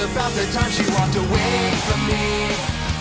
about 0.00 0.32
the 0.32 0.46
time 0.52 0.70
she 0.70 0.82
walked 0.92 1.14
away 1.14 1.70
from 1.84 2.06
me. 2.06 2.48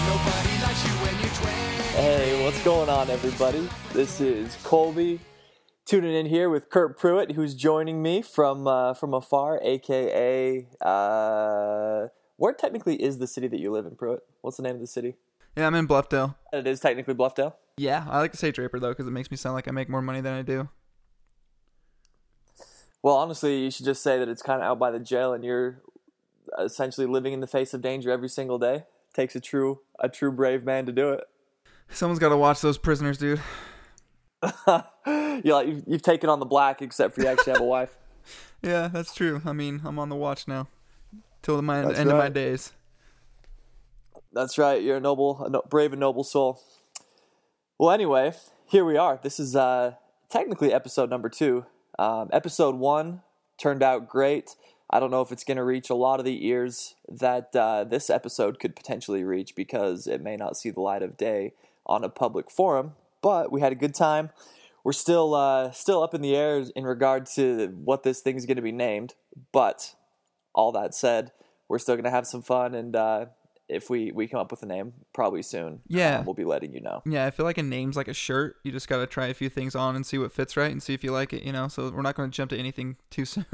Nobody 0.06 0.54
likes 0.62 0.84
you 0.86 0.92
when 1.00 1.16
you're 1.22 1.34
20. 1.34 1.56
Hey, 1.96 2.44
what's 2.44 2.62
going 2.64 2.90
on, 2.90 3.10
everybody? 3.10 3.70
This 3.94 4.20
is 4.20 4.58
Colby 4.64 5.22
tuning 5.86 6.14
in 6.14 6.26
here 6.26 6.50
with 6.50 6.70
Kurt 6.70 6.98
Pruitt, 6.98 7.32
who's 7.32 7.56
joining 7.56 8.02
me 8.02 8.22
from 8.22 8.68
uh, 8.68 8.94
from 8.94 9.14
afar, 9.14 9.62
aka 9.64 10.68
uh, 10.82 12.08
where 12.36 12.54
technically 12.54 13.02
is 13.02 13.18
the 13.18 13.28
city 13.28 13.48
that 13.48 13.60
you 13.60 13.72
live 13.72 13.86
in, 13.86 13.96
Pruitt? 13.96 14.20
What's 14.42 14.58
the 14.58 14.64
name 14.64 14.76
of 14.76 14.82
the 14.82 14.88
city? 14.88 15.16
Yeah, 15.56 15.68
I'm 15.68 15.76
in 15.76 15.88
Bluffdale. 15.88 16.36
It 16.52 16.68
is 16.68 16.82
technically 16.82 17.14
Bluffdale. 17.14 17.54
Yeah, 17.78 18.06
I 18.10 18.20
like 18.20 18.34
to 18.34 18.38
say 18.38 18.52
Draper 18.52 18.78
though 18.78 18.92
because 18.92 19.08
it 19.08 19.12
makes 19.12 19.32
me 19.32 19.38
sound 19.38 19.56
like 19.56 19.70
I 19.70 19.72
make 19.72 19.88
more 19.88 20.02
money 20.02 20.20
than 20.20 20.34
I 20.34 20.42
do. 20.42 20.68
Well, 23.02 23.16
honestly, 23.16 23.64
you 23.64 23.72
should 23.72 23.86
just 23.86 24.04
say 24.04 24.20
that 24.20 24.28
it's 24.28 24.42
kind 24.42 24.62
of 24.62 24.68
out 24.68 24.80
by 24.80 24.92
the 24.92 25.00
jail, 25.00 25.32
and 25.32 25.44
you're 25.44 25.82
essentially 26.58 27.08
living 27.08 27.34
in 27.34 27.40
the 27.40 27.48
face 27.48 27.74
of 27.74 27.82
danger 27.82 28.12
every 28.12 28.30
single 28.30 28.58
day. 28.58 28.86
takes 29.14 29.36
a 29.36 29.40
true 29.40 29.82
a 30.00 30.10
true 30.10 30.32
brave 30.32 30.64
man 30.64 30.86
to 30.86 30.92
do 30.92 31.10
it. 31.10 31.24
Someone's 31.90 32.20
got 32.20 32.30
to 32.30 32.38
watch 32.38 32.62
those 32.62 32.78
prisoners, 32.78 33.18
dude. 33.18 33.42
you 34.46 35.54
like 35.54 35.68
you've, 35.68 35.84
you've 35.88 36.02
taken 36.02 36.30
on 36.30 36.40
the 36.40 36.46
black, 36.46 36.82
except 36.82 37.16
for 37.16 37.22
you 37.22 37.28
actually 37.28 37.54
have 37.54 37.62
a 37.62 37.66
wife. 37.66 37.96
Yeah, 38.62 38.90
that's 38.90 39.14
true. 39.16 39.42
I 39.46 39.54
mean, 39.54 39.80
I'm 39.86 39.98
on 40.00 40.10
the 40.10 40.18
watch 40.18 40.46
now 40.46 40.68
till 41.42 41.56
the 41.56 41.62
my, 41.62 41.80
end 41.80 42.10
of 42.12 42.18
my 42.18 42.28
days. 42.28 42.74
That's 44.34 44.58
right. 44.58 44.84
You're 44.84 44.98
a 44.98 45.00
noble, 45.00 45.46
a 45.46 45.50
no, 45.50 45.64
brave 45.70 45.94
and 45.94 46.00
noble 46.02 46.26
soul. 46.26 46.62
Well, 47.78 47.92
anyway, 47.92 48.34
here 48.66 48.84
we 48.84 48.98
are. 48.98 49.18
This 49.24 49.40
is 49.40 49.56
uh, 49.56 49.94
technically 50.30 50.74
episode 50.74 51.10
number 51.10 51.30
two. 51.30 51.66
Um, 51.98 52.30
episode 52.34 52.76
one 52.76 53.22
turned 53.58 53.82
out 53.82 54.10
great. 54.10 54.56
I 54.90 55.00
don't 55.00 55.12
know 55.12 55.22
if 55.22 55.32
it's 55.32 55.44
going 55.44 55.58
to 55.58 55.64
reach 55.64 55.90
a 55.90 55.96
lot 55.96 56.20
of 56.20 56.26
the 56.26 56.48
ears 56.48 56.96
that 57.08 57.56
uh, 57.56 57.84
this 57.84 58.10
episode 58.10 58.60
could 58.60 58.76
potentially 58.76 59.24
reach 59.24 59.56
because 59.56 60.08
it 60.08 60.22
may 60.22 60.36
not 60.36 60.58
see 60.58 60.72
the 60.72 60.82
light 60.82 61.04
of 61.04 61.16
day 61.18 61.54
on 61.86 62.04
a 62.04 62.10
public 62.10 62.50
forum. 62.50 62.94
But 63.22 63.52
we 63.52 63.62
had 63.62 63.72
a 63.72 63.76
good 63.76 63.94
time. 63.94 64.30
We're 64.84 64.94
still 64.94 65.36
uh, 65.36 65.72
still 65.72 66.02
up 66.02 66.14
in 66.14 66.22
the 66.22 66.36
air 66.36 66.64
in 66.76 66.86
regard 66.86 67.26
to 67.36 67.68
what 67.84 68.04
this 68.04 68.22
thing's 68.22 68.46
going 68.46 68.56
to 68.56 68.64
be 68.64 68.72
named. 68.72 69.14
But 69.52 69.94
all 70.56 70.72
that 70.72 70.96
said, 70.96 71.32
we're 71.68 71.80
still 71.80 71.96
going 71.96 72.06
to 72.06 72.10
have 72.12 72.26
some 72.26 72.42
fun 72.42 72.74
and 72.74 72.96
uh, 72.96 73.26
if 73.68 73.88
we 73.90 74.12
we 74.12 74.28
come 74.28 74.40
up 74.40 74.50
with 74.50 74.64
a 74.64 74.66
name 74.66 74.94
probably 75.14 75.44
soon 75.44 75.82
Yeah. 75.88 76.18
um, 76.20 76.26
we'll 76.26 76.34
be 76.34 76.44
letting 76.44 76.74
you 76.74 76.82
know 76.82 77.04
Yeah, 77.06 77.28
I 77.28 77.30
feel 77.32 77.46
like 77.46 77.60
a 77.60 77.64
name's 77.64 77.96
like 77.96 78.08
a 78.08 78.16
shirt. 78.16 78.56
You 78.64 78.72
just 78.72 78.88
got 78.88 78.98
to 78.98 79.06
try 79.06 79.28
a 79.28 79.34
few 79.36 79.48
things 79.50 79.76
on 79.76 79.96
and 79.96 80.04
see 80.04 80.18
what 80.18 80.32
fits 80.32 80.58
right 80.58 80.72
and 80.72 80.82
see 80.82 80.96
if 80.96 81.04
you 81.04 81.12
like 81.12 81.34
it, 81.34 81.44
you 81.44 81.52
know? 81.52 81.68
So 81.68 81.92
we're 81.92 82.02
not 82.02 82.16
going 82.16 82.32
to 82.32 82.36
jump 82.36 82.50
to 82.50 82.58
anything 82.58 82.98
too 83.12 83.26
soon. 83.36 83.46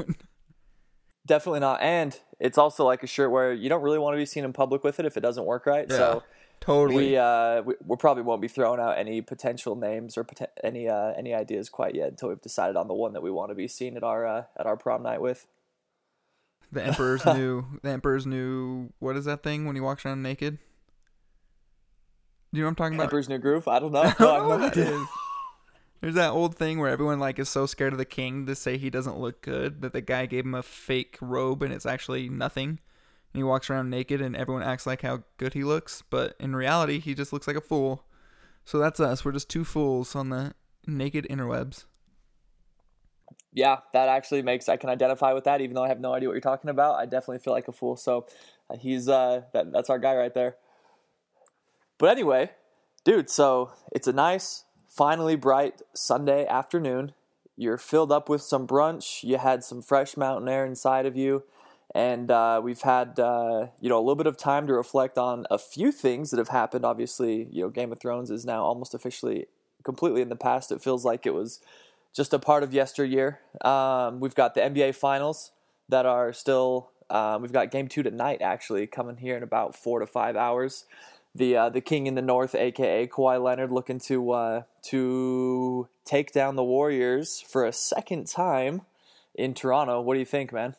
Definitely 1.26 1.59
not 1.59 1.81
and 1.81 2.20
it's 2.40 2.58
also 2.58 2.86
like 2.86 3.02
a 3.04 3.08
shirt 3.08 3.31
where 3.31 3.54
you 3.54 3.70
don't 3.70 3.81
really 3.81 3.98
want 4.00 4.14
to 4.14 4.18
be 4.18 4.26
seen 4.26 4.44
in 4.44 4.54
public 4.54 4.84
with 4.84 5.00
it 5.00 5.06
if 5.06 5.18
it 5.18 5.22
doesn't 5.22 5.45
work 5.45 5.66
right 5.66 5.90
so 5.92 6.22
totally. 6.59 6.95
we 7.12 7.18
uh 7.18 7.62
we, 7.64 7.73
we 7.86 7.95
probably 7.95 8.23
won't 8.23 8.42
be 8.42 8.48
throwing 8.48 8.80
out 8.80 8.98
any 8.98 9.22
potential 9.22 9.76
names 9.76 10.18
or 10.18 10.23
poten- 10.23 10.48
any 10.64 10.88
uh 10.88 11.14
any 11.18 11.34
ideas 11.34 11.70
quite 11.70 11.96
yet 11.96 12.09
until 12.09 12.30
we've 12.30 12.42
decided 12.42 12.76
on 12.76 12.88
the 12.88 12.94
one 12.94 13.14
that 13.14 13.22
we 13.23 13.31
want 13.31 13.50
to 13.50 13.56
be 13.56 13.68
seen 13.68 13.98
at 13.98 14.03
our 14.03 14.26
uh, 14.26 14.44
at 14.58 14.66
our 14.66 14.78
prom 14.78 15.02
night 15.03 15.22
with 15.22 15.48
the 16.72 16.84
emperor's 16.84 17.26
new 17.26 17.66
the 17.81 17.90
emperor's 17.90 18.26
new 18.26 18.90
what 19.00 19.16
is 19.16 19.26
that 19.26 19.42
thing 19.44 19.66
when 19.66 19.76
he 19.76 19.81
walks 19.81 20.06
around 20.06 20.22
naked? 20.22 20.59
Do 22.53 22.59
you 22.59 22.64
know 22.64 22.68
what 22.68 22.72
I'm 22.72 22.76
talking 22.76 22.96
about? 22.96 23.03
Emperor's 23.06 23.28
New 23.30 23.38
Groove 23.40 23.68
I 23.68 23.80
don't 23.80 23.92
know 23.94 24.02
I 24.02 24.14
don't 24.14 24.20
know 24.20 24.48
what 24.48 24.59
no 24.59 24.70
that 24.70 24.78
idea. 24.78 25.00
is. 25.00 25.08
There's 26.06 26.14
that 26.14 26.34
old 26.34 26.56
thing 26.56 26.78
where 26.78 26.92
everyone 26.92 27.17
like 27.17 27.39
is 27.39 27.50
so 27.50 27.66
scared 27.66 27.92
of 27.92 27.98
the 27.98 28.06
king 28.06 28.45
to 28.45 28.53
say 28.53 28.78
he 28.78 28.92
doesn't 28.92 29.17
look 29.17 29.42
good 29.42 29.81
that 29.81 29.92
the 29.92 30.02
guy 30.02 30.28
gave 30.28 30.45
him 30.45 30.53
a 30.53 30.62
fake 30.62 31.17
robe 31.20 31.64
and 31.64 31.73
it's 31.73 31.88
actually 31.88 32.30
nothing. 32.30 32.70
And 32.70 33.38
he 33.39 33.42
walks 33.42 33.72
around 33.72 33.89
naked 33.89 34.22
and 34.22 34.36
everyone 34.36 34.62
acts 34.62 34.86
like 34.86 35.02
how 35.02 35.23
good 35.38 35.56
he 35.56 35.64
looks, 35.64 36.03
but 36.12 36.36
in 36.39 36.56
reality 36.56 37.00
he 37.00 37.16
just 37.16 37.34
looks 37.34 37.47
like 37.47 37.56
a 37.56 37.59
fool. 37.59 38.06
So 38.66 38.78
that's 38.78 39.00
us. 39.00 39.25
We're 39.25 39.31
just 39.31 39.50
two 39.50 39.63
fools 39.63 40.16
on 40.16 40.30
the 40.30 40.53
naked 40.85 41.25
interwebs. 41.28 41.85
yeah, 43.51 43.78
that 43.94 44.07
actually 44.07 44.44
makes 44.44 44.69
I 44.69 44.78
can 44.78 44.91
identify 44.91 45.34
with 45.34 45.46
that. 45.46 45.59
Even 45.62 45.74
though 45.74 45.84
I 45.84 45.88
have 45.88 46.00
no 46.00 46.13
idea 46.13 46.30
what 46.30 46.34
you're 46.34 46.41
talking 46.41 46.69
about, 46.69 46.97
I 46.97 47.06
definitely 47.06 47.40
feel 47.40 47.53
like 47.53 47.68
a 47.68 47.72
fool. 47.72 47.96
So 47.96 48.28
uh, 48.69 48.78
he's 48.78 49.09
uh, 49.09 49.41
that 49.53 49.72
that's 49.72 49.90
our 49.90 49.97
guy 49.97 50.16
right 50.16 50.35
there. 50.35 50.57
But 51.97 52.09
anyway, 52.09 52.51
dude, 53.06 53.30
so 53.30 53.72
it's 53.91 54.07
a 54.07 54.13
nice, 54.13 54.66
finally 54.95 55.35
bright 55.35 55.81
Sunday 55.94 56.47
afternoon. 56.47 57.11
You're 57.57 57.78
filled 57.78 58.11
up 58.11 58.29
with 58.29 58.41
some 58.41 58.66
brunch. 58.66 59.23
You 59.23 59.38
had 59.38 59.63
some 59.63 59.81
fresh 59.81 60.17
mountain 60.17 60.47
air 60.47 60.66
inside 60.66 61.06
of 61.06 61.16
you, 61.16 61.44
and 61.94 62.31
uh, 62.31 62.61
we've 62.63 62.81
had 62.81 63.19
uh, 63.19 63.67
you 63.79 63.89
know 63.89 63.97
a 63.97 64.01
little 64.01 64.16
bit 64.16 64.28
of 64.28 64.38
time 64.38 64.67
to 64.67 64.73
reflect 64.73 65.17
on 65.17 65.45
a 65.51 65.57
few 65.57 65.91
things 65.91 66.31
that 66.31 66.38
have 66.38 66.50
happened. 66.50 66.85
Obviously, 66.85 67.47
you 67.51 67.63
know, 67.63 67.69
Game 67.69 67.91
of 67.91 68.00
Thrones 68.00 68.31
is 68.31 68.45
now 68.45 68.63
almost 68.63 68.94
officially 68.94 69.47
completely 69.83 70.22
in 70.22 70.29
the 70.29 70.35
past. 70.35 70.72
It 70.72 70.81
feels 70.81 71.06
like 71.06 71.25
it 71.25 71.33
was 71.33 71.59
just 72.13 72.33
a 72.33 72.39
part 72.39 72.63
of 72.63 72.73
yesteryear. 72.73 73.39
Um, 73.62 74.19
we've 74.19 74.35
got 74.35 74.53
the 74.53 74.62
NBA 74.62 74.95
Finals 74.95 75.51
that 75.89 76.06
are 76.06 76.33
still. 76.33 76.91
Um, 77.07 77.44
we've 77.44 77.53
got 77.53 77.69
Game 77.69 77.88
Two 77.88 78.01
tonight, 78.01 78.41
actually, 78.41 78.88
coming 78.88 79.17
here 79.17 79.38
in 79.38 79.44
about 79.44 79.75
four 79.75 80.00
to 80.00 80.07
five 80.07 80.35
hours. 80.35 80.85
The 81.35 81.57
uh, 81.57 81.69
the 81.69 81.81
King 81.81 82.07
in 82.07 82.16
the 82.16 82.22
North, 82.22 82.56
aka 82.56 83.07
Kawhi 83.07 83.44
Leonard, 83.44 83.72
looking 83.72 84.00
to 84.00 84.31
uh, 84.31 84.62
to 84.84 85.90
take 86.06 86.31
down 86.31 86.56
the 86.56 86.63
Warriors 86.63 87.44
for 87.46 87.66
a 87.66 87.73
second 87.73 88.28
time 88.28 88.84
in 89.34 89.53
Toronto. 89.53 90.00
What 90.00 90.13
do 90.13 90.19
you 90.19 90.25
think, 90.25 90.53
man? 90.53 90.75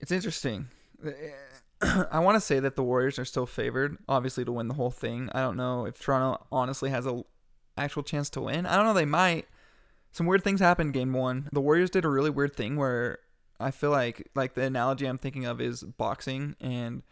It's 0.00 0.10
interesting. 0.10 0.68
I 1.82 2.18
want 2.18 2.36
to 2.36 2.40
say 2.40 2.58
that 2.58 2.74
the 2.74 2.82
Warriors 2.82 3.18
are 3.18 3.24
still 3.24 3.46
favored, 3.46 3.98
obviously, 4.08 4.44
to 4.44 4.52
win 4.52 4.68
the 4.68 4.74
whole 4.74 4.90
thing. 4.90 5.30
I 5.32 5.40
don't 5.40 5.56
know 5.56 5.86
if 5.86 6.00
Toronto 6.00 6.44
honestly 6.50 6.90
has 6.90 7.06
a 7.06 7.22
actual 7.76 8.02
chance 8.02 8.30
to 8.30 8.40
win. 8.40 8.66
I 8.66 8.76
don't 8.76 8.86
know. 8.86 8.94
They 8.94 9.04
might. 9.04 9.46
Some 10.12 10.26
weird 10.26 10.42
things 10.42 10.60
happened 10.60 10.94
game 10.94 11.12
one. 11.12 11.48
The 11.52 11.60
Warriors 11.60 11.90
did 11.90 12.04
a 12.04 12.08
really 12.08 12.30
weird 12.30 12.56
thing 12.56 12.76
where 12.76 13.18
I 13.60 13.70
feel 13.70 13.90
like 13.90 14.30
like 14.34 14.54
the 14.54 14.62
analogy 14.62 15.06
I'm 15.06 15.18
thinking 15.18 15.44
of 15.44 15.60
is 15.60 15.82
boxing, 15.82 16.56
and 16.60 17.02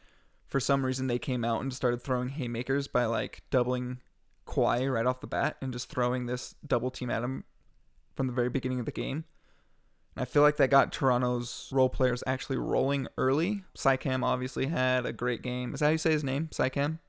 for 0.55 0.61
some 0.61 0.87
reason 0.87 1.09
they 1.09 1.19
came 1.19 1.45
out 1.45 1.63
and 1.63 1.75
started 1.75 2.01
throwing 2.01 2.29
haymakers 2.29 2.87
by 2.87 3.07
like 3.07 3.43
doubling 3.51 3.99
Kawhi 4.47 4.89
right 4.89 5.05
off 5.05 5.21
the 5.21 5.27
bat 5.27 5.57
and 5.61 5.73
just 5.73 5.89
throwing 5.89 6.27
this 6.27 6.55
double 6.65 6.93
team 6.93 7.11
at 7.11 7.25
him 7.25 7.43
from 8.15 8.29
the 8.29 8.33
very 8.33 8.51
beginning 8.51 8.79
of 8.79 8.87
the 8.87 8.93
game. 8.93 9.25
And 10.15 10.23
I 10.23 10.27
feel 10.27 10.43
like 10.43 10.57
that 10.59 10.71
got 10.71 10.93
Toronto's 10.93 11.69
role 11.73 11.89
players 11.89 12.23
actually 12.25 12.59
rolling 12.59 13.09
early. 13.19 13.65
Psycam 13.77 14.23
obviously 14.23 14.67
had 14.67 15.05
a 15.07 15.13
great 15.13 15.43
game. 15.43 15.75
Is 15.75 15.81
that 15.81 15.87
how 15.87 15.91
you 15.91 15.99
say 15.99 16.13
his 16.13 16.23
name? 16.23 16.47
Psycam? 16.53 17.01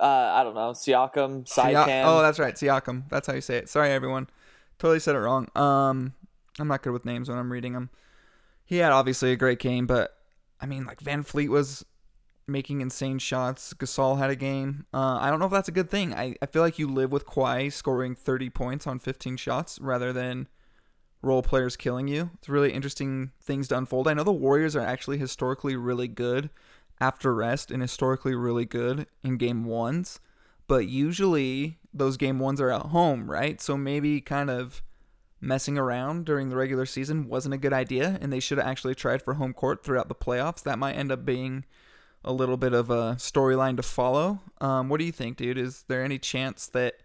Uh, 0.00 0.04
I 0.04 0.42
don't 0.42 0.56
know. 0.56 0.72
Siakam, 0.72 1.46
Sia- 1.46 1.66
Siakam. 1.66 2.02
oh, 2.04 2.20
that's 2.20 2.40
right. 2.40 2.56
Siakam. 2.56 3.08
That's 3.10 3.28
how 3.28 3.34
you 3.34 3.40
say 3.40 3.58
it. 3.58 3.68
Sorry, 3.68 3.92
everyone. 3.92 4.28
Totally 4.80 4.98
said 4.98 5.14
it 5.14 5.20
wrong. 5.20 5.46
Um, 5.54 6.14
I'm 6.58 6.66
not 6.66 6.82
good 6.82 6.92
with 6.92 7.04
names 7.04 7.28
when 7.28 7.38
I'm 7.38 7.52
reading 7.52 7.74
them. 7.74 7.90
He 8.64 8.78
had 8.78 8.90
obviously 8.90 9.30
a 9.30 9.36
great 9.36 9.60
game, 9.60 9.86
but 9.86 10.16
I 10.60 10.66
mean, 10.66 10.84
like 10.84 10.98
VanVleet 10.98 11.48
was 11.48 11.84
making 12.48 12.80
insane 12.80 13.18
shots. 13.18 13.74
Gasol 13.74 14.18
had 14.18 14.30
a 14.30 14.36
game. 14.36 14.86
Uh, 14.92 15.18
I 15.20 15.30
don't 15.30 15.38
know 15.38 15.46
if 15.46 15.52
that's 15.52 15.68
a 15.68 15.72
good 15.72 15.90
thing. 15.90 16.14
I, 16.14 16.34
I 16.40 16.46
feel 16.46 16.62
like 16.62 16.78
you 16.78 16.88
live 16.88 17.12
with 17.12 17.26
Kawhi 17.26 17.72
scoring 17.72 18.14
30 18.14 18.50
points 18.50 18.86
on 18.86 18.98
15 18.98 19.36
shots 19.36 19.78
rather 19.80 20.12
than 20.12 20.48
role 21.22 21.42
players 21.42 21.76
killing 21.76 22.08
you. 22.08 22.30
It's 22.34 22.48
really 22.48 22.72
interesting 22.72 23.32
things 23.40 23.68
to 23.68 23.78
unfold. 23.78 24.08
I 24.08 24.14
know 24.14 24.24
the 24.24 24.32
Warriors 24.32 24.76
are 24.76 24.80
actually 24.84 25.18
historically 25.18 25.76
really 25.76 26.08
good 26.08 26.50
after 27.00 27.34
rest 27.34 27.70
and 27.70 27.82
historically 27.82 28.34
really 28.34 28.64
good 28.64 29.06
in 29.22 29.36
game 29.36 29.64
ones, 29.64 30.20
but 30.66 30.88
usually 30.88 31.78
those 31.92 32.16
game 32.16 32.38
ones 32.38 32.60
are 32.60 32.70
at 32.70 32.86
home, 32.86 33.30
right? 33.30 33.60
So 33.60 33.76
maybe 33.76 34.20
kind 34.20 34.50
of 34.50 34.82
messing 35.40 35.78
around 35.78 36.24
during 36.24 36.48
the 36.48 36.56
regular 36.56 36.86
season 36.86 37.28
wasn't 37.28 37.54
a 37.54 37.58
good 37.58 37.72
idea, 37.72 38.18
and 38.20 38.32
they 38.32 38.40
should 38.40 38.58
have 38.58 38.66
actually 38.66 38.94
tried 38.94 39.22
for 39.22 39.34
home 39.34 39.52
court 39.52 39.84
throughout 39.84 40.08
the 40.08 40.14
playoffs. 40.14 40.62
That 40.62 40.78
might 40.78 40.94
end 40.94 41.12
up 41.12 41.24
being 41.24 41.64
a 42.28 42.32
little 42.32 42.58
bit 42.58 42.74
of 42.74 42.90
a 42.90 43.16
storyline 43.18 43.76
to 43.76 43.82
follow. 43.82 44.40
Um, 44.60 44.90
what 44.90 44.98
do 44.98 45.04
you 45.04 45.12
think, 45.12 45.38
dude? 45.38 45.56
Is 45.56 45.84
there 45.88 46.04
any 46.04 46.18
chance 46.18 46.66
that 46.68 46.96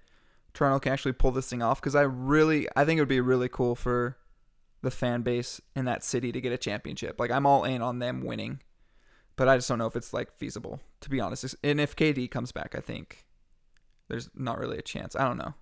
Toronto 0.54 0.80
can 0.80 0.92
actually 0.92 1.14
pull 1.14 1.32
this 1.32 1.50
thing 1.50 1.64
off? 1.64 1.80
Because 1.80 1.96
I 1.96 2.02
really, 2.02 2.68
I 2.76 2.84
think 2.84 2.98
it 2.98 3.02
would 3.02 3.08
be 3.08 3.22
really 3.22 3.48
cool 3.48 3.74
for 3.74 4.18
the 4.82 4.92
fan 4.92 5.22
base 5.22 5.62
in 5.76 5.86
that 5.86 6.04
city 6.04 6.34
to 6.34 6.42
get 6.42 6.52
a 6.52 6.58
championship. 6.58 7.20
Like 7.20 7.32
I'm 7.32 7.46
all 7.46 7.64
in 7.64 7.82
on 7.82 8.00
them 8.00 8.22
winning, 8.22 8.60
but 9.38 9.48
I 9.48 9.56
just 9.56 9.70
don't 9.70 9.80
know 9.80 9.88
if 9.88 9.96
it's 9.96 10.14
like 10.14 10.30
feasible 10.34 10.82
to 11.00 11.10
be 11.10 11.22
honest. 11.22 11.56
And 11.64 11.80
if 11.80 11.96
KD 11.96 12.30
comes 12.30 12.52
back, 12.52 12.76
I 12.76 12.82
think 12.82 13.26
there's 14.10 14.30
not 14.36 14.60
really 14.60 14.78
a 14.78 14.82
chance. 14.82 15.16
I 15.16 15.26
don't 15.26 15.38
know. 15.38 15.54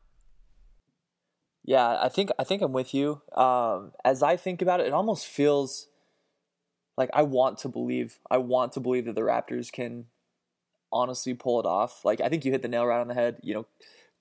Yeah, 1.64 2.00
I 2.02 2.10
think 2.10 2.32
I 2.40 2.44
think 2.44 2.64
I'm 2.64 2.74
with 2.74 2.96
you. 2.96 3.22
Um, 3.36 3.92
as 4.04 4.24
I 4.24 4.38
think 4.38 4.64
about 4.64 4.80
it, 4.80 4.88
it 4.88 4.94
almost 4.94 5.28
feels 5.28 5.88
like 6.98 7.10
I 7.14 7.24
want 7.24 7.58
to 7.60 7.70
believe. 7.70 8.20
I 8.30 8.38
want 8.38 8.74
to 8.74 8.80
believe 8.80 9.06
that 9.06 9.16
the 9.16 9.22
Raptors 9.22 9.72
can 9.72 10.06
honestly 10.92 11.34
pull 11.34 11.60
it 11.60 11.66
off. 11.66 12.04
Like 12.06 12.22
I 12.22 12.30
think 12.30 12.46
you 12.46 12.52
hit 12.52 12.62
the 12.62 12.68
nail 12.68 12.86
right 12.86 13.00
on 13.02 13.08
the 13.08 13.14
head. 13.14 13.38
You 13.42 13.54
know, 13.54 13.68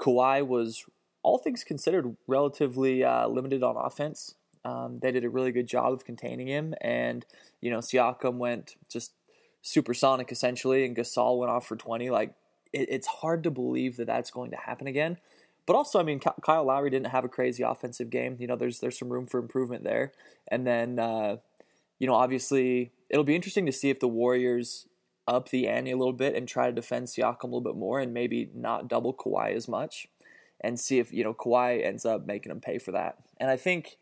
Kawhi 0.00 0.46
was 0.46 0.84
all 1.22 1.38
things 1.38 1.64
considered 1.64 2.16
relatively 2.26 3.04
uh, 3.04 3.28
limited 3.28 3.62
on 3.62 3.76
offense 3.76 4.34
Um, 4.64 4.98
they 5.00 5.12
did 5.12 5.24
a 5.24 5.30
really 5.30 5.52
good 5.52 5.66
job 5.66 5.92
of 5.92 6.04
containing 6.04 6.46
him, 6.48 6.74
and 6.80 7.24
you 7.60 7.70
know 7.70 7.78
Siakam 7.78 8.36
went 8.38 8.76
just 8.90 9.12
supersonic 9.62 10.30
essentially, 10.32 10.84
and 10.84 10.96
Gasol 10.96 11.38
went 11.38 11.50
off 11.50 11.66
for 11.66 11.76
twenty. 11.76 12.10
Like 12.10 12.34
it, 12.72 12.88
it's 12.90 13.06
hard 13.06 13.42
to 13.44 13.50
believe 13.50 13.96
that 13.96 14.06
that's 14.06 14.30
going 14.30 14.50
to 14.50 14.56
happen 14.56 14.86
again. 14.86 15.18
But 15.66 15.76
also, 15.76 16.00
I 16.00 16.02
mean, 16.02 16.20
Kyle 16.20 16.64
Lowry 16.64 16.90
didn't 16.90 17.08
have 17.08 17.24
a 17.24 17.28
crazy 17.28 17.62
offensive 17.62 18.10
game. 18.10 18.36
You 18.38 18.46
know, 18.46 18.56
there's 18.56 18.80
there's 18.80 18.98
some 18.98 19.10
room 19.12 19.26
for 19.26 19.38
improvement 19.38 19.84
there. 19.84 20.12
And 20.50 20.66
then, 20.66 20.98
uh, 20.98 21.36
you 22.00 22.06
know, 22.06 22.14
obviously, 22.14 22.90
it'll 23.08 23.24
be 23.24 23.36
interesting 23.36 23.66
to 23.66 23.72
see 23.72 23.90
if 23.90 24.00
the 24.00 24.08
Warriors 24.08 24.86
up 25.28 25.50
the 25.50 25.68
ante 25.68 25.92
a 25.92 25.96
little 25.96 26.14
bit 26.14 26.34
and 26.34 26.48
try 26.48 26.66
to 26.66 26.72
defend 26.72 27.06
Siakam 27.06 27.44
a 27.44 27.46
little 27.46 27.60
bit 27.60 27.76
more, 27.76 28.00
and 28.00 28.12
maybe 28.12 28.50
not 28.52 28.88
double 28.88 29.14
Kawhi 29.14 29.54
as 29.54 29.68
much, 29.68 30.08
and 30.60 30.80
see 30.80 30.98
if 30.98 31.12
you 31.12 31.22
know 31.22 31.34
Kawhi 31.34 31.86
ends 31.86 32.04
up 32.04 32.26
making 32.26 32.50
them 32.50 32.60
pay 32.60 32.78
for 32.78 32.90
that. 32.92 33.18
And 33.38 33.48
I 33.50 33.56
think 33.56 33.98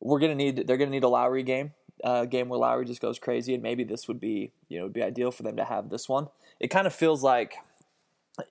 we're 0.00 0.20
gonna 0.20 0.36
need 0.36 0.66
they're 0.68 0.76
gonna 0.76 0.90
need 0.90 1.02
a 1.02 1.08
Lowry 1.08 1.42
game, 1.42 1.72
a 2.04 2.26
game 2.26 2.48
where 2.48 2.60
Lowry 2.60 2.84
just 2.84 3.00
goes 3.00 3.18
crazy, 3.18 3.54
and 3.54 3.62
maybe 3.62 3.82
this 3.82 4.06
would 4.06 4.20
be 4.20 4.52
you 4.68 4.78
know 4.78 4.84
would 4.84 4.92
be 4.92 5.02
ideal 5.02 5.32
for 5.32 5.42
them 5.42 5.56
to 5.56 5.64
have 5.64 5.88
this 5.88 6.08
one. 6.08 6.28
It 6.60 6.68
kind 6.68 6.86
of 6.86 6.94
feels 6.94 7.22
like, 7.22 7.56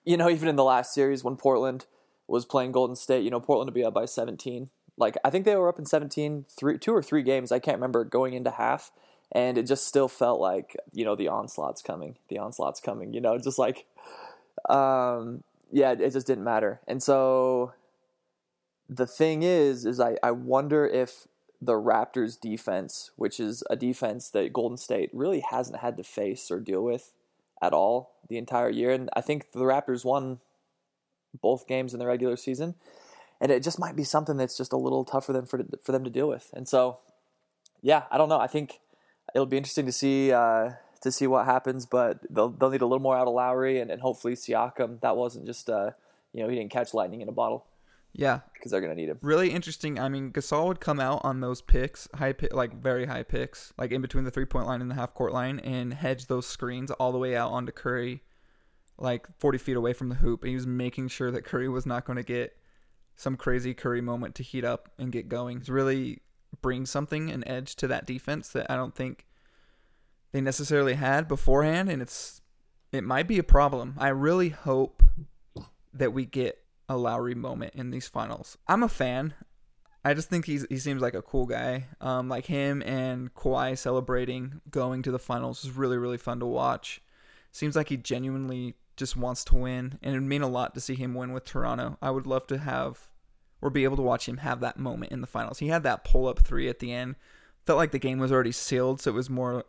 you 0.04 0.18
know, 0.18 0.30
even 0.30 0.50
in 0.50 0.56
the 0.56 0.64
last 0.64 0.94
series 0.94 1.24
when 1.24 1.36
Portland 1.36 1.86
was 2.26 2.46
playing 2.46 2.72
Golden 2.72 2.96
State, 2.96 3.24
you 3.24 3.30
know, 3.30 3.40
Portland 3.40 3.68
to 3.68 3.74
be 3.74 3.84
up 3.84 3.94
by 3.94 4.06
17. 4.06 4.70
Like 4.98 5.16
I 5.24 5.30
think 5.30 5.46
they 5.46 5.56
were 5.56 5.70
up 5.70 5.80
in 5.80 5.86
17, 5.86 6.46
three, 6.50 6.78
two 6.78 6.94
or 6.94 7.04
three 7.04 7.24
games. 7.24 7.52
I 7.52 7.60
can't 7.60 7.78
remember 7.78 8.04
going 8.04 8.34
into 8.34 8.52
half, 8.52 8.92
and 9.32 9.58
it 9.58 9.68
just 9.68 9.88
still 9.88 10.08
felt 10.08 10.40
like 10.40 10.76
you 10.92 11.06
know 11.06 11.16
the 11.16 11.28
onslaught's 11.28 11.82
coming. 11.82 12.16
The 12.30 12.40
onslaught's 12.40 12.80
coming. 12.80 13.14
You 13.14 13.22
know, 13.22 13.38
just 13.38 13.60
like, 13.60 13.86
um, 14.70 15.44
yeah, 15.72 15.92
it 15.92 16.14
just 16.14 16.28
didn't 16.28 16.44
matter. 16.44 16.82
And 16.88 17.02
so 17.02 17.74
the 18.90 19.08
thing 19.08 19.44
is, 19.44 19.86
is 19.86 20.00
I 20.00 20.18
I 20.24 20.32
wonder 20.32 20.88
if 20.88 21.28
the 21.62 21.74
Raptors 21.74 22.40
defense, 22.40 23.12
which 23.16 23.40
is 23.40 23.64
a 23.70 23.76
defense 23.76 24.30
that 24.30 24.54
Golden 24.54 24.78
State 24.78 25.10
really 25.14 25.44
hasn't 25.48 25.80
had 25.80 25.98
to 25.98 26.04
face 26.04 26.50
or 26.50 26.60
deal 26.60 26.84
with 26.84 27.14
at 27.62 27.74
all 27.74 28.14
the 28.30 28.38
entire 28.38 28.70
year, 28.70 28.92
and 28.92 29.10
I 29.14 29.22
think 29.22 29.52
the 29.52 29.60
Raptors 29.60 30.04
won 30.04 30.40
both 31.40 31.68
games 31.68 31.94
in 31.94 32.00
the 32.00 32.08
regular 32.08 32.36
season, 32.36 32.76
and 33.40 33.52
it 33.52 33.64
just 33.64 33.80
might 33.80 33.96
be 33.96 34.04
something 34.04 34.38
that's 34.38 34.58
just 34.58 34.74
a 34.74 34.78
little 34.78 35.04
tough 35.06 35.26
for 35.26 35.34
them 35.34 35.46
for 35.46 35.64
for 35.84 35.92
them 35.92 36.04
to 36.04 36.10
deal 36.10 36.28
with. 36.30 36.50
And 36.54 36.68
so, 36.68 37.00
yeah, 37.82 38.04
I 38.12 38.18
don't 38.18 38.30
know. 38.30 38.40
I 38.40 38.48
think 38.48 38.80
it'll 39.36 39.46
be 39.46 39.58
interesting 39.58 39.86
to 39.86 39.92
see 39.92 40.32
uh, 40.32 40.72
to 41.02 41.12
see 41.12 41.28
what 41.28 41.46
happens, 41.46 41.86
but 41.86 42.20
they'll 42.30 42.50
they'll 42.50 42.70
need 42.72 42.82
a 42.82 42.86
little 42.86 43.02
more 43.02 43.18
out 43.18 43.28
of 43.28 43.34
Lowry 43.34 43.80
and, 43.80 43.92
and 43.92 44.02
hopefully 44.02 44.34
Siakam. 44.36 45.00
That 45.02 45.16
wasn't 45.18 45.46
just 45.46 45.70
uh, 45.70 45.92
you 46.34 46.42
know 46.44 46.50
he 46.50 46.56
didn't 46.56 46.72
catch 46.72 46.94
lightning 46.94 47.22
in 47.22 47.30
a 47.30 47.32
bottle 47.32 47.66
Yeah, 48.14 48.40
because 48.54 48.72
they're 48.72 48.82
gonna 48.82 48.96
need 48.96 49.10
him. 49.10 49.20
really 49.22 49.52
interesting. 49.52 50.00
I 50.00 50.10
mean, 50.10 50.32
Gasol 50.32 50.68
would 50.68 50.80
come 50.80 51.00
out 51.00 51.22
on 51.24 51.40
those 51.42 51.62
picks, 51.62 52.08
high 52.16 52.34
pick, 52.34 52.54
like 52.54 52.74
very 52.82 53.06
high 53.06 53.24
picks, 53.24 53.74
like 53.78 53.92
in 53.92 54.02
between 54.02 54.24
the 54.24 54.32
three 54.32 54.46
point 54.46 54.66
line 54.66 54.82
and 54.82 54.90
the 54.90 54.96
half 54.96 55.14
court 55.14 55.34
line, 55.34 55.60
and 55.60 55.94
hedge 55.94 56.26
those 56.26 56.48
screens 56.48 56.90
all 56.92 57.12
the 57.12 57.20
way 57.20 57.36
out 57.36 57.52
onto 57.52 57.72
Curry, 57.72 58.24
like 58.98 59.28
40 59.40 59.58
feet 59.60 59.78
away 59.78 59.94
from 59.94 60.10
the 60.10 60.16
hoop. 60.16 60.42
And 60.42 60.50
he 60.50 60.56
was 60.56 60.66
making 60.66 61.10
sure 61.10 61.30
that 61.32 61.44
Curry 61.46 61.70
was 61.70 61.86
not 61.86 62.06
going 62.06 62.18
to 62.18 62.24
get 62.24 62.58
some 63.18 63.36
crazy 63.36 63.74
Curry 63.74 64.00
moment 64.00 64.36
to 64.36 64.44
heat 64.44 64.64
up 64.64 64.90
and 64.98 65.12
get 65.12 65.28
going. 65.28 65.60
To 65.62 65.74
really 65.74 66.22
bring 66.62 66.86
something, 66.86 67.30
an 67.30 67.46
edge 67.46 67.76
to 67.78 67.88
that 67.88 68.06
defense 68.06 68.48
that 68.50 68.72
I 68.72 68.78
don't 68.78 68.96
think 68.96 69.26
they 70.32 70.40
necessarily 70.40 70.94
had 70.94 71.28
beforehand. 71.28 71.90
And 71.90 72.02
it's, 72.02 72.42
it 72.94 73.04
might 73.04 73.28
be 73.28 73.40
a 73.40 73.44
problem. 73.44 73.96
I 73.98 74.10
really 74.10 74.50
hope 74.50 75.04
that 75.94 76.14
we 76.14 76.26
get 76.26 76.64
a 76.88 76.96
Lowry 76.96 77.36
moment 77.36 77.74
in 77.76 77.92
these 77.92 78.08
finals. 78.08 78.58
I'm 78.68 78.84
a 78.84 78.88
fan. 78.88 79.34
I 80.06 80.14
just 80.14 80.30
think 80.30 80.46
he's 80.46 80.66
he 80.70 80.78
seems 80.78 81.02
like 81.02 81.16
a 81.16 81.22
cool 81.22 81.46
guy. 81.46 81.88
Um, 82.00 82.30
like 82.30 82.46
him 82.46 82.82
and 82.84 83.34
Kawhi 83.34 83.78
celebrating 83.78 84.62
going 84.70 85.02
to 85.02 85.12
the 85.12 85.20
finals 85.20 85.66
is 85.66 85.72
really 85.72 85.98
really 85.98 86.18
fun 86.18 86.40
to 86.40 86.46
watch. 86.46 87.02
Seems 87.52 87.76
like 87.76 87.90
he 87.90 87.98
genuinely 87.98 88.76
just 88.98 89.16
wants 89.16 89.46
to 89.46 89.56
win, 89.56 90.00
and 90.02 90.16
it 90.16 90.20
would 90.20 90.28
mean 90.28 90.42
a 90.42 90.48
lot 90.48 90.74
to 90.74 90.82
see 90.82 90.96
him 90.96 91.14
win 91.14 91.32
with 91.32 91.46
Toronto. 91.46 91.98
I 92.02 92.12
would 92.12 92.28
love 92.28 92.48
to 92.48 92.58
have 92.58 93.08
or 93.62 93.70
be 93.70 93.84
able 93.84 93.96
to 93.98 94.04
watch 94.04 94.28
him 94.28 94.38
have 94.38 94.60
that 94.60 94.78
moment 94.78 95.12
in 95.12 95.22
the 95.22 95.28
finals. 95.28 95.60
He 95.60 95.70
had 95.70 95.84
that 95.84 96.04
pull 96.04 96.28
up 96.28 96.40
three 96.40 96.68
at 96.68 96.80
the 96.80 96.92
end. 96.92 97.16
Felt 97.66 97.78
like 97.78 97.92
the 97.92 98.00
game 98.00 98.20
was 98.20 98.32
already 98.32 98.52
sealed, 98.52 99.02
so 99.02 99.12
it 99.12 99.14
was 99.14 99.30
more 99.30 99.66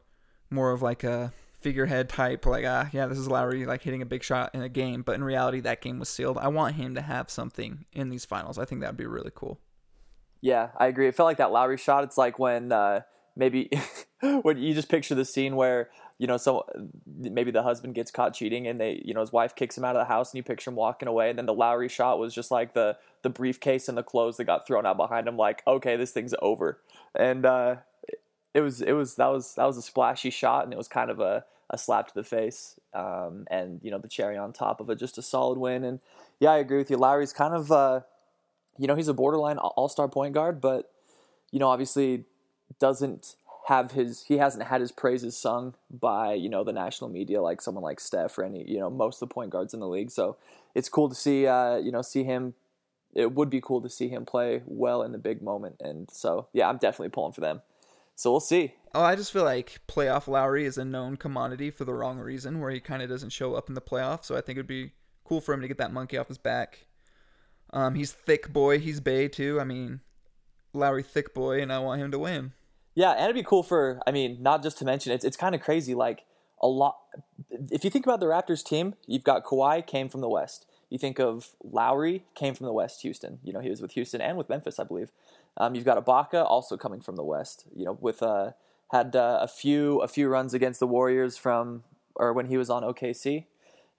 more 0.51 0.73
of 0.73 0.83
like 0.83 1.05
a 1.05 1.33
figurehead 1.61 2.09
type, 2.09 2.47
like 2.47 2.65
ah 2.67 2.89
yeah, 2.93 3.07
this 3.07 3.19
is 3.19 3.29
Lowry 3.29 3.67
like 3.67 3.83
hitting 3.83 4.03
a 4.03 4.07
big 4.07 4.23
shot 4.23 4.55
in 4.55 4.63
a 4.63 4.69
game. 4.69 5.03
But 5.03 5.17
in 5.17 5.25
reality, 5.25 5.61
that 5.61 5.81
game 5.81 5.99
was 5.99 6.09
sealed. 6.09 6.39
I 6.39 6.49
want 6.49 6.77
him 6.77 6.95
to 6.95 7.03
have 7.03 7.31
something 7.31 7.85
in 7.93 8.09
these 8.09 8.25
finals. 8.25 8.59
I 8.59 8.65
think 8.65 8.81
that'd 8.81 8.97
be 8.97 9.07
really 9.07 9.33
cool. 9.35 9.61
Yeah, 10.41 10.69
I 10.77 10.87
agree. 10.87 11.09
It 11.09 11.17
felt 11.17 11.27
like 11.27 11.39
that 11.39 11.51
Lowry 11.51 11.77
shot. 11.77 12.05
It's 12.05 12.17
like 12.17 12.39
when 12.39 12.71
uh, 12.71 13.01
maybe 13.37 13.71
when 14.43 14.59
you 14.59 14.75
just 14.75 14.89
picture 14.89 15.15
the 15.15 15.25
scene 15.25 15.57
where 15.57 15.89
you 16.19 16.27
know 16.27 16.37
so 16.37 16.67
maybe 17.07 17.51
the 17.51 17.63
husband 17.63 17.95
gets 17.95 18.11
caught 18.11 18.35
cheating 18.35 18.67
and 18.67 18.81
they 18.81 19.01
you 19.05 19.15
know 19.15 19.21
his 19.21 19.33
wife 19.33 19.55
kicks 19.55 19.79
him 19.79 19.85
out 19.85 19.95
of 19.95 20.01
the 20.01 20.13
house 20.13 20.33
and 20.33 20.39
you 20.39 20.43
picture 20.43 20.71
him 20.71 20.77
walking 20.77 21.09
away 21.09 21.31
and 21.31 21.39
then 21.39 21.47
the 21.47 21.55
Lowry 21.55 21.89
shot 21.89 22.19
was 22.19 22.35
just 22.35 22.51
like 22.51 22.75
the 22.75 22.97
the 23.23 23.31
briefcase 23.31 23.89
and 23.89 23.97
the 23.97 24.03
clothes 24.03 24.37
that 24.37 24.45
got 24.45 24.67
thrown 24.67 24.87
out 24.87 24.97
behind 24.97 25.29
him 25.29 25.37
like 25.37 25.63
okay 25.67 25.97
this 25.97 26.13
thing's 26.13 26.35
over. 26.43 26.81
And 27.15 27.47
uh, 27.47 27.77
it 28.55 28.61
was 28.61 28.81
it 28.81 28.93
was 28.93 29.17
that 29.17 29.27
was 29.27 29.55
that 29.55 29.65
was 29.65 29.77
a 29.77 29.83
splashy 29.83 30.31
shot 30.31 30.65
and 30.65 30.73
it 30.73 30.77
was 30.77 30.89
kind 30.89 31.11
of 31.11 31.21
a 31.21 31.45
a 31.71 31.77
slap 31.77 32.09
to 32.09 32.15
the 32.15 32.25
face 32.25 32.81
um, 32.95 33.45
and 33.51 33.81
you 33.83 33.91
know 33.91 33.99
the 33.99 34.09
cherry 34.09 34.39
on 34.39 34.53
top 34.53 34.81
of 34.81 34.89
it 34.91 34.99
just 34.99 35.19
a 35.19 35.23
solid 35.23 35.59
win. 35.59 35.85
And 35.85 36.01
yeah 36.41 36.51
I 36.51 36.59
agree 36.59 36.79
with 36.79 36.91
you. 36.91 36.97
Lowry's 36.97 37.33
kind 37.33 37.55
of 37.55 37.71
uh, 37.71 38.01
you 38.79 38.87
know 38.87 38.95
he's 38.95 39.09
a 39.09 39.15
borderline 39.15 39.59
all 39.59 39.89
star 39.89 40.09
point 40.09 40.35
guard 40.35 40.61
but 40.61 40.91
you 41.51 41.59
know 41.59 41.69
obviously 41.69 42.25
doesn't 42.79 43.37
have 43.69 43.93
his 43.93 44.23
he 44.23 44.39
hasn't 44.39 44.67
had 44.67 44.81
his 44.81 44.91
praises 44.91 45.37
sung 45.37 45.75
by 45.91 46.33
you 46.33 46.49
know 46.49 46.65
the 46.65 46.73
national 46.73 47.11
media 47.11 47.43
like 47.43 47.61
someone 47.61 47.85
like 47.85 48.01
Steph 48.01 48.39
or 48.39 48.45
any 48.45 48.65
you 48.67 48.79
know 48.79 48.89
most 48.89 49.21
of 49.21 49.29
the 49.29 49.35
point 49.35 49.51
guards 49.51 49.75
in 49.75 49.81
the 49.81 49.87
league. 49.87 50.11
So 50.11 50.39
it's 50.75 50.89
cool 50.89 51.11
to 51.11 51.15
see 51.15 51.47
uh, 51.47 51.77
you 51.77 51.93
know 51.93 52.01
see 52.01 52.25
him. 52.25 52.55
It 53.15 53.33
would 53.33 53.51
be 53.51 53.61
cool 53.61 53.83
to 53.83 53.91
see 53.91 54.09
him 54.09 54.25
play 54.25 54.63
well 54.65 55.03
in 55.03 55.13
the 55.13 55.19
big 55.19 55.43
moment, 55.43 55.77
and 55.81 56.11
so 56.11 56.49
yeah, 56.55 56.67
I'm 56.67 56.79
definitely 56.79 57.11
pulling 57.11 57.35
for 57.35 57.43
them. 57.43 57.61
So 58.15 58.31
we'll 58.31 58.41
see. 58.41 58.73
Oh, 58.95 59.03
I 59.03 59.17
just 59.17 59.33
feel 59.33 59.45
like 59.45 59.81
playoff 59.87 60.27
Lowry 60.29 60.65
is 60.65 60.79
a 60.79 60.85
known 60.85 61.17
commodity 61.17 61.71
for 61.71 61.85
the 61.85 61.95
wrong 61.95 62.19
reason, 62.19 62.61
where 62.61 62.71
he 62.71 62.81
kind 62.81 63.03
of 63.03 63.11
doesn't 63.11 63.31
show 63.31 63.55
up 63.55 63.69
in 63.69 63.75
the 63.75 63.83
playoffs. 63.83 64.25
So 64.25 64.35
I 64.35 64.41
think 64.41 64.57
it'd 64.57 64.67
be 64.67 64.93
cool 65.25 65.43
for 65.43 65.53
him 65.53 65.61
to 65.61 65.69
get 65.69 65.77
that 65.77 65.93
monkey 65.93 66.17
off 66.17 66.29
his 66.29 66.39
back. 66.39 66.87
Um, 67.71 67.97
he's 67.97 68.13
thick 68.13 68.51
boy. 68.51 68.79
He's 68.79 69.01
Bay 69.01 69.29
too. 69.29 69.61
I 69.61 69.65
mean, 69.65 70.01
Lowry 70.73 71.03
thick 71.03 71.35
boy, 71.35 71.61
and 71.61 71.71
I 71.71 71.81
want 71.81 72.01
him 72.01 72.11
to 72.13 72.19
win. 72.19 72.55
Yeah, 72.99 73.13
and 73.13 73.23
it'd 73.23 73.37
be 73.37 73.45
cool 73.45 73.63
for 73.63 74.01
I 74.09 74.11
mean, 74.11 74.39
not 74.43 74.61
just 74.61 74.77
to 74.79 74.85
mention 74.85 75.13
it's 75.13 75.25
it's 75.25 75.37
kind 75.37 75.55
of 75.55 75.61
crazy. 75.61 75.95
Like 75.95 76.25
a 76.61 76.67
lot, 76.67 76.97
if 77.71 77.85
you 77.85 77.91
think 77.91 78.05
about 78.05 78.19
the 78.19 78.27
Raptors 78.27 78.65
team, 78.65 78.97
you've 79.07 79.23
got 79.23 79.45
Kawhi 79.45 79.87
came 79.87 80.09
from 80.09 80.21
the 80.21 80.29
West. 80.29 80.67
You 80.91 80.99
think 80.99 81.21
of 81.21 81.51
Lowry 81.63 82.25
came 82.35 82.57
from 82.57 82.67
the 82.67 82.73
West, 82.73 83.03
Houston. 83.03 83.39
You 83.45 83.53
know 83.53 83.61
he 83.61 83.71
was 83.71 83.81
with 83.81 83.93
Houston 83.93 84.21
and 84.21 84.37
with 84.37 84.49
Memphis, 84.49 84.81
I 84.81 84.83
believe. 84.83 85.13
Um, 85.57 85.77
you've 85.77 85.85
got 85.85 86.05
Ibaka 86.05 86.45
also 86.45 86.77
coming 86.77 87.01
from 87.01 87.15
the 87.15 87.23
West. 87.23 87.67
You 87.73 87.85
know 87.85 87.99
with 88.01 88.21
uh, 88.21 88.51
had 88.91 89.15
uh, 89.15 89.39
a 89.43 89.47
few 89.47 90.01
a 90.01 90.09
few 90.09 90.29
runs 90.29 90.53
against 90.53 90.81
the 90.81 90.89
Warriors 90.89 91.39
from 91.39 91.85
or 92.17 92.33
when 92.33 92.47
he 92.47 92.57
was 92.57 92.69
on 92.69 92.83
OKC, 92.83 93.45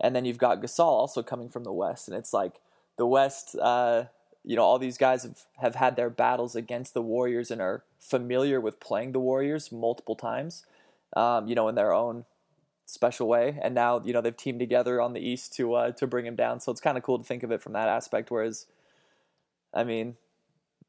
and 0.01 0.13
then 0.13 0.25
you've 0.25 0.37
got 0.37 0.61
Gasol 0.61 0.79
also 0.79 1.23
coming 1.23 1.47
from 1.47 1.63
the 1.63 1.71
West, 1.71 2.09
and 2.09 2.17
it's 2.17 2.33
like 2.33 2.59
the 2.97 3.07
West. 3.07 3.55
Uh, 3.55 4.07
you 4.43 4.55
know, 4.55 4.63
all 4.63 4.79
these 4.79 4.97
guys 4.97 5.23
have, 5.23 5.45
have 5.57 5.75
had 5.75 5.95
their 5.95 6.09
battles 6.09 6.55
against 6.55 6.93
the 6.93 7.01
Warriors 7.01 7.51
and 7.51 7.61
are 7.61 7.83
familiar 7.99 8.59
with 8.61 8.79
playing 8.79 9.11
the 9.11 9.19
Warriors 9.19 9.71
multiple 9.71 10.15
times, 10.15 10.65
um, 11.15 11.47
you 11.47 11.55
know, 11.55 11.67
in 11.67 11.75
their 11.75 11.93
own 11.93 12.25
special 12.85 13.27
way. 13.27 13.59
And 13.61 13.75
now, 13.75 14.01
you 14.03 14.13
know, 14.13 14.21
they've 14.21 14.35
teamed 14.35 14.59
together 14.59 15.01
on 15.01 15.13
the 15.13 15.19
East 15.19 15.53
to 15.53 15.73
uh, 15.73 15.91
to 15.91 16.07
bring 16.07 16.25
him 16.25 16.35
down. 16.35 16.59
So 16.59 16.71
it's 16.71 16.81
kind 16.81 16.97
of 16.97 17.03
cool 17.03 17.17
to 17.17 17.23
think 17.23 17.43
of 17.43 17.51
it 17.51 17.61
from 17.61 17.73
that 17.73 17.89
aspect. 17.89 18.31
Whereas, 18.31 18.65
I 19.73 19.83
mean, 19.83 20.15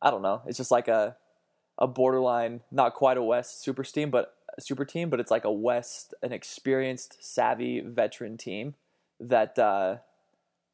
I 0.00 0.11
don't 0.11 0.23
know, 0.23 0.42
it's 0.47 0.59
just 0.59 0.71
like 0.71 0.88
a 0.88 1.16
a 1.78 1.87
borderline, 1.87 2.61
not 2.71 2.95
quite 2.95 3.16
a 3.16 3.23
West 3.23 3.62
super 3.62 3.83
team, 3.83 4.11
but 4.11 4.35
super 4.59 4.85
team, 4.85 5.11
but 5.11 5.19
it's 5.19 5.30
like 5.30 5.45
a 5.45 5.52
West, 5.52 6.14
an 6.23 6.33
experienced, 6.33 7.16
savvy 7.21 7.80
veteran 7.80 8.37
team 8.37 8.75
that. 9.19 9.59
Uh, 9.59 9.97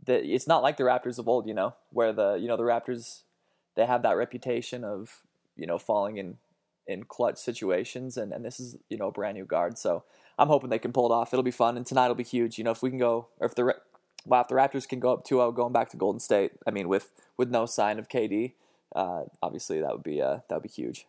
it's 0.08 0.46
not 0.46 0.62
like 0.62 0.76
the 0.76 0.84
Raptors 0.84 1.18
of 1.18 1.28
old, 1.28 1.46
you 1.46 1.54
know, 1.54 1.74
where 1.90 2.12
the 2.12 2.34
you 2.34 2.48
know 2.48 2.56
the 2.56 2.62
Raptors 2.62 3.22
they 3.74 3.86
have 3.86 4.02
that 4.02 4.16
reputation 4.16 4.84
of 4.84 5.22
you 5.56 5.66
know 5.66 5.78
falling 5.78 6.16
in 6.16 6.38
in 6.86 7.04
clutch 7.04 7.38
situations, 7.38 8.16
and 8.16 8.32
and 8.32 8.44
this 8.44 8.60
is 8.60 8.76
you 8.88 8.96
know 8.96 9.08
a 9.08 9.12
brand 9.12 9.36
new 9.36 9.44
guard, 9.44 9.78
so 9.78 10.04
I'm 10.38 10.48
hoping 10.48 10.70
they 10.70 10.78
can 10.78 10.92
pull 10.92 11.06
it 11.06 11.14
off. 11.14 11.32
It'll 11.32 11.42
be 11.42 11.50
fun, 11.50 11.76
and 11.76 11.86
tonight 11.86 12.08
will 12.08 12.14
be 12.14 12.24
huge. 12.24 12.58
You 12.58 12.64
know, 12.64 12.70
if 12.70 12.82
we 12.82 12.90
can 12.90 12.98
go, 12.98 13.28
or 13.38 13.46
if 13.46 13.54
the 13.54 13.74
wow, 14.24 14.40
if 14.40 14.48
the 14.48 14.54
Raptors 14.54 14.88
can 14.88 15.00
go 15.00 15.12
up 15.12 15.26
2-0 15.26 15.54
going 15.54 15.72
back 15.72 15.90
to 15.90 15.96
Golden 15.96 16.20
State, 16.20 16.52
I 16.66 16.70
mean, 16.70 16.88
with 16.88 17.10
with 17.36 17.50
no 17.50 17.66
sign 17.66 17.98
of 17.98 18.08
KD, 18.08 18.52
uh, 18.94 19.22
obviously 19.42 19.80
that 19.80 19.92
would 19.92 20.04
be 20.04 20.20
uh, 20.20 20.38
that 20.48 20.56
would 20.56 20.62
be 20.62 20.68
huge. 20.68 21.06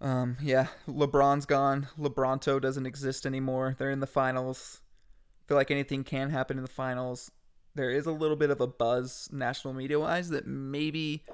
Um, 0.00 0.38
yeah, 0.40 0.68
LeBron's 0.88 1.44
gone. 1.44 1.88
LeBronto 1.98 2.60
doesn't 2.60 2.86
exist 2.86 3.26
anymore. 3.26 3.76
They're 3.78 3.90
in 3.90 4.00
the 4.00 4.06
finals. 4.06 4.80
Feel 5.46 5.58
like 5.58 5.70
anything 5.70 6.04
can 6.04 6.30
happen 6.30 6.56
in 6.56 6.62
the 6.62 6.70
finals 6.70 7.32
there 7.74 7.90
is 7.90 8.06
a 8.06 8.12
little 8.12 8.36
bit 8.36 8.50
of 8.50 8.60
a 8.60 8.66
buzz 8.66 9.28
national 9.32 9.74
media 9.74 9.98
wise 9.98 10.30
that 10.30 10.46
maybe 10.46 11.24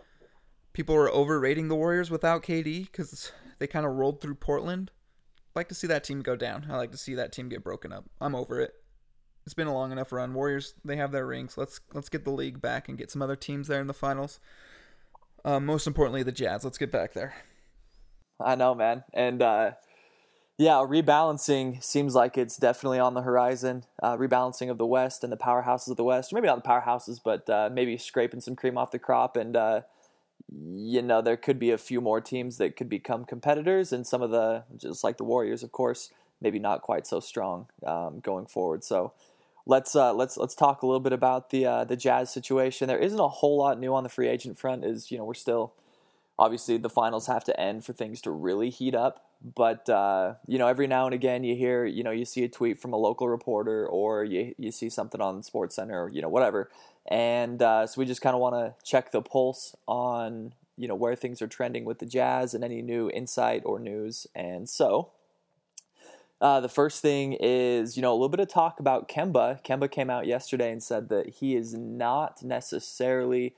people 0.72 0.94
are 0.94 1.10
overrating 1.10 1.68
the 1.68 1.74
Warriors 1.74 2.10
without 2.10 2.42
KD 2.42 2.84
because 2.84 3.32
they 3.58 3.66
kind 3.66 3.86
of 3.86 3.92
rolled 3.92 4.20
through 4.20 4.34
Portland. 4.34 4.90
I 5.54 5.60
like 5.60 5.68
to 5.68 5.74
see 5.74 5.86
that 5.86 6.04
team 6.04 6.20
go 6.20 6.36
down. 6.36 6.66
I 6.70 6.76
like 6.76 6.92
to 6.92 6.98
see 6.98 7.14
that 7.14 7.32
team 7.32 7.48
get 7.48 7.64
broken 7.64 7.92
up. 7.92 8.04
I'm 8.20 8.34
over 8.34 8.60
it. 8.60 8.74
It's 9.46 9.54
been 9.54 9.68
a 9.68 9.72
long 9.72 9.92
enough 9.92 10.12
run. 10.12 10.34
Warriors, 10.34 10.74
they 10.84 10.96
have 10.96 11.12
their 11.12 11.26
rings. 11.26 11.56
Let's 11.56 11.80
let's 11.94 12.08
get 12.08 12.24
the 12.24 12.32
league 12.32 12.60
back 12.60 12.88
and 12.88 12.98
get 12.98 13.10
some 13.10 13.22
other 13.22 13.36
teams 13.36 13.68
there 13.68 13.80
in 13.80 13.86
the 13.86 13.94
finals. 13.94 14.40
Uh, 15.44 15.60
most 15.60 15.86
importantly, 15.86 16.24
the 16.24 16.32
Jazz. 16.32 16.64
Let's 16.64 16.78
get 16.78 16.90
back 16.90 17.14
there. 17.14 17.34
I 18.44 18.56
know, 18.56 18.74
man. 18.74 19.04
And 19.14 19.40
uh, 19.40 19.72
yeah, 20.58 20.76
rebalancing 20.76 21.84
seems 21.84 22.14
like 22.14 22.38
it's 22.38 22.56
definitely 22.56 22.98
on 22.98 23.12
the 23.12 23.20
horizon. 23.20 23.84
Uh, 24.02 24.16
rebalancing 24.16 24.70
of 24.70 24.78
the 24.78 24.86
West 24.86 25.22
and 25.22 25.30
the 25.30 25.36
powerhouses 25.36 25.90
of 25.90 25.98
the 25.98 26.04
West, 26.04 26.32
maybe 26.32 26.46
not 26.46 26.62
the 26.62 26.68
powerhouses, 26.68 27.20
but 27.22 27.48
uh, 27.50 27.68
maybe 27.70 27.98
scraping 27.98 28.40
some 28.40 28.56
cream 28.56 28.78
off 28.78 28.90
the 28.90 28.98
crop. 28.98 29.36
And 29.36 29.54
uh, 29.54 29.82
you 30.50 31.02
know, 31.02 31.20
there 31.20 31.36
could 31.36 31.58
be 31.58 31.72
a 31.72 31.78
few 31.78 32.00
more 32.00 32.22
teams 32.22 32.56
that 32.56 32.74
could 32.74 32.88
become 32.88 33.26
competitors, 33.26 33.92
and 33.92 34.06
some 34.06 34.22
of 34.22 34.30
the 34.30 34.64
just 34.78 35.04
like 35.04 35.18
the 35.18 35.24
Warriors, 35.24 35.62
of 35.62 35.72
course, 35.72 36.10
maybe 36.40 36.58
not 36.58 36.80
quite 36.80 37.06
so 37.06 37.20
strong 37.20 37.66
um, 37.86 38.20
going 38.20 38.46
forward. 38.46 38.84
So. 38.84 39.12
Let's 39.68 39.96
uh, 39.96 40.14
let's 40.14 40.36
let's 40.36 40.54
talk 40.54 40.82
a 40.82 40.86
little 40.86 41.00
bit 41.00 41.12
about 41.12 41.50
the 41.50 41.66
uh, 41.66 41.82
the 41.82 41.96
Jazz 41.96 42.32
situation. 42.32 42.86
There 42.86 43.00
isn't 43.00 43.18
a 43.18 43.26
whole 43.26 43.58
lot 43.58 43.80
new 43.80 43.96
on 43.96 44.04
the 44.04 44.08
free 44.08 44.28
agent 44.28 44.56
front. 44.56 44.84
Is 44.84 45.10
you 45.10 45.18
know 45.18 45.24
we're 45.24 45.34
still 45.34 45.72
obviously 46.38 46.76
the 46.76 46.88
finals 46.88 47.26
have 47.26 47.42
to 47.46 47.60
end 47.60 47.84
for 47.84 47.92
things 47.92 48.20
to 48.20 48.30
really 48.30 48.70
heat 48.70 48.94
up 48.94 49.25
but 49.42 49.88
uh, 49.88 50.34
you 50.46 50.58
know 50.58 50.66
every 50.66 50.86
now 50.86 51.06
and 51.06 51.14
again 51.14 51.44
you 51.44 51.54
hear 51.54 51.84
you 51.84 52.02
know 52.02 52.10
you 52.10 52.24
see 52.24 52.44
a 52.44 52.48
tweet 52.48 52.80
from 52.80 52.92
a 52.92 52.96
local 52.96 53.28
reporter 53.28 53.86
or 53.86 54.24
you, 54.24 54.54
you 54.58 54.70
see 54.70 54.88
something 54.88 55.20
on 55.20 55.42
sports 55.42 55.76
center 55.76 56.04
or 56.04 56.08
you 56.10 56.22
know 56.22 56.28
whatever. 56.28 56.70
And 57.08 57.62
uh, 57.62 57.86
so 57.86 58.00
we 58.00 58.06
just 58.06 58.20
kind 58.20 58.34
of 58.34 58.40
want 58.40 58.54
to 58.54 58.74
check 58.84 59.12
the 59.12 59.22
pulse 59.22 59.76
on 59.86 60.54
you 60.76 60.88
know 60.88 60.94
where 60.94 61.14
things 61.14 61.40
are 61.40 61.46
trending 61.46 61.84
with 61.84 61.98
the 61.98 62.06
jazz 62.06 62.54
and 62.54 62.64
any 62.64 62.82
new 62.82 63.10
insight 63.10 63.62
or 63.64 63.78
news. 63.78 64.26
And 64.34 64.68
so 64.68 65.10
uh, 66.40 66.60
the 66.60 66.68
first 66.68 67.00
thing 67.00 67.34
is, 67.40 67.96
you 67.96 68.02
know, 68.02 68.12
a 68.12 68.14
little 68.14 68.28
bit 68.28 68.40
of 68.40 68.48
talk 68.48 68.78
about 68.78 69.08
Kemba. 69.08 69.64
Kemba 69.64 69.90
came 69.90 70.10
out 70.10 70.26
yesterday 70.26 70.70
and 70.70 70.82
said 70.82 71.08
that 71.08 71.28
he 71.36 71.56
is 71.56 71.74
not 71.74 72.42
necessarily 72.42 73.54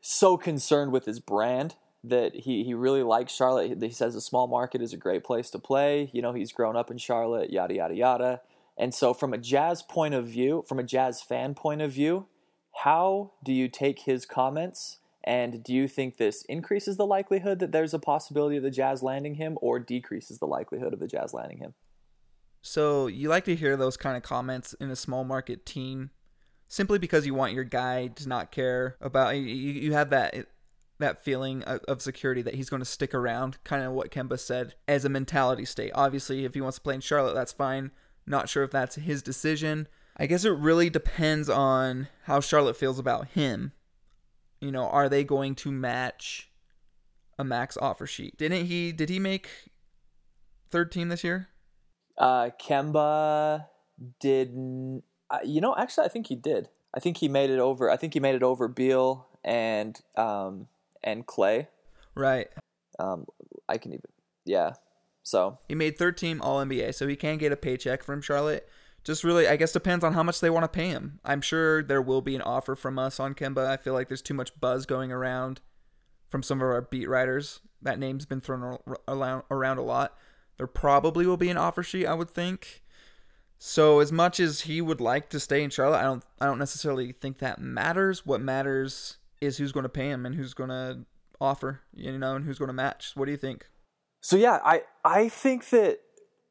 so 0.00 0.36
concerned 0.36 0.92
with 0.92 1.04
his 1.04 1.20
brand 1.20 1.76
that 2.08 2.34
he, 2.34 2.64
he 2.64 2.74
really 2.74 3.02
likes 3.02 3.34
Charlotte. 3.34 3.82
He 3.82 3.90
says 3.90 4.14
a 4.14 4.20
small 4.20 4.46
market 4.46 4.82
is 4.82 4.92
a 4.92 4.96
great 4.96 5.24
place 5.24 5.50
to 5.50 5.58
play. 5.58 6.10
You 6.12 6.22
know, 6.22 6.32
he's 6.32 6.52
grown 6.52 6.76
up 6.76 6.90
in 6.90 6.98
Charlotte, 6.98 7.50
yada, 7.50 7.74
yada, 7.74 7.94
yada. 7.94 8.40
And 8.78 8.94
so, 8.94 9.14
from 9.14 9.32
a 9.32 9.38
Jazz 9.38 9.82
point 9.82 10.14
of 10.14 10.26
view, 10.26 10.64
from 10.68 10.78
a 10.78 10.84
Jazz 10.84 11.22
fan 11.22 11.54
point 11.54 11.80
of 11.80 11.92
view, 11.92 12.26
how 12.82 13.32
do 13.42 13.52
you 13.52 13.68
take 13.68 14.00
his 14.00 14.26
comments? 14.26 14.98
And 15.24 15.64
do 15.64 15.72
you 15.72 15.88
think 15.88 16.18
this 16.18 16.44
increases 16.44 16.96
the 16.96 17.06
likelihood 17.06 17.58
that 17.58 17.72
there's 17.72 17.94
a 17.94 17.98
possibility 17.98 18.58
of 18.58 18.62
the 18.62 18.70
Jazz 18.70 19.02
landing 19.02 19.36
him 19.36 19.58
or 19.60 19.78
decreases 19.80 20.38
the 20.38 20.46
likelihood 20.46 20.92
of 20.92 21.00
the 21.00 21.08
Jazz 21.08 21.32
landing 21.32 21.58
him? 21.58 21.74
So, 22.62 23.06
you 23.06 23.28
like 23.28 23.44
to 23.44 23.56
hear 23.56 23.76
those 23.76 23.96
kind 23.96 24.16
of 24.16 24.22
comments 24.22 24.74
in 24.74 24.90
a 24.90 24.96
small 24.96 25.24
market 25.24 25.64
team 25.64 26.10
simply 26.68 26.98
because 26.98 27.26
you 27.26 27.34
want 27.34 27.52
your 27.52 27.64
guy 27.64 28.08
to 28.08 28.28
not 28.28 28.50
care 28.50 28.96
about 29.00 29.36
you, 29.36 29.42
you 29.42 29.92
have 29.92 30.10
that 30.10 30.46
that 30.98 31.22
feeling 31.22 31.62
of 31.62 32.00
security 32.00 32.42
that 32.42 32.54
he's 32.54 32.70
going 32.70 32.80
to 32.80 32.86
stick 32.86 33.14
around 33.14 33.62
kind 33.64 33.82
of 33.82 33.92
what 33.92 34.10
Kemba 34.10 34.38
said 34.38 34.74
as 34.88 35.04
a 35.04 35.08
mentality 35.08 35.64
state. 35.64 35.92
Obviously 35.94 36.44
if 36.44 36.54
he 36.54 36.60
wants 36.60 36.78
to 36.78 36.82
play 36.82 36.94
in 36.94 37.00
Charlotte 37.00 37.34
that's 37.34 37.52
fine. 37.52 37.90
Not 38.26 38.48
sure 38.48 38.64
if 38.64 38.70
that's 38.70 38.96
his 38.96 39.22
decision. 39.22 39.88
I 40.16 40.26
guess 40.26 40.44
it 40.44 40.50
really 40.50 40.90
depends 40.90 41.48
on 41.48 42.08
how 42.24 42.40
Charlotte 42.40 42.76
feels 42.76 42.98
about 42.98 43.28
him. 43.28 43.72
You 44.60 44.72
know 44.72 44.88
are 44.88 45.08
they 45.08 45.24
going 45.24 45.54
to 45.56 45.70
match 45.70 46.50
a 47.38 47.44
max 47.44 47.76
offer 47.76 48.06
sheet? 48.06 48.36
Didn't 48.38 48.66
he 48.66 48.92
did 48.92 49.10
he 49.10 49.18
make 49.18 49.48
third 50.70 50.90
team 50.90 51.08
this 51.08 51.22
year? 51.22 51.48
Uh 52.16 52.50
Kemba 52.58 53.66
did 54.18 54.54
uh, 55.30 55.38
you 55.44 55.60
know, 55.60 55.74
actually, 55.76 56.06
I 56.06 56.08
think 56.08 56.28
he 56.28 56.36
did. 56.36 56.68
I 56.94 57.00
think 57.00 57.18
he 57.18 57.28
made 57.28 57.50
it 57.50 57.58
over. 57.58 57.90
I 57.90 57.96
think 57.96 58.14
he 58.14 58.20
made 58.20 58.34
it 58.34 58.42
over 58.42 58.68
Beal 58.68 59.26
and 59.44 59.98
um, 60.16 60.68
and 61.06 61.24
Clay. 61.24 61.68
Right. 62.14 62.48
Um, 62.98 63.24
I 63.68 63.78
can 63.78 63.92
even. 63.92 64.10
Yeah. 64.44 64.74
So 65.22 65.58
he 65.68 65.74
made 65.74 65.96
third 65.96 66.16
team 66.18 66.42
All 66.42 66.62
NBA, 66.62 66.94
so 66.94 67.08
he 67.08 67.16
can 67.16 67.38
get 67.38 67.52
a 67.52 67.56
paycheck 67.56 68.02
from 68.02 68.20
Charlotte. 68.20 68.68
Just 69.02 69.24
really, 69.24 69.46
I 69.46 69.56
guess, 69.56 69.72
depends 69.72 70.04
on 70.04 70.14
how 70.14 70.22
much 70.24 70.40
they 70.40 70.50
want 70.50 70.64
to 70.64 70.68
pay 70.68 70.88
him. 70.88 71.20
I'm 71.24 71.40
sure 71.40 71.82
there 71.82 72.02
will 72.02 72.22
be 72.22 72.34
an 72.34 72.42
offer 72.42 72.74
from 72.74 72.98
us 72.98 73.20
on 73.20 73.34
Kemba. 73.34 73.64
I 73.66 73.76
feel 73.76 73.94
like 73.94 74.08
there's 74.08 74.22
too 74.22 74.34
much 74.34 74.58
buzz 74.60 74.84
going 74.84 75.12
around 75.12 75.60
from 76.28 76.42
some 76.42 76.58
of 76.58 76.66
our 76.66 76.82
beat 76.82 77.08
writers. 77.08 77.60
That 77.82 78.00
name's 78.00 78.26
been 78.26 78.40
thrown 78.40 78.78
around 79.06 79.78
a 79.78 79.82
lot. 79.82 80.16
There 80.56 80.66
probably 80.66 81.24
will 81.24 81.36
be 81.36 81.50
an 81.50 81.56
offer 81.56 81.84
sheet, 81.84 82.06
I 82.06 82.14
would 82.14 82.30
think. 82.30 82.82
So 83.58 84.00
as 84.00 84.10
much 84.10 84.40
as 84.40 84.62
he 84.62 84.80
would 84.80 85.00
like 85.00 85.30
to 85.30 85.40
stay 85.40 85.62
in 85.62 85.70
Charlotte, 85.70 85.98
I 85.98 86.02
don't 86.02 86.24
I 86.40 86.46
don't 86.46 86.58
necessarily 86.58 87.12
think 87.12 87.38
that 87.38 87.60
matters. 87.60 88.26
What 88.26 88.40
matters 88.40 89.18
is 89.46 89.58
who's 89.58 89.72
going 89.72 89.84
to 89.84 89.88
pay 89.88 90.10
him 90.10 90.26
and 90.26 90.34
who's 90.34 90.54
going 90.54 90.70
to 90.70 90.98
offer, 91.40 91.80
you 91.94 92.18
know, 92.18 92.36
and 92.36 92.44
who's 92.44 92.58
going 92.58 92.68
to 92.68 92.74
match. 92.74 93.12
What 93.14 93.26
do 93.26 93.30
you 93.30 93.38
think? 93.38 93.68
So 94.20 94.36
yeah, 94.36 94.58
I 94.64 94.82
I 95.04 95.28
think 95.28 95.70
that 95.70 96.00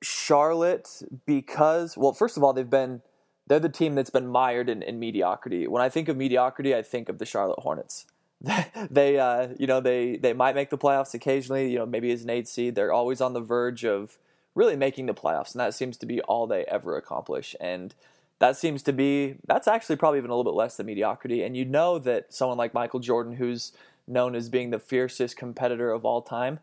Charlotte 0.02 1.02
because 1.25 1.98
well, 1.98 2.14
first 2.14 2.38
of 2.38 2.44
all, 2.44 2.54
they've 2.54 2.70
been 2.70 3.02
they're 3.48 3.60
the 3.60 3.70
team 3.70 3.96
that's 3.96 4.10
been 4.10 4.28
mired 4.28 4.70
in, 4.70 4.82
in 4.82 5.00
mediocrity. 5.00 5.68
When 5.68 5.82
I 5.82 5.90
think 5.90 6.08
of 6.08 6.18
mediocrity, 6.18 6.74
I 6.75 6.82
think 6.82 7.10
of 7.10 7.20
the 7.20 7.25
Charlotte 7.25 7.60
Hornets. 7.60 8.06
they 8.90 9.18
uh, 9.18 9.50
you 9.58 9.68
know 9.68 9.82
they 9.82 10.18
they 10.18 10.34
might 10.34 10.56
make 10.56 10.70
the 10.70 10.78
playoffs 10.78 11.14
occasionally. 11.14 11.72
You 11.72 11.80
know 11.80 11.86
maybe 11.86 12.12
as 12.12 12.24
an 12.24 12.30
eight 12.30 12.48
seed, 12.48 12.75
they're 12.75 12.94
always 12.94 13.22
on 13.22 13.34
the 13.34 13.42
verge 13.42 13.84
of 13.86 14.18
really 14.54 14.75
making 14.75 15.06
the 15.08 15.14
playoffs, 15.14 15.54
and 15.54 15.60
that 15.60 15.74
seems 15.74 15.98
to 15.98 16.06
be 16.06 16.22
all 16.22 16.48
they 16.48 16.64
ever 16.66 16.96
accomplish. 16.96 17.56
And 17.60 17.94
that 18.39 18.58
seems 18.58 18.84
to 18.84 18.94
be 18.94 19.36
that's 19.48 19.68
actually 19.68 19.96
probably 19.96 20.20
even 20.20 20.30
a 20.30 20.36
little 20.36 20.51
bit 20.51 20.58
less 20.58 20.77
than 20.77 20.86
mediocrity. 20.86 21.44
And 21.44 21.56
you 21.56 21.65
know 21.65 22.00
that 22.00 22.34
someone 22.34 22.58
like 22.58 22.74
Michael 22.74 23.00
Jordan, 23.00 23.36
who's 23.36 23.72
known 24.08 24.36
as 24.36 24.50
being 24.50 24.70
the 24.70 24.80
fiercest 24.80 25.38
competitor 25.38 25.92
of 25.92 26.06
all 26.06 26.22
time, 26.22 26.60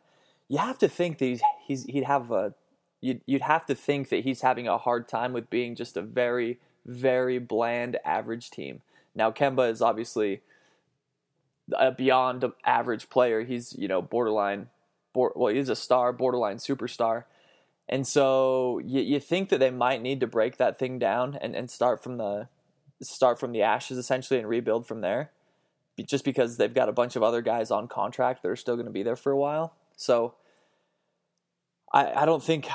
you 0.49 0.59
have 0.59 0.79
to 0.79 0.89
think 0.89 1.19
that 1.19 1.25
he's, 1.25 1.43
he's 1.67 1.85
he'd 1.85 2.05
have 2.05 2.31
a 2.31 2.55
you'd, 3.01 3.23
you'd 3.27 3.43
have 3.43 3.67
to 3.67 3.75
think 3.75 4.11
that 4.11 4.25
he's 4.25 4.43
having 4.43 4.69
a 4.69 4.79
hard 4.79 5.09
time 5.09 5.33
with 5.33 5.49
being 5.51 5.75
just 5.75 5.97
a 5.97 6.03
very 6.03 6.59
very 6.85 7.39
bland 7.39 7.99
average 8.05 8.51
team. 8.51 8.83
Now 9.15 9.31
Kemba 9.31 9.71
is 9.71 9.81
obviously 9.81 10.43
a 11.73 11.91
beyond 11.91 12.45
average 12.65 13.09
player. 13.09 13.43
He's 13.43 13.73
you 13.79 13.89
know 13.89 14.03
borderline, 14.03 14.69
well 15.15 15.55
he's 15.55 15.71
a 15.71 15.77
star, 15.77 16.13
borderline 16.13 16.59
superstar. 16.59 17.25
And 17.89 18.07
so 18.07 18.81
you, 18.85 19.01
you 19.03 19.21
think 19.21 19.49
that 19.51 19.59
they 19.59 19.71
might 19.71 20.03
need 20.03 20.21
to 20.21 20.27
break 20.27 20.57
that 20.57 20.79
thing 20.79 20.99
down 20.99 21.39
and, 21.41 21.55
and 21.55 21.71
start 21.71 22.03
from 22.03 22.17
the 22.17 22.49
start 23.03 23.41
from 23.41 23.53
the 23.53 23.63
ashes 23.63 23.99
essentially 23.99 24.39
and 24.39 24.49
rebuild 24.49 24.87
from 24.87 25.01
there. 25.01 25.31
Just 26.07 26.25
because 26.25 26.57
they've 26.57 26.73
got 26.73 26.89
a 26.89 26.93
bunch 26.93 27.17
of 27.17 27.23
other 27.23 27.43
guys 27.43 27.71
on 27.71 27.87
contract 27.87 28.43
that 28.43 28.49
are 28.49 28.57
still 28.57 28.77
going 28.77 28.87
to 28.87 28.93
be 28.93 29.03
there 29.03 29.17
for 29.17 29.31
a 29.31 29.37
while. 29.37 29.75
So 29.97 30.35
I, 31.93 32.23
I 32.23 32.25
don't 32.25 32.43
think 32.43 32.67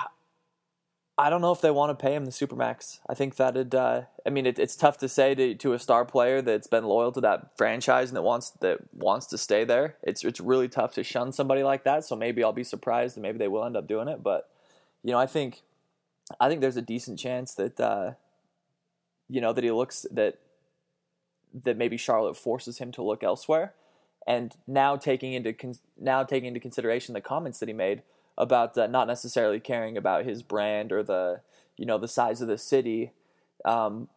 I 1.19 1.31
don't 1.31 1.41
know 1.41 1.51
if 1.51 1.61
they 1.61 1.71
want 1.71 1.97
to 1.97 2.01
pay 2.01 2.13
him 2.13 2.25
the 2.25 2.31
supermax. 2.31 2.99
I 3.09 3.15
think 3.15 3.37
that 3.37 3.57
it. 3.57 3.73
Uh, 3.73 4.03
I 4.25 4.29
mean, 4.29 4.45
it, 4.45 4.59
it's 4.59 4.75
tough 4.75 4.99
to 4.99 5.09
say 5.09 5.33
to, 5.33 5.55
to 5.55 5.73
a 5.73 5.79
star 5.79 6.05
player 6.05 6.43
that's 6.43 6.67
been 6.67 6.83
loyal 6.83 7.11
to 7.13 7.21
that 7.21 7.57
franchise 7.57 8.09
and 8.09 8.17
that 8.17 8.21
wants 8.21 8.51
that 8.61 8.93
wants 8.93 9.25
to 9.27 9.37
stay 9.37 9.63
there. 9.63 9.95
It's 10.03 10.23
it's 10.23 10.39
really 10.39 10.67
tough 10.67 10.93
to 10.93 11.03
shun 11.03 11.31
somebody 11.31 11.63
like 11.63 11.85
that. 11.85 12.05
So 12.05 12.15
maybe 12.15 12.43
I'll 12.43 12.53
be 12.53 12.63
surprised 12.63 13.17
and 13.17 13.23
maybe 13.23 13.39
they 13.39 13.47
will 13.47 13.65
end 13.65 13.75
up 13.75 13.87
doing 13.87 14.07
it. 14.07 14.21
But 14.21 14.47
you 15.07 15.13
know, 15.13 15.19
I 15.19 15.25
think 15.25 15.61
I 16.37 16.49
think 16.49 16.59
there's 16.59 16.75
a 16.75 16.81
decent 16.81 17.17
chance 17.17 17.53
that 17.53 17.79
uh, 17.79 18.11
you 19.29 19.39
know 19.39 19.53
that 19.53 19.63
he 19.63 19.71
looks 19.71 20.05
that 20.11 20.39
that 21.63 21.77
maybe 21.77 21.95
Charlotte 21.95 22.35
forces 22.35 22.79
him 22.79 22.91
to 22.91 23.01
look 23.01 23.23
elsewhere. 23.23 23.73
And 24.27 24.53
now 24.67 24.97
taking 24.97 25.31
into 25.31 25.53
con- 25.53 25.79
now 25.97 26.25
taking 26.25 26.49
into 26.49 26.59
consideration 26.59 27.13
the 27.13 27.21
comments 27.21 27.59
that 27.59 27.69
he 27.69 27.73
made 27.73 28.01
about 28.37 28.77
uh, 28.77 28.87
not 28.87 29.07
necessarily 29.07 29.61
caring 29.61 29.95
about 29.95 30.25
his 30.25 30.43
brand 30.43 30.91
or 30.91 31.03
the 31.03 31.39
you 31.77 31.85
know 31.85 31.97
the 31.97 32.09
size 32.09 32.41
of 32.41 32.49
the 32.49 32.57
city. 32.57 33.13
Um, 33.63 34.09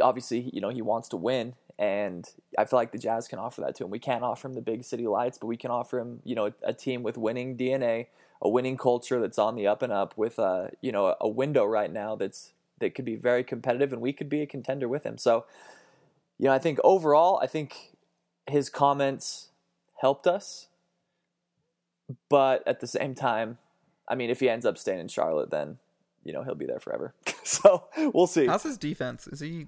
obviously, 0.00 0.50
you 0.52 0.60
know 0.60 0.68
he 0.68 0.82
wants 0.82 1.08
to 1.08 1.16
win, 1.16 1.56
and 1.80 2.30
I 2.56 2.64
feel 2.64 2.78
like 2.78 2.92
the 2.92 2.98
Jazz 2.98 3.26
can 3.26 3.40
offer 3.40 3.60
that 3.62 3.74
to 3.74 3.84
him. 3.84 3.90
We 3.90 3.98
can't 3.98 4.22
offer 4.22 4.46
him 4.46 4.54
the 4.54 4.60
big 4.60 4.84
city 4.84 5.08
lights, 5.08 5.36
but 5.36 5.48
we 5.48 5.56
can 5.56 5.72
offer 5.72 5.98
him 5.98 6.20
you 6.22 6.36
know 6.36 6.46
a, 6.46 6.52
a 6.62 6.72
team 6.72 7.02
with 7.02 7.18
winning 7.18 7.56
DNA 7.56 8.06
a 8.40 8.48
winning 8.48 8.76
culture 8.76 9.20
that's 9.20 9.38
on 9.38 9.56
the 9.56 9.66
up 9.66 9.82
and 9.82 9.92
up 9.92 10.16
with 10.16 10.38
a 10.38 10.70
you 10.80 10.92
know 10.92 11.16
a 11.20 11.28
window 11.28 11.64
right 11.64 11.92
now 11.92 12.14
that's 12.16 12.52
that 12.80 12.94
could 12.94 13.04
be 13.04 13.16
very 13.16 13.44
competitive 13.44 13.92
and 13.92 14.00
we 14.00 14.12
could 14.12 14.28
be 14.28 14.42
a 14.42 14.46
contender 14.46 14.88
with 14.88 15.04
him. 15.04 15.18
So, 15.18 15.44
you 16.38 16.46
know, 16.46 16.52
I 16.52 16.58
think 16.58 16.78
overall, 16.84 17.40
I 17.42 17.46
think 17.46 17.96
his 18.46 18.68
comments 18.70 19.48
helped 20.00 20.26
us, 20.26 20.68
but 22.28 22.66
at 22.66 22.80
the 22.80 22.86
same 22.86 23.14
time, 23.14 23.58
I 24.08 24.14
mean, 24.14 24.30
if 24.30 24.40
he 24.40 24.48
ends 24.48 24.64
up 24.64 24.78
staying 24.78 25.00
in 25.00 25.08
Charlotte, 25.08 25.50
then 25.50 25.78
you 26.24 26.32
know 26.32 26.42
he'll 26.42 26.54
be 26.54 26.66
there 26.66 26.80
forever. 26.80 27.14
so 27.44 27.84
we'll 28.14 28.26
see. 28.26 28.46
How's 28.46 28.62
his 28.62 28.78
defense? 28.78 29.26
Is 29.26 29.40
he 29.40 29.66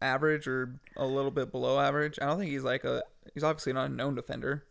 average 0.00 0.46
or 0.46 0.80
a 0.96 1.06
little 1.06 1.30
bit 1.30 1.52
below 1.52 1.78
average? 1.78 2.18
I 2.22 2.26
don't 2.26 2.38
think 2.38 2.50
he's 2.50 2.64
like 2.64 2.84
a. 2.84 3.02
He's 3.34 3.44
obviously 3.44 3.74
not 3.74 3.90
a 3.90 3.92
known 3.92 4.14
defender. 4.14 4.64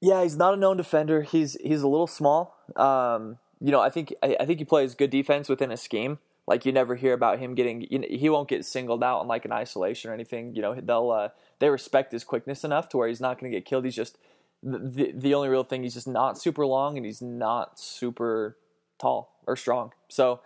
Yeah, 0.00 0.22
he's 0.22 0.36
not 0.36 0.54
a 0.54 0.56
known 0.56 0.76
defender. 0.76 1.22
He's 1.22 1.56
he's 1.62 1.82
a 1.82 1.88
little 1.88 2.06
small. 2.06 2.56
Um, 2.76 3.38
you 3.60 3.70
know, 3.70 3.80
I 3.80 3.90
think 3.90 4.14
I, 4.22 4.36
I 4.40 4.46
think 4.46 4.58
he 4.58 4.64
plays 4.64 4.94
good 4.94 5.10
defense 5.10 5.48
within 5.48 5.70
a 5.70 5.76
scheme. 5.76 6.18
Like 6.46 6.64
you 6.64 6.72
never 6.72 6.96
hear 6.96 7.12
about 7.12 7.38
him 7.38 7.54
getting. 7.54 7.86
You 7.90 7.98
know, 8.00 8.08
he 8.08 8.28
won't 8.28 8.48
get 8.48 8.64
singled 8.64 9.04
out 9.04 9.20
in 9.22 9.28
like 9.28 9.44
an 9.44 9.52
isolation 9.52 10.10
or 10.10 10.14
anything. 10.14 10.54
You 10.54 10.62
know, 10.62 10.74
they'll 10.74 11.10
uh, 11.10 11.28
they 11.58 11.68
respect 11.68 12.12
his 12.12 12.24
quickness 12.24 12.64
enough 12.64 12.88
to 12.90 12.96
where 12.96 13.08
he's 13.08 13.20
not 13.20 13.38
going 13.38 13.52
to 13.52 13.56
get 13.56 13.66
killed. 13.66 13.84
He's 13.84 13.94
just 13.94 14.16
the 14.62 15.12
the 15.14 15.34
only 15.34 15.48
real 15.48 15.64
thing. 15.64 15.82
He's 15.82 15.94
just 15.94 16.08
not 16.08 16.38
super 16.38 16.66
long 16.66 16.96
and 16.96 17.04
he's 17.04 17.20
not 17.20 17.78
super 17.78 18.56
tall 18.98 19.34
or 19.46 19.56
strong. 19.56 19.92
So 20.08 20.40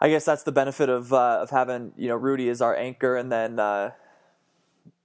I 0.00 0.08
guess 0.08 0.24
that's 0.24 0.42
the 0.42 0.52
benefit 0.52 0.88
of 0.88 1.12
uh, 1.12 1.40
of 1.42 1.50
having 1.50 1.92
you 1.96 2.08
know 2.08 2.16
Rudy 2.16 2.48
as 2.48 2.60
our 2.60 2.74
anchor, 2.74 3.16
and 3.16 3.30
then 3.30 3.58
uh, 3.60 3.92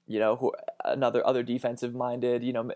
you 0.08 0.20
know 0.20 0.38
who, 0.38 0.54
another 0.84 1.26
other 1.26 1.44
defensive 1.44 1.94
minded. 1.94 2.44
You 2.44 2.54
know, 2.54 2.72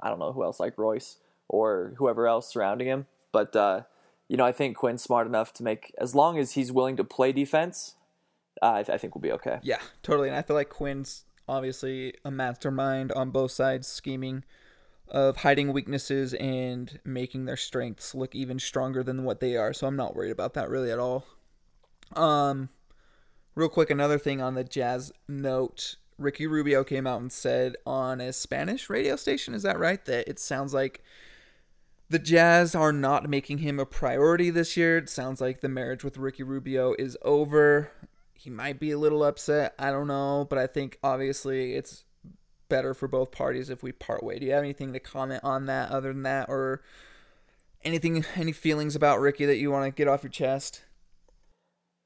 I 0.00 0.08
don't 0.08 0.18
know 0.18 0.32
who 0.32 0.44
else 0.44 0.60
like 0.60 0.78
Royce 0.78 1.16
or 1.48 1.94
whoever 1.98 2.26
else 2.26 2.52
surrounding 2.52 2.88
him, 2.88 3.06
but 3.32 3.54
uh, 3.56 3.82
you 4.28 4.36
know 4.36 4.44
I 4.44 4.52
think 4.52 4.76
Quinn's 4.76 5.02
smart 5.02 5.26
enough 5.26 5.52
to 5.54 5.62
make 5.62 5.92
as 5.98 6.14
long 6.14 6.38
as 6.38 6.52
he's 6.52 6.72
willing 6.72 6.96
to 6.96 7.04
play 7.04 7.32
defense. 7.32 7.94
I, 8.60 8.80
I 8.80 8.98
think 8.98 9.14
we'll 9.14 9.22
be 9.22 9.32
okay. 9.32 9.58
Yeah, 9.62 9.80
totally. 10.02 10.28
And 10.28 10.36
I 10.36 10.42
feel 10.42 10.56
like 10.56 10.68
Quinn's 10.68 11.24
obviously 11.48 12.14
a 12.24 12.30
mastermind 12.30 13.12
on 13.12 13.30
both 13.30 13.52
sides, 13.52 13.86
scheming 13.86 14.44
of 15.10 15.38
hiding 15.38 15.72
weaknesses 15.72 16.34
and 16.34 17.00
making 17.04 17.46
their 17.46 17.56
strengths 17.56 18.14
look 18.14 18.34
even 18.34 18.58
stronger 18.58 19.02
than 19.02 19.24
what 19.24 19.40
they 19.40 19.56
are. 19.56 19.72
So 19.72 19.86
I'm 19.86 19.96
not 19.96 20.14
worried 20.14 20.30
about 20.30 20.54
that 20.54 20.68
really 20.68 20.90
at 20.90 20.98
all. 20.98 21.24
Um, 22.14 22.68
real 23.54 23.68
quick, 23.68 23.90
another 23.90 24.18
thing 24.18 24.40
on 24.40 24.54
the 24.54 24.64
Jazz 24.64 25.12
note. 25.26 25.96
Ricky 26.18 26.46
Rubio 26.46 26.82
came 26.84 27.06
out 27.06 27.20
and 27.20 27.32
said 27.32 27.76
on 27.86 28.20
a 28.20 28.32
Spanish 28.32 28.90
radio 28.90 29.16
station, 29.16 29.54
is 29.54 29.62
that 29.62 29.78
right? 29.78 30.04
That 30.04 30.28
it 30.28 30.38
sounds 30.38 30.74
like 30.74 31.02
the 32.10 32.18
Jazz 32.18 32.74
are 32.74 32.92
not 32.92 33.28
making 33.28 33.58
him 33.58 33.78
a 33.78 33.86
priority 33.86 34.50
this 34.50 34.76
year. 34.76 34.98
It 34.98 35.08
sounds 35.08 35.40
like 35.40 35.60
the 35.60 35.68
marriage 35.68 36.02
with 36.02 36.16
Ricky 36.16 36.42
Rubio 36.42 36.94
is 36.98 37.16
over. 37.22 37.92
He 38.34 38.50
might 38.50 38.80
be 38.80 38.90
a 38.90 38.98
little 38.98 39.22
upset. 39.22 39.74
I 39.78 39.90
don't 39.90 40.08
know. 40.08 40.46
But 40.48 40.58
I 40.58 40.66
think 40.66 40.98
obviously 41.02 41.74
it's 41.74 42.04
better 42.68 42.94
for 42.94 43.08
both 43.08 43.30
parties 43.30 43.70
if 43.70 43.82
we 43.82 43.92
part 43.92 44.22
way. 44.22 44.38
Do 44.38 44.46
you 44.46 44.52
have 44.52 44.64
anything 44.64 44.92
to 44.94 45.00
comment 45.00 45.44
on 45.44 45.66
that 45.66 45.90
other 45.90 46.12
than 46.12 46.22
that? 46.24 46.48
Or 46.48 46.82
anything, 47.84 48.24
any 48.34 48.52
feelings 48.52 48.96
about 48.96 49.20
Ricky 49.20 49.44
that 49.46 49.58
you 49.58 49.70
want 49.70 49.84
to 49.84 49.96
get 49.96 50.08
off 50.08 50.22
your 50.22 50.30
chest? 50.30 50.82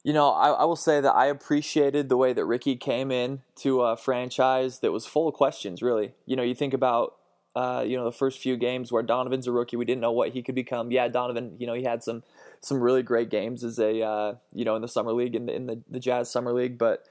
You 0.04 0.12
know, 0.12 0.30
I, 0.30 0.50
I 0.50 0.64
will 0.64 0.76
say 0.76 1.00
that 1.00 1.14
I 1.14 1.26
appreciated 1.26 2.08
the 2.08 2.16
way 2.16 2.32
that 2.32 2.44
Ricky 2.44 2.74
came 2.76 3.12
in 3.12 3.42
to 3.56 3.82
a 3.82 3.96
franchise 3.96 4.80
that 4.80 4.90
was 4.90 5.06
full 5.06 5.28
of 5.28 5.34
questions. 5.34 5.80
Really, 5.80 6.12
you 6.26 6.34
know, 6.34 6.42
you 6.42 6.56
think 6.56 6.74
about 6.74 7.16
uh, 7.54 7.84
you 7.86 7.96
know 7.96 8.04
the 8.04 8.12
first 8.12 8.40
few 8.40 8.56
games 8.56 8.90
where 8.90 9.02
Donovan's 9.02 9.46
a 9.46 9.52
rookie, 9.52 9.76
we 9.76 9.84
didn't 9.84 10.00
know 10.00 10.12
what 10.12 10.30
he 10.30 10.42
could 10.42 10.54
become. 10.54 10.90
Yeah, 10.90 11.06
Donovan, 11.08 11.54
you 11.58 11.66
know, 11.66 11.74
he 11.74 11.84
had 11.84 12.02
some 12.02 12.24
some 12.60 12.80
really 12.80 13.02
great 13.02 13.30
games 13.30 13.62
as 13.62 13.78
a 13.78 14.02
uh, 14.02 14.34
you 14.52 14.64
know 14.64 14.74
in 14.74 14.82
the 14.82 14.88
summer 14.88 15.12
league 15.12 15.36
in 15.36 15.46
the, 15.46 15.54
in 15.54 15.66
the 15.66 15.80
the 15.88 16.00
Jazz 16.00 16.30
summer 16.30 16.52
league, 16.52 16.78
but 16.78 17.04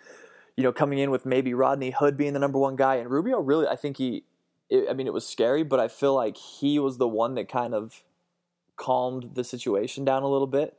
you 0.57 0.63
know 0.63 0.73
coming 0.73 0.99
in 0.99 1.11
with 1.11 1.25
maybe 1.25 1.53
Rodney 1.53 1.91
Hood 1.91 2.17
being 2.17 2.33
the 2.33 2.39
number 2.39 2.59
one 2.59 2.75
guy 2.75 2.95
and 2.95 3.09
Rubio 3.09 3.39
really, 3.39 3.67
I 3.67 3.77
think 3.77 3.97
he, 3.97 4.23
it, 4.69 4.87
I 4.89 4.93
mean, 4.93 5.07
it 5.07 5.13
was 5.13 5.25
scary, 5.25 5.63
but 5.63 5.79
I 5.79 5.87
feel 5.87 6.13
like 6.13 6.35
he 6.35 6.77
was 6.77 6.97
the 6.97 7.07
one 7.07 7.35
that 7.35 7.47
kind 7.47 7.73
of 7.73 8.03
calmed 8.75 9.35
the 9.35 9.43
situation 9.43 10.03
down 10.03 10.23
a 10.23 10.27
little 10.27 10.47
bit 10.47 10.75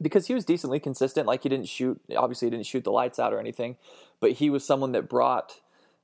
because 0.00 0.26
he 0.26 0.34
was 0.34 0.44
decently 0.44 0.80
consistent. 0.80 1.26
Like 1.26 1.42
he 1.42 1.48
didn't 1.48 1.68
shoot, 1.68 2.00
obviously 2.16 2.46
he 2.46 2.50
didn't 2.50 2.66
shoot 2.66 2.84
the 2.84 2.92
lights 2.92 3.18
out 3.18 3.32
or 3.32 3.40
anything, 3.40 3.76
but 4.20 4.32
he 4.32 4.50
was 4.50 4.64
someone 4.64 4.92
that 4.92 5.08
brought, 5.08 5.60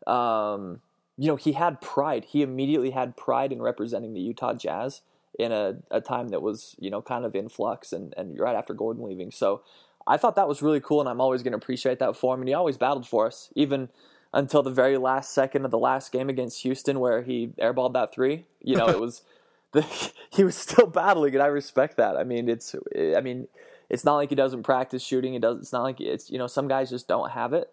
um, 0.06 0.80
you 1.18 1.28
know, 1.28 1.36
he 1.36 1.52
had 1.52 1.80
pride. 1.80 2.26
He 2.26 2.42
immediately 2.42 2.90
had 2.90 3.16
pride 3.16 3.52
in 3.52 3.60
representing 3.60 4.14
the 4.14 4.20
Utah 4.20 4.54
Jazz 4.54 5.02
in 5.38 5.52
a, 5.52 5.76
a 5.90 6.00
time 6.00 6.28
that 6.28 6.42
was, 6.42 6.74
you 6.78 6.90
know, 6.90 7.02
kind 7.02 7.24
of 7.24 7.34
in 7.34 7.48
flux 7.48 7.92
and, 7.92 8.14
and 8.16 8.38
right 8.38 8.56
after 8.56 8.74
Gordon 8.74 9.04
leaving. 9.04 9.30
So 9.30 9.62
I 10.06 10.16
thought 10.16 10.36
that 10.36 10.48
was 10.48 10.62
really 10.62 10.80
cool, 10.80 11.00
and 11.00 11.08
I'm 11.08 11.20
always 11.20 11.42
going 11.42 11.52
to 11.52 11.58
appreciate 11.58 11.98
that 12.00 12.16
for 12.16 12.34
him. 12.34 12.40
And 12.40 12.48
he 12.48 12.54
always 12.54 12.76
battled 12.76 13.06
for 13.06 13.26
us, 13.26 13.50
even 13.54 13.88
until 14.34 14.62
the 14.62 14.70
very 14.70 14.96
last 14.96 15.32
second 15.32 15.64
of 15.64 15.70
the 15.70 15.78
last 15.78 16.12
game 16.12 16.28
against 16.28 16.62
Houston, 16.62 17.00
where 17.00 17.22
he 17.22 17.48
airballed 17.60 17.92
that 17.94 18.12
three. 18.12 18.46
You 18.60 18.76
know, 18.76 18.88
it 18.88 19.00
was. 19.00 19.22
The, 19.72 19.86
he 20.30 20.44
was 20.44 20.54
still 20.54 20.86
battling, 20.86 21.32
and 21.32 21.42
I 21.42 21.46
respect 21.46 21.96
that. 21.96 22.18
I 22.18 22.24
mean, 22.24 22.50
it's. 22.50 22.76
I 22.94 23.22
mean, 23.22 23.48
it's 23.92 24.04
not 24.06 24.16
like 24.16 24.30
he 24.30 24.34
doesn't 24.34 24.62
practice 24.62 25.02
shooting. 25.02 25.34
It 25.34 25.42
does. 25.42 25.58
It's 25.58 25.72
not 25.72 25.82
like 25.82 26.00
it's 26.00 26.30
you 26.30 26.38
know 26.38 26.48
some 26.48 26.66
guys 26.66 26.90
just 26.90 27.06
don't 27.06 27.30
have 27.30 27.52
it, 27.52 27.70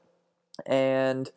and 0.65 1.31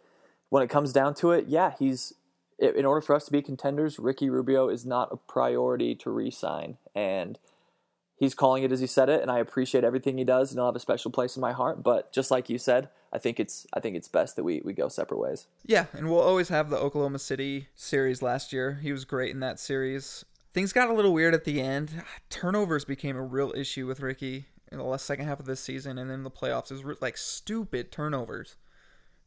when 0.51 0.63
it 0.63 0.69
comes 0.69 0.93
down 0.93 1.15
to 1.15 1.31
it, 1.31 1.47
yeah, 1.49 1.73
he's. 1.79 2.13
In 2.59 2.85
order 2.85 3.01
for 3.01 3.17
us 3.17 3.25
to 3.25 3.33
be 3.33 3.43
contenders, 3.43 3.99
Ricky 3.99 4.31
Rubio 4.31 4.69
is 4.69 4.87
not 4.87 5.09
a 5.11 5.17
priority 5.17 5.97
to 5.97 6.11
re-sign, 6.11 6.77
and 6.95 7.37
he's 8.15 8.35
calling 8.35 8.63
it 8.63 8.71
as 8.71 8.79
he 8.79 8.87
said 8.87 9.09
it, 9.09 9.21
and 9.21 9.33
I 9.33 9.41
appreciate 9.41 9.83
everything 9.83 10.17
he 10.17 10.23
does, 10.23 10.53
and 10.53 10.59
he'll 10.59 10.67
have 10.67 10.77
a 10.77 10.81
special 10.81 11.11
place 11.11 11.35
in 11.35 11.41
my 11.41 11.51
heart. 11.51 11.83
But 11.83 12.13
just 12.13 12.31
like 12.31 12.49
you 12.49 12.59
said, 12.59 12.89
I 13.13 13.19
think 13.19 13.41
it's 13.41 13.67
I 13.73 13.81
think 13.81 13.97
it's 13.97 14.07
best 14.07 14.37
that 14.37 14.45
we 14.45 14.63
we 14.65 14.75
go 14.75 14.89
separate 14.89 15.19
ways. 15.19 15.47
Yeah, 15.65 15.87
and 15.93 16.09
we'll 16.09 16.21
always 16.21 16.51
have 16.51 16.71
the 16.71 16.79
Oklahoma 16.79 17.19
City 17.19 17.69
series 17.75 18.23
last 18.23 18.53
year. 18.53 18.79
He 18.83 18.93
was 18.93 19.05
great 19.05 19.33
in 19.33 19.41
that 19.41 19.59
series. 19.59 20.25
Things 20.53 20.73
got 20.73 20.91
a 20.91 20.93
little 20.93 21.15
weird 21.15 21.35
at 21.35 21.45
the 21.45 21.61
end. 21.61 22.03
Turnovers 22.29 22.85
became 22.85 23.17
a 23.17 23.23
real 23.23 23.53
issue 23.57 23.87
with 23.87 24.01
Ricky 24.01 24.47
in 24.73 24.79
the 24.79 24.85
last 24.85 25.07
second 25.07 25.27
half 25.27 25.39
of 25.39 25.47
this 25.47 25.61
season 25.61 25.99
and 25.99 26.11
in 26.11 26.23
the 26.23 26.31
playoffs. 26.31 26.73
is 26.73 26.83
like 27.01 27.17
stupid 27.17 27.93
turnovers 27.93 28.57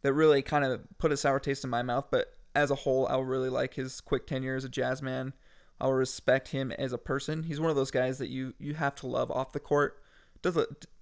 that 0.02 0.14
really 0.14 0.42
kind 0.42 0.66
of 0.66 0.82
put 0.98 1.12
a 1.12 1.18
sour 1.18 1.40
taste 1.40 1.64
in 1.64 1.70
my 1.70 1.82
mouth. 1.82 2.08
But 2.12 2.36
as 2.54 2.72
a 2.72 2.76
whole, 2.76 3.08
I'll 3.08 3.24
really 3.24 3.50
like 3.50 3.76
his 3.76 4.02
quick 4.02 4.28
tenure 4.28 4.56
as 4.56 4.66
a 4.66 4.70
jazz 4.70 5.02
man. 5.02 5.34
I'll 5.80 5.94
respect 5.94 6.50
him 6.50 6.72
as 6.72 6.94
a 6.94 6.98
person. 6.98 7.44
He's 7.44 7.60
one 7.60 7.70
of 7.70 7.76
those 7.76 7.92
guys 7.92 8.18
that 8.20 8.30
you 8.30 8.54
you 8.60 8.76
have 8.76 8.96
to 8.96 9.08
love 9.08 9.30
off 9.30 9.52
the 9.52 9.60
court. 9.60 10.02
Does 10.42 10.58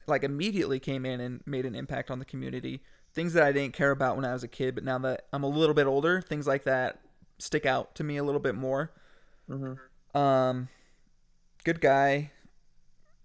like 0.08 0.24
immediately 0.24 0.80
came 0.80 1.06
in 1.06 1.20
and 1.20 1.42
made 1.46 1.66
an 1.66 1.76
impact 1.76 2.10
on 2.12 2.20
the 2.20 2.26
community. 2.26 2.82
Things 3.14 3.34
that 3.34 3.44
I 3.44 3.52
didn't 3.52 3.74
care 3.74 3.92
about 3.92 4.16
when 4.16 4.26
I 4.26 4.34
was 4.34 4.44
a 4.44 4.48
kid, 4.48 4.74
but 4.74 4.84
now 4.84 4.98
that 5.00 5.28
I'm 5.32 5.44
a 5.44 5.48
little 5.48 5.76
bit 5.76 5.86
older, 5.86 6.22
things 6.22 6.48
like 6.48 6.64
that 6.64 7.00
stick 7.38 7.66
out 7.66 7.94
to 7.96 8.04
me 8.04 8.18
a 8.18 8.24
little 8.24 8.42
bit 8.42 8.56
more. 8.56 8.92
Mm-hmm. 9.50 10.18
Um, 10.18 10.70
good 11.64 11.80
guy. 11.80 12.32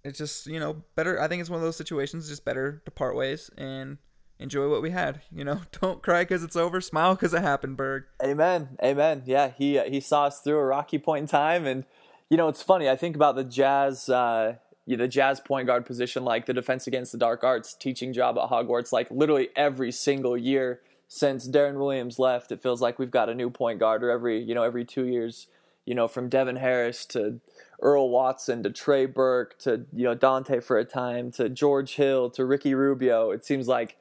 It's 0.08 0.18
just 0.18 0.46
you 0.46 0.58
know 0.58 0.82
better. 0.94 1.20
I 1.20 1.28
think 1.28 1.40
it's 1.40 1.50
one 1.50 1.58
of 1.58 1.64
those 1.64 1.76
situations 1.76 2.28
just 2.28 2.44
better 2.44 2.82
to 2.84 2.90
part 2.90 3.14
ways 3.14 3.50
and 3.56 3.98
enjoy 4.38 4.68
what 4.68 4.82
we 4.82 4.90
had. 4.90 5.22
You 5.30 5.44
know, 5.44 5.60
don't 5.80 6.02
cry 6.02 6.22
because 6.22 6.42
it's 6.42 6.56
over. 6.56 6.80
Smile 6.80 7.14
because 7.14 7.34
it 7.34 7.42
happened, 7.42 7.76
Berg. 7.76 8.04
Amen. 8.22 8.76
Amen. 8.82 9.22
Yeah, 9.26 9.52
he 9.56 9.80
he 9.80 10.00
saw 10.00 10.24
us 10.24 10.40
through 10.40 10.58
a 10.58 10.64
rocky 10.64 10.98
point 10.98 11.22
in 11.22 11.28
time, 11.28 11.66
and 11.66 11.84
you 12.28 12.36
know 12.36 12.48
it's 12.48 12.62
funny. 12.62 12.88
I 12.88 12.96
think 12.96 13.16
about 13.16 13.36
the 13.36 13.44
Jazz, 13.44 14.08
uh, 14.08 14.54
the 14.86 15.08
Jazz 15.08 15.40
point 15.40 15.66
guard 15.66 15.86
position, 15.86 16.24
like 16.24 16.46
the 16.46 16.54
Defense 16.54 16.86
Against 16.86 17.12
the 17.12 17.18
Dark 17.18 17.44
Arts 17.44 17.74
teaching 17.74 18.12
job 18.12 18.38
at 18.38 18.50
Hogwarts. 18.50 18.92
Like 18.92 19.10
literally 19.10 19.48
every 19.56 19.92
single 19.92 20.36
year 20.36 20.80
since 21.08 21.48
Deron 21.48 21.78
Williams 21.78 22.18
left, 22.18 22.52
it 22.52 22.62
feels 22.62 22.82
like 22.82 22.98
we've 22.98 23.10
got 23.10 23.30
a 23.30 23.34
new 23.34 23.50
point 23.50 23.78
guard, 23.78 24.02
or 24.02 24.10
every 24.10 24.42
you 24.42 24.54
know 24.54 24.62
every 24.62 24.84
two 24.84 25.04
years. 25.04 25.46
You 25.84 25.94
know, 25.94 26.06
from 26.06 26.28
Devin 26.28 26.56
Harris 26.56 27.06
to 27.06 27.40
Earl 27.80 28.10
Watson 28.10 28.62
to 28.64 28.70
Trey 28.70 29.06
Burke 29.06 29.58
to 29.60 29.86
you 29.92 30.04
know 30.04 30.14
Dante 30.14 30.60
for 30.60 30.78
a 30.78 30.84
time 30.84 31.30
to 31.32 31.48
George 31.48 31.94
Hill 31.94 32.30
to 32.30 32.44
Ricky 32.44 32.74
Rubio. 32.74 33.30
It 33.30 33.44
seems 33.44 33.68
like 33.68 33.96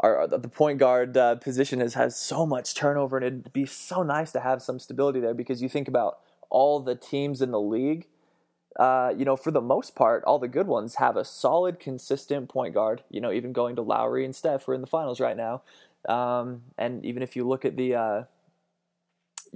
our 0.00 0.26
the 0.26 0.48
point 0.48 0.78
guard 0.78 1.16
uh, 1.16 1.36
position 1.36 1.80
has 1.80 1.94
has 1.94 2.16
so 2.16 2.44
much 2.44 2.74
turnover, 2.74 3.16
and 3.16 3.26
it'd 3.26 3.52
be 3.52 3.66
so 3.66 4.02
nice 4.02 4.32
to 4.32 4.40
have 4.40 4.62
some 4.62 4.78
stability 4.78 5.20
there 5.20 5.34
because 5.34 5.62
you 5.62 5.68
think 5.68 5.88
about 5.88 6.18
all 6.50 6.80
the 6.80 6.94
teams 6.94 7.40
in 7.40 7.50
the 7.50 7.60
league. 7.60 8.06
Uh, 8.78 9.14
you 9.16 9.24
know, 9.24 9.36
for 9.36 9.50
the 9.50 9.60
most 9.60 9.94
part, 9.94 10.22
all 10.24 10.38
the 10.38 10.48
good 10.48 10.66
ones 10.66 10.96
have 10.96 11.16
a 11.16 11.24
solid, 11.24 11.80
consistent 11.80 12.50
point 12.50 12.74
guard. 12.74 13.02
You 13.10 13.22
know, 13.22 13.32
even 13.32 13.54
going 13.54 13.74
to 13.76 13.82
Lowry 13.82 14.22
and 14.22 14.36
Steph, 14.36 14.68
we're 14.68 14.74
in 14.74 14.82
the 14.82 14.86
finals 14.86 15.18
right 15.18 15.36
now. 15.36 15.62
Um, 16.06 16.62
and 16.76 17.04
even 17.04 17.22
if 17.22 17.34
you 17.36 17.48
look 17.48 17.64
at 17.64 17.76
the, 17.76 17.94
uh, 17.94 18.22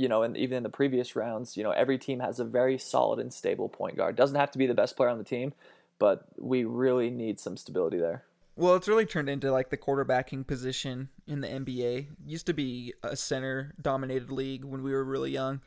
you 0.01 0.09
know, 0.09 0.23
and 0.23 0.35
even 0.35 0.57
in 0.57 0.63
the 0.63 0.71
previous 0.71 1.15
rounds, 1.15 1.59
you 1.59 1.63
know, 1.63 1.73
every 1.73 1.99
team 1.99 2.21
has 2.21 2.41
a 2.41 2.45
very 2.45 2.79
solid 2.79 3.19
and 3.19 3.31
stable 3.35 3.69
point 3.69 3.99
guard. 3.99 4.17
Doesn't 4.17 4.37
have 4.37 4.51
to 4.53 4.59
be 4.59 4.67
the 4.67 4.73
best 4.73 4.97
player 4.97 5.11
on 5.11 5.19
the 5.19 5.25
team, 5.25 5.53
but 5.99 6.25
we 6.39 6.65
really 6.65 7.11
need 7.11 7.39
some 7.39 7.55
stability 7.59 7.99
there. 7.99 8.25
Well, 8.57 8.77
it's 8.77 8.89
really 8.89 9.05
turned 9.05 9.29
into 9.29 9.53
like 9.53 9.69
the 9.69 9.77
quarterbacking 9.77 10.47
position 10.47 11.11
in 11.27 11.43
the 11.43 11.49
NBA. 11.49 11.99
It 11.99 12.07
used 12.25 12.47
to 12.47 12.55
be 12.55 12.95
a 13.03 13.15
center 13.15 13.75
dominated 13.79 14.33
league 14.33 14.65
when 14.65 14.83
we 14.83 14.93
were 14.93 15.05
really 15.05 15.33
young. 15.33 15.61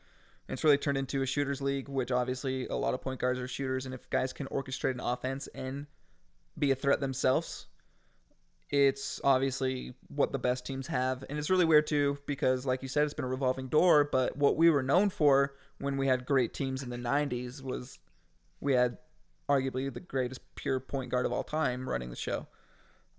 It's 0.50 0.63
really 0.63 0.80
turned 0.80 0.98
into 0.98 1.22
a 1.22 1.28
shooters 1.28 1.62
league, 1.62 1.88
which 1.88 2.12
obviously 2.12 2.65
a 2.65 2.76
lot 2.76 2.96
of 2.96 3.02
point 3.02 3.19
guards 3.19 3.39
are 3.39 3.48
shooters. 3.48 3.86
And 3.86 3.93
if 3.93 4.10
guys 4.10 4.34
can 4.34 4.48
orchestrate 4.48 4.93
an 4.93 5.00
offense 5.00 5.48
and 5.54 5.86
be 6.58 6.72
a 6.72 6.76
threat 6.76 7.02
themselves, 7.02 7.67
it's 8.69 9.21
obviously 9.23 9.93
what 10.08 10.32
the 10.32 10.39
best 10.39 10.65
teams 10.65 10.88
have. 10.88 11.23
And 11.30 11.38
it's 11.38 11.49
really 11.49 11.65
weird 11.65 11.88
too, 11.88 12.17
because 12.26 12.65
like 12.65 12.82
you 12.82 12.88
said, 12.88 13.06
it's 13.06 13.13
been 13.13 13.26
a 13.26 13.30
revolving 13.30 13.67
door. 13.67 14.04
But 14.04 14.36
what 14.38 14.58
we 14.58 14.69
were 14.69 14.84
known 14.84 15.10
for 15.10 15.56
when 15.80 15.97
we 15.97 16.08
had 16.08 16.26
great 16.26 16.54
teams 16.54 16.82
in 16.82 16.89
the 16.89 16.97
90s 16.97 17.62
was 17.62 17.99
we 18.60 18.73
had 18.73 18.97
arguably 19.49 19.93
the 19.93 19.99
greatest 19.99 20.41
pure 20.56 20.80
point 20.80 21.12
guard 21.12 21.26
of 21.26 21.32
all 21.32 21.43
time 21.43 21.88
running 21.88 22.10
the 22.10 22.15
show. 22.15 22.47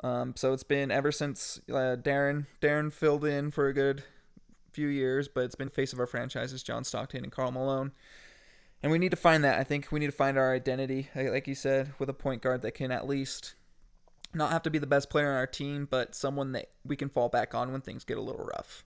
Um, 0.02 0.34
so 0.36 0.52
it's 0.52 0.64
been 0.64 0.90
ever 0.90 1.12
since 1.12 1.60
uh, 1.70 1.96
Darren 1.96 2.46
Deron 2.60 2.92
filled 2.92 3.24
in 3.24 3.50
for 3.50 3.68
a 3.68 3.74
good 3.74 4.02
few 4.72 4.88
years, 4.88 5.28
but 5.28 5.44
it's 5.44 5.54
been 5.54 5.68
face 5.68 5.92
of 5.92 6.00
our 6.00 6.06
franchises, 6.06 6.62
John 6.62 6.84
Stockton 6.84 7.22
and 7.22 7.32
Karl 7.32 7.52
Malone. 7.52 7.92
And 8.82 8.90
we 8.90 8.98
need 8.98 9.12
to 9.12 9.16
find 9.16 9.44
that. 9.44 9.58
I 9.58 9.64
think 9.64 9.90
we 9.92 10.00
need 10.00 10.06
to 10.06 10.12
find 10.12 10.36
our 10.36 10.52
identity, 10.52 11.08
like 11.14 11.46
you 11.46 11.54
said, 11.54 11.94
with 11.98 12.10
a 12.10 12.14
point 12.14 12.42
guard 12.42 12.62
that 12.62 12.72
can 12.72 12.90
at 12.90 13.06
least 13.06 13.54
not 14.34 14.52
have 14.52 14.62
to 14.62 14.70
be 14.70 14.78
the 14.78 14.86
best 14.86 15.10
player 15.10 15.30
on 15.30 15.36
our 15.36 15.46
team, 15.46 15.86
but 15.90 16.14
someone 16.14 16.52
that 16.52 16.70
we 16.84 16.96
can 16.96 17.08
fall 17.08 17.28
back 17.28 17.54
on 17.54 17.72
when 17.72 17.80
things 17.80 18.04
get 18.04 18.18
a 18.18 18.22
little 18.22 18.44
rough. 18.44 18.84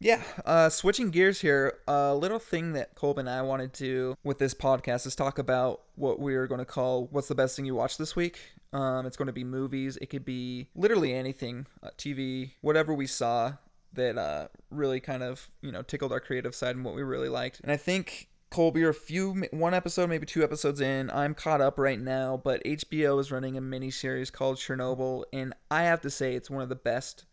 Yeah, 0.00 0.22
uh, 0.44 0.68
switching 0.68 1.10
gears 1.10 1.40
here, 1.40 1.78
a 1.86 2.14
little 2.14 2.38
thing 2.38 2.72
that 2.72 2.94
Colby 2.94 3.20
and 3.20 3.30
I 3.30 3.42
wanted 3.42 3.72
to 3.74 4.16
with 4.24 4.38
this 4.38 4.52
podcast 4.52 5.06
is 5.06 5.14
talk 5.14 5.38
about 5.38 5.82
what 5.94 6.20
we're 6.20 6.46
going 6.46 6.58
to 6.58 6.64
call 6.64 7.06
"What's 7.06 7.28
the 7.28 7.34
best 7.34 7.56
thing 7.56 7.64
you 7.64 7.74
watched 7.74 7.98
this 7.98 8.14
week." 8.14 8.40
Um, 8.72 9.06
it's 9.06 9.16
going 9.16 9.26
to 9.26 9.32
be 9.32 9.44
movies. 9.44 9.96
It 10.02 10.10
could 10.10 10.24
be 10.24 10.68
literally 10.74 11.14
anything, 11.14 11.66
uh, 11.82 11.90
TV, 11.96 12.50
whatever 12.60 12.92
we 12.92 13.06
saw 13.06 13.54
that 13.92 14.18
uh, 14.18 14.48
really 14.70 15.00
kind 15.00 15.22
of 15.22 15.48
you 15.62 15.72
know 15.72 15.82
tickled 15.82 16.12
our 16.12 16.20
creative 16.20 16.54
side 16.54 16.76
and 16.76 16.84
what 16.84 16.94
we 16.94 17.02
really 17.02 17.28
liked. 17.28 17.60
And 17.60 17.70
I 17.70 17.76
think 17.76 18.28
Colby, 18.54 18.82
you're 18.82 18.90
a 18.90 18.94
few 18.94 19.32
one 19.50 19.74
episode, 19.74 20.08
maybe 20.08 20.26
two 20.26 20.44
episodes 20.44 20.80
in. 20.80 21.10
I'm 21.10 21.34
caught 21.34 21.60
up 21.60 21.76
right 21.76 21.98
now, 21.98 22.36
but 22.36 22.62
HBO 22.62 23.18
is 23.18 23.32
running 23.32 23.56
a 23.56 23.60
mini 23.60 23.90
series 23.90 24.30
called 24.30 24.58
Chernobyl, 24.58 25.24
and 25.32 25.54
I 25.72 25.82
have 25.82 26.00
to 26.02 26.08
say 26.10 26.36
it's 26.36 26.48
one 26.48 26.62
of 26.62 26.68
the 26.68 26.76
best 26.76 27.24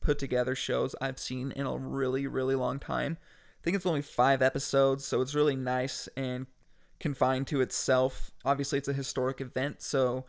put 0.00 0.20
together 0.20 0.54
shows 0.54 0.94
I've 1.00 1.18
seen 1.18 1.50
in 1.50 1.66
a 1.66 1.76
really, 1.76 2.28
really 2.28 2.54
long 2.54 2.78
time. 2.78 3.18
I 3.20 3.60
think 3.64 3.74
it's 3.74 3.86
only 3.86 4.02
five 4.02 4.40
episodes, 4.40 5.04
so 5.04 5.20
it's 5.20 5.34
really 5.34 5.56
nice 5.56 6.08
and 6.16 6.46
confined 7.00 7.48
to 7.48 7.60
itself. 7.60 8.30
Obviously, 8.44 8.78
it's 8.78 8.86
a 8.86 8.92
historic 8.92 9.40
event, 9.40 9.82
so 9.82 10.26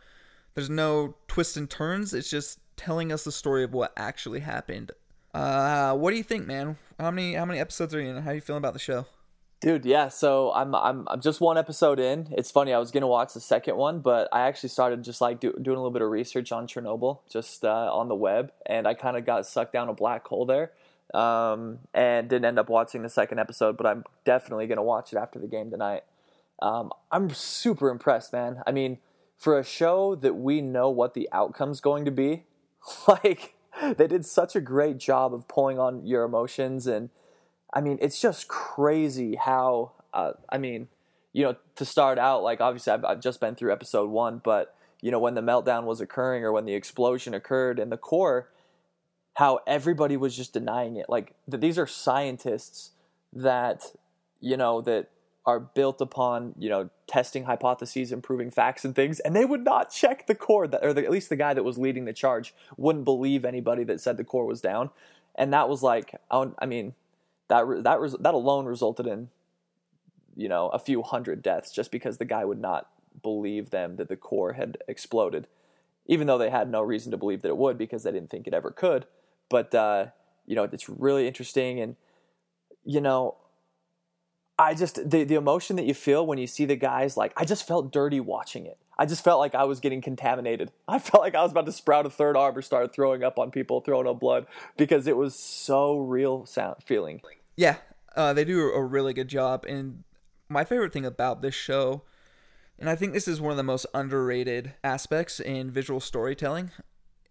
there's 0.56 0.68
no 0.68 1.14
twists 1.28 1.56
and 1.56 1.70
turns. 1.70 2.12
It's 2.12 2.28
just 2.28 2.58
telling 2.76 3.12
us 3.12 3.22
the 3.22 3.30
story 3.30 3.62
of 3.62 3.72
what 3.72 3.92
actually 3.96 4.40
happened. 4.40 4.90
Uh, 5.32 5.94
what 5.94 6.10
do 6.10 6.16
you 6.16 6.24
think, 6.24 6.48
man? 6.48 6.76
How 6.98 7.12
many 7.12 7.34
how 7.34 7.44
many 7.44 7.60
episodes 7.60 7.94
are 7.94 8.02
you 8.02 8.08
in? 8.08 8.22
How 8.22 8.32
are 8.32 8.34
you 8.34 8.40
feeling 8.40 8.58
about 8.58 8.72
the 8.72 8.80
show? 8.80 9.06
Dude, 9.60 9.84
yeah. 9.84 10.08
So 10.08 10.52
I'm 10.52 10.74
I'm 10.74 11.06
I'm 11.06 11.20
just 11.20 11.42
one 11.42 11.58
episode 11.58 12.00
in. 12.00 12.28
It's 12.30 12.50
funny. 12.50 12.72
I 12.72 12.78
was 12.78 12.90
gonna 12.90 13.06
watch 13.06 13.34
the 13.34 13.40
second 13.40 13.76
one, 13.76 14.00
but 14.00 14.26
I 14.32 14.48
actually 14.48 14.70
started 14.70 15.02
just 15.04 15.20
like 15.20 15.38
do, 15.38 15.52
doing 15.52 15.76
a 15.76 15.80
little 15.80 15.90
bit 15.90 16.00
of 16.00 16.08
research 16.08 16.50
on 16.50 16.66
Chernobyl, 16.66 17.18
just 17.30 17.62
uh, 17.62 17.90
on 17.92 18.08
the 18.08 18.14
web, 18.14 18.52
and 18.64 18.88
I 18.88 18.94
kind 18.94 19.18
of 19.18 19.26
got 19.26 19.46
sucked 19.46 19.74
down 19.74 19.90
a 19.90 19.92
black 19.92 20.26
hole 20.26 20.46
there, 20.46 20.72
um, 21.12 21.80
and 21.92 22.26
didn't 22.30 22.46
end 22.46 22.58
up 22.58 22.70
watching 22.70 23.02
the 23.02 23.10
second 23.10 23.38
episode. 23.38 23.76
But 23.76 23.86
I'm 23.86 24.04
definitely 24.24 24.66
gonna 24.66 24.82
watch 24.82 25.12
it 25.12 25.18
after 25.18 25.38
the 25.38 25.46
game 25.46 25.70
tonight. 25.70 26.04
Um, 26.62 26.90
I'm 27.12 27.28
super 27.28 27.90
impressed, 27.90 28.32
man. 28.32 28.62
I 28.66 28.72
mean, 28.72 28.96
for 29.36 29.58
a 29.58 29.64
show 29.64 30.14
that 30.14 30.36
we 30.36 30.62
know 30.62 30.88
what 30.88 31.12
the 31.12 31.28
outcome's 31.32 31.82
going 31.82 32.06
to 32.06 32.10
be, 32.10 32.44
like 33.08 33.56
they 33.96 34.06
did 34.06 34.24
such 34.24 34.56
a 34.56 34.60
great 34.62 34.96
job 34.96 35.34
of 35.34 35.48
pulling 35.48 35.78
on 35.78 36.06
your 36.06 36.24
emotions 36.24 36.86
and 36.86 37.10
I 37.72 37.80
mean, 37.80 37.98
it's 38.00 38.20
just 38.20 38.48
crazy 38.48 39.36
how, 39.36 39.92
uh, 40.12 40.32
I 40.48 40.58
mean, 40.58 40.88
you 41.32 41.44
know, 41.44 41.56
to 41.76 41.84
start 41.84 42.18
out, 42.18 42.42
like 42.42 42.60
obviously 42.60 42.92
I've, 42.92 43.04
I've, 43.04 43.20
just 43.20 43.40
been 43.40 43.54
through 43.54 43.72
episode 43.72 44.10
one, 44.10 44.40
but, 44.42 44.74
you 45.00 45.10
know, 45.10 45.18
when 45.18 45.34
the 45.34 45.40
meltdown 45.40 45.84
was 45.84 46.00
occurring 46.00 46.44
or 46.44 46.52
when 46.52 46.64
the 46.64 46.74
explosion 46.74 47.34
occurred 47.34 47.78
in 47.78 47.90
the 47.90 47.96
core, 47.96 48.48
how 49.34 49.60
everybody 49.66 50.16
was 50.16 50.36
just 50.36 50.52
denying 50.52 50.96
it. 50.96 51.06
Like, 51.08 51.34
that 51.46 51.60
these 51.60 51.78
are 51.78 51.86
scientists 51.86 52.90
that, 53.32 53.92
you 54.40 54.56
know, 54.56 54.80
that 54.80 55.10
are 55.46 55.60
built 55.60 56.00
upon, 56.00 56.54
you 56.58 56.68
know, 56.68 56.90
testing 57.06 57.44
hypotheses, 57.44 58.12
improving 58.12 58.50
facts 58.50 58.84
and 58.84 58.94
things, 58.94 59.20
and 59.20 59.34
they 59.34 59.44
would 59.44 59.64
not 59.64 59.90
check 59.90 60.26
the 60.26 60.34
core, 60.34 60.66
that, 60.66 60.84
or 60.84 60.92
the, 60.92 61.04
at 61.04 61.10
least 61.10 61.28
the 61.28 61.36
guy 61.36 61.54
that 61.54 61.64
was 61.64 61.78
leading 61.78 62.04
the 62.04 62.12
charge 62.12 62.52
wouldn't 62.76 63.04
believe 63.04 63.44
anybody 63.44 63.84
that 63.84 64.00
said 64.00 64.16
the 64.16 64.24
core 64.24 64.44
was 64.44 64.60
down. 64.60 64.90
And 65.36 65.52
that 65.52 65.68
was 65.68 65.82
like, 65.82 66.14
I 66.30 66.66
mean, 66.66 66.94
that 67.50 67.66
that 67.84 68.16
that 68.22 68.34
alone 68.34 68.64
resulted 68.64 69.06
in 69.06 69.28
you 70.34 70.48
know 70.48 70.68
a 70.70 70.78
few 70.78 71.02
hundred 71.02 71.42
deaths 71.42 71.70
just 71.70 71.92
because 71.92 72.16
the 72.16 72.24
guy 72.24 72.44
would 72.44 72.60
not 72.60 72.88
believe 73.22 73.68
them 73.68 73.96
that 73.96 74.08
the 74.08 74.16
core 74.16 74.54
had 74.54 74.78
exploded 74.88 75.46
even 76.06 76.26
though 76.26 76.38
they 76.38 76.50
had 76.50 76.70
no 76.70 76.80
reason 76.80 77.10
to 77.12 77.16
believe 77.16 77.42
that 77.42 77.48
it 77.48 77.56
would 77.56 77.76
because 77.76 78.02
they 78.02 78.10
didn't 78.10 78.30
think 78.30 78.48
it 78.48 78.54
ever 78.54 78.72
could. 78.72 79.06
But 79.48 79.72
uh, 79.74 80.06
you 80.50 80.56
know 80.56 80.64
it's 80.64 80.88
really 80.88 81.28
interesting 81.28 81.80
and 81.80 81.96
you 82.84 83.00
know 83.00 83.36
i 84.58 84.74
just 84.74 85.08
the, 85.08 85.22
the 85.22 85.36
emotion 85.36 85.76
that 85.76 85.84
you 85.84 85.94
feel 85.94 86.26
when 86.26 86.38
you 86.38 86.46
see 86.46 86.64
the 86.64 86.74
guys 86.74 87.16
like 87.16 87.32
i 87.36 87.44
just 87.44 87.66
felt 87.66 87.92
dirty 87.92 88.20
watching 88.20 88.66
it. 88.66 88.76
I 88.98 89.06
just 89.06 89.22
felt 89.24 89.38
like 89.38 89.54
i 89.54 89.64
was 89.64 89.80
getting 89.80 90.02
contaminated. 90.02 90.72
I 90.88 90.98
felt 91.08 91.22
like 91.22 91.36
i 91.36 91.42
was 91.42 91.52
about 91.52 91.66
to 91.66 91.72
sprout 91.72 92.04
a 92.04 92.10
third 92.10 92.36
arm 92.36 92.58
or 92.58 92.62
start 92.62 92.92
throwing 92.92 93.22
up 93.22 93.38
on 93.38 93.50
people 93.50 93.80
throwing 93.80 94.08
up 94.08 94.18
blood 94.18 94.46
because 94.76 95.06
it 95.06 95.16
was 95.16 95.36
so 95.36 95.98
real 95.98 96.44
sound 96.46 96.82
feeling 96.82 97.20
yeah, 97.60 97.76
uh, 98.16 98.32
they 98.32 98.46
do 98.46 98.72
a 98.72 98.82
really 98.82 99.12
good 99.12 99.28
job. 99.28 99.66
And 99.68 100.04
my 100.48 100.64
favorite 100.64 100.94
thing 100.94 101.04
about 101.04 101.42
this 101.42 101.54
show, 101.54 102.04
and 102.78 102.88
I 102.88 102.96
think 102.96 103.12
this 103.12 103.28
is 103.28 103.38
one 103.38 103.50
of 103.50 103.58
the 103.58 103.62
most 103.62 103.84
underrated 103.92 104.72
aspects 104.82 105.40
in 105.40 105.70
visual 105.70 106.00
storytelling, 106.00 106.70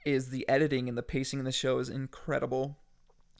is 0.05 0.29
the 0.29 0.47
editing 0.47 0.87
and 0.87 0.95
the 0.95 1.01
pacing 1.01 1.39
in 1.39 1.45
the 1.45 1.51
show 1.51 1.79
is 1.79 1.89
incredible. 1.89 2.77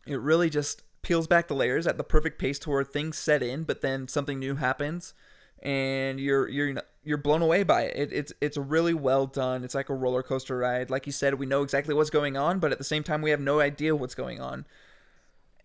It 0.07 0.19
really 0.19 0.49
just 0.49 0.81
peels 1.03 1.27
back 1.27 1.47
the 1.47 1.53
layers 1.53 1.85
at 1.85 1.97
the 1.97 2.03
perfect 2.03 2.39
pace 2.39 2.57
to 2.59 2.71
where 2.71 2.83
things 2.83 3.19
set 3.19 3.43
in, 3.43 3.65
but 3.65 3.81
then 3.81 4.07
something 4.07 4.39
new 4.39 4.55
happens, 4.55 5.13
and 5.61 6.19
you're 6.19 6.49
you're 6.49 6.81
you're 7.03 7.19
blown 7.19 7.43
away 7.43 7.61
by 7.61 7.83
it. 7.83 7.97
it. 7.97 8.11
It's 8.11 8.33
it's 8.41 8.57
really 8.57 8.95
well 8.95 9.27
done. 9.27 9.63
It's 9.63 9.75
like 9.75 9.89
a 9.89 9.95
roller 9.95 10.23
coaster 10.23 10.57
ride. 10.57 10.89
Like 10.89 11.05
you 11.05 11.11
said, 11.11 11.35
we 11.35 11.45
know 11.45 11.61
exactly 11.61 11.93
what's 11.93 12.09
going 12.09 12.35
on, 12.35 12.57
but 12.57 12.71
at 12.71 12.79
the 12.79 12.83
same 12.83 13.03
time, 13.03 13.21
we 13.21 13.29
have 13.29 13.39
no 13.39 13.59
idea 13.59 13.95
what's 13.95 14.15
going 14.15 14.41
on. 14.41 14.65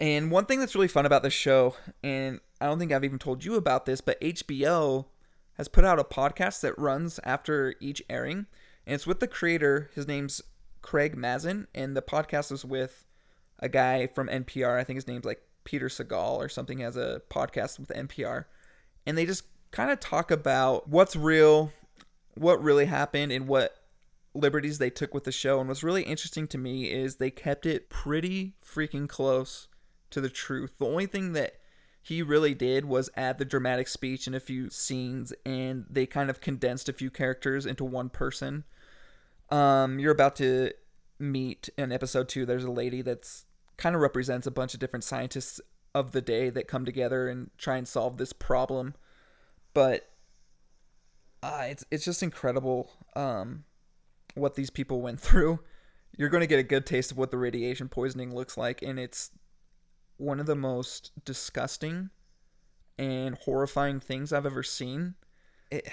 And 0.00 0.30
one 0.30 0.46
thing 0.46 0.58
that's 0.60 0.74
really 0.74 0.88
fun 0.88 1.06
about 1.06 1.22
this 1.22 1.32
show, 1.32 1.76
and 2.02 2.40
I 2.60 2.66
don't 2.66 2.78
think 2.78 2.92
I've 2.92 3.04
even 3.04 3.18
told 3.18 3.44
you 3.44 3.54
about 3.54 3.86
this, 3.86 4.00
but 4.00 4.20
HBO 4.20 5.06
has 5.54 5.68
put 5.68 5.84
out 5.84 6.00
a 6.00 6.04
podcast 6.04 6.60
that 6.62 6.78
runs 6.78 7.20
after 7.22 7.74
each 7.80 8.02
airing, 8.10 8.46
and 8.86 8.94
it's 8.94 9.06
with 9.06 9.20
the 9.20 9.28
creator. 9.28 9.90
His 9.94 10.08
name's 10.08 10.42
Craig 10.82 11.16
Mazin, 11.16 11.68
and 11.74 11.96
the 11.96 12.02
podcast 12.02 12.50
is 12.50 12.64
with 12.64 13.06
a 13.60 13.68
guy 13.68 14.08
from 14.08 14.28
NPR. 14.28 14.78
I 14.78 14.84
think 14.84 14.96
his 14.96 15.06
name's 15.06 15.24
like 15.24 15.42
Peter 15.62 15.86
Sagal 15.86 16.36
or 16.36 16.48
something. 16.48 16.78
Has 16.78 16.96
a 16.96 17.22
podcast 17.30 17.78
with 17.78 17.90
NPR, 17.90 18.46
and 19.06 19.16
they 19.16 19.26
just 19.26 19.44
kind 19.70 19.92
of 19.92 20.00
talk 20.00 20.32
about 20.32 20.88
what's 20.88 21.14
real, 21.14 21.72
what 22.34 22.62
really 22.62 22.86
happened, 22.86 23.30
and 23.30 23.46
what 23.46 23.76
liberties 24.34 24.78
they 24.78 24.90
took 24.90 25.14
with 25.14 25.22
the 25.22 25.32
show. 25.32 25.60
And 25.60 25.68
what's 25.68 25.84
really 25.84 26.02
interesting 26.02 26.48
to 26.48 26.58
me 26.58 26.90
is 26.90 27.16
they 27.16 27.30
kept 27.30 27.64
it 27.64 27.88
pretty 27.88 28.54
freaking 28.64 29.08
close 29.08 29.68
to 30.14 30.20
the 30.20 30.30
truth. 30.30 30.78
The 30.78 30.86
only 30.86 31.06
thing 31.06 31.32
that 31.32 31.56
he 32.00 32.22
really 32.22 32.54
did 32.54 32.84
was 32.84 33.10
add 33.16 33.38
the 33.38 33.44
dramatic 33.44 33.88
speech 33.88 34.26
in 34.26 34.34
a 34.34 34.40
few 34.40 34.70
scenes, 34.70 35.32
and 35.44 35.86
they 35.88 36.06
kind 36.06 36.30
of 36.30 36.40
condensed 36.40 36.88
a 36.88 36.92
few 36.92 37.10
characters 37.10 37.66
into 37.66 37.84
one 37.84 38.08
person. 38.08 38.64
Um, 39.50 39.98
you're 39.98 40.12
about 40.12 40.36
to 40.36 40.72
meet 41.18 41.68
in 41.78 41.92
episode 41.92 42.28
two. 42.28 42.44
There's 42.44 42.64
a 42.64 42.70
lady 42.70 43.02
that's 43.02 43.46
kind 43.76 43.94
of 43.94 44.02
represents 44.02 44.46
a 44.46 44.50
bunch 44.50 44.74
of 44.74 44.80
different 44.80 45.04
scientists 45.04 45.60
of 45.94 46.12
the 46.12 46.20
day 46.20 46.50
that 46.50 46.68
come 46.68 46.84
together 46.84 47.28
and 47.28 47.50
try 47.56 47.76
and 47.76 47.86
solve 47.86 48.18
this 48.18 48.32
problem. 48.32 48.94
But 49.72 50.10
uh, 51.42 51.66
it's 51.68 51.84
it's 51.90 52.04
just 52.04 52.22
incredible 52.22 52.90
um, 53.16 53.64
what 54.34 54.54
these 54.54 54.70
people 54.70 55.00
went 55.00 55.20
through. 55.22 55.60
You're 56.16 56.28
going 56.28 56.42
to 56.42 56.46
get 56.46 56.60
a 56.60 56.64
good 56.64 56.86
taste 56.86 57.10
of 57.10 57.18
what 57.18 57.30
the 57.30 57.38
radiation 57.38 57.88
poisoning 57.88 58.34
looks 58.34 58.56
like, 58.56 58.82
and 58.82 58.98
it's 58.98 59.30
one 60.16 60.40
of 60.40 60.46
the 60.46 60.54
most 60.54 61.12
disgusting 61.24 62.10
and 62.98 63.36
horrifying 63.36 64.00
things 64.00 64.32
I've 64.32 64.46
ever 64.46 64.62
seen. 64.62 65.14
It, 65.70 65.88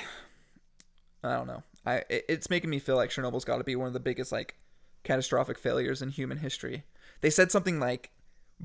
I 1.23 1.35
don't 1.35 1.47
know. 1.47 1.63
I 1.85 1.95
it, 2.09 2.25
it's 2.29 2.49
making 2.49 2.69
me 2.69 2.79
feel 2.79 2.95
like 2.95 3.09
Chernobyl's 3.09 3.45
got 3.45 3.57
to 3.57 3.63
be 3.63 3.75
one 3.75 3.87
of 3.87 3.93
the 3.93 3.99
biggest 3.99 4.31
like 4.31 4.55
catastrophic 5.03 5.57
failures 5.57 6.01
in 6.01 6.09
human 6.09 6.37
history. 6.37 6.83
They 7.21 7.29
said 7.29 7.51
something 7.51 7.79
like 7.79 8.11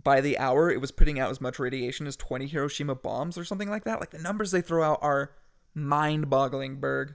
by 0.03 0.21
the 0.21 0.39
hour 0.39 0.71
it 0.71 0.81
was 0.81 0.91
putting 0.91 1.19
out 1.19 1.31
as 1.31 1.41
much 1.41 1.59
radiation 1.59 2.07
as 2.07 2.17
20 2.17 2.47
Hiroshima 2.47 2.95
bombs 2.95 3.39
or 3.39 3.45
something 3.45 3.71
like 3.71 3.85
that. 3.85 4.01
Like 4.01 4.11
the 4.11 4.19
numbers 4.19 4.51
they 4.51 4.61
throw 4.61 4.83
out 4.83 4.99
are 5.01 5.33
mind-boggling, 5.75 6.77
Berg. 6.77 7.15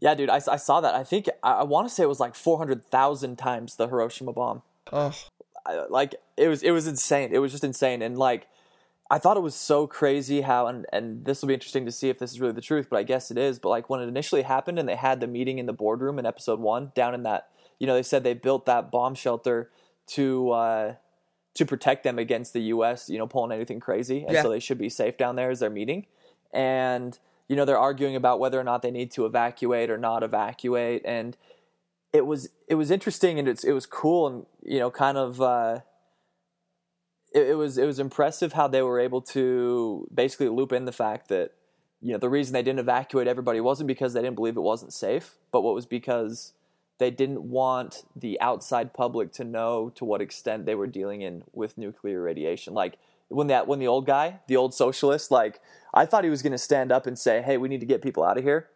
Yeah, 0.00 0.14
dude, 0.14 0.30
I, 0.30 0.40
I 0.50 0.56
saw 0.56 0.80
that. 0.80 0.94
I 0.94 1.04
think 1.04 1.28
I, 1.42 1.52
I 1.52 1.62
want 1.64 1.88
to 1.88 1.94
say 1.94 2.02
it 2.02 2.08
was 2.08 2.20
like 2.20 2.34
400,000 2.34 3.36
times 3.36 3.76
the 3.76 3.88
Hiroshima 3.88 4.32
bomb. 4.32 4.62
Oh, 4.92 5.14
like 5.88 6.14
it 6.36 6.48
was 6.48 6.62
it 6.62 6.70
was 6.70 6.86
insane. 6.86 7.30
It 7.32 7.38
was 7.38 7.52
just 7.52 7.64
insane, 7.64 8.02
and 8.02 8.18
like 8.18 8.48
I 9.10 9.18
thought 9.18 9.36
it 9.36 9.40
was 9.40 9.54
so 9.54 9.86
crazy 9.86 10.40
how 10.40 10.66
and 10.66 10.86
and 10.92 11.24
this 11.24 11.42
will 11.42 11.48
be 11.48 11.54
interesting 11.54 11.84
to 11.86 11.92
see 11.92 12.08
if 12.08 12.18
this 12.18 12.32
is 12.32 12.40
really 12.40 12.54
the 12.54 12.60
truth, 12.60 12.88
but 12.90 12.98
I 12.98 13.02
guess 13.02 13.30
it 13.30 13.38
is. 13.38 13.58
But 13.58 13.68
like 13.68 13.90
when 13.90 14.00
it 14.00 14.08
initially 14.08 14.42
happened 14.42 14.78
and 14.78 14.88
they 14.88 14.96
had 14.96 15.20
the 15.20 15.26
meeting 15.26 15.58
in 15.58 15.66
the 15.66 15.72
boardroom 15.72 16.18
in 16.18 16.26
episode 16.26 16.60
one 16.60 16.92
down 16.94 17.14
in 17.14 17.22
that 17.24 17.48
you 17.78 17.86
know 17.86 17.94
they 17.94 18.02
said 18.02 18.24
they 18.24 18.34
built 18.34 18.66
that 18.66 18.90
bomb 18.90 19.14
shelter 19.14 19.70
to 20.08 20.50
uh, 20.50 20.94
to 21.54 21.66
protect 21.66 22.04
them 22.04 22.18
against 22.18 22.52
the 22.52 22.62
U.S. 22.62 23.08
you 23.10 23.18
know 23.18 23.26
pulling 23.26 23.52
anything 23.52 23.80
crazy, 23.80 24.24
and 24.24 24.32
Yeah. 24.32 24.42
so 24.42 24.48
they 24.50 24.60
should 24.60 24.78
be 24.78 24.88
safe 24.88 25.16
down 25.16 25.36
there 25.36 25.50
as 25.50 25.60
they're 25.60 25.70
meeting, 25.70 26.06
and 26.52 27.18
you 27.48 27.56
know 27.56 27.64
they're 27.64 27.78
arguing 27.78 28.16
about 28.16 28.40
whether 28.40 28.58
or 28.58 28.64
not 28.64 28.82
they 28.82 28.90
need 28.90 29.10
to 29.12 29.26
evacuate 29.26 29.90
or 29.90 29.98
not 29.98 30.22
evacuate, 30.22 31.02
and 31.04 31.36
it 32.12 32.26
was 32.26 32.48
it 32.72 32.76
was 32.76 32.90
interesting 32.90 33.38
and 33.38 33.46
it's 33.46 33.64
it 33.64 33.72
was 33.72 33.84
cool 33.84 34.26
and 34.26 34.46
you 34.64 34.78
know 34.78 34.90
kind 34.90 35.18
of 35.18 35.42
uh, 35.42 35.80
it, 37.34 37.48
it 37.48 37.54
was 37.54 37.76
it 37.76 37.84
was 37.84 37.98
impressive 37.98 38.54
how 38.54 38.66
they 38.66 38.80
were 38.80 38.98
able 38.98 39.20
to 39.20 40.08
basically 40.12 40.48
loop 40.48 40.72
in 40.72 40.86
the 40.86 40.92
fact 40.92 41.28
that 41.28 41.50
you 42.00 42.12
know 42.12 42.18
the 42.18 42.30
reason 42.30 42.54
they 42.54 42.62
didn't 42.62 42.78
evacuate 42.78 43.28
everybody 43.28 43.60
wasn't 43.60 43.86
because 43.86 44.14
they 44.14 44.22
didn't 44.22 44.36
believe 44.36 44.56
it 44.56 44.60
wasn't 44.60 44.90
safe, 44.90 45.34
but 45.50 45.60
what 45.60 45.74
was 45.74 45.84
because 45.84 46.54
they 46.98 47.10
didn't 47.10 47.42
want 47.42 48.04
the 48.16 48.40
outside 48.40 48.94
public 48.94 49.32
to 49.32 49.44
know 49.44 49.92
to 49.94 50.06
what 50.06 50.22
extent 50.22 50.64
they 50.64 50.74
were 50.74 50.86
dealing 50.86 51.20
in 51.20 51.44
with 51.52 51.76
nuclear 51.76 52.22
radiation. 52.22 52.72
Like 52.72 52.96
when 53.28 53.48
that 53.48 53.68
when 53.68 53.80
the 53.80 53.86
old 53.86 54.06
guy, 54.06 54.40
the 54.48 54.56
old 54.56 54.72
socialist, 54.72 55.30
like 55.30 55.60
I 55.92 56.06
thought 56.06 56.24
he 56.24 56.30
was 56.30 56.40
going 56.40 56.52
to 56.52 56.58
stand 56.58 56.90
up 56.90 57.06
and 57.06 57.18
say, 57.18 57.42
"Hey, 57.42 57.58
we 57.58 57.68
need 57.68 57.80
to 57.80 57.86
get 57.86 58.00
people 58.00 58.24
out 58.24 58.38
of 58.38 58.44
here," 58.44 58.70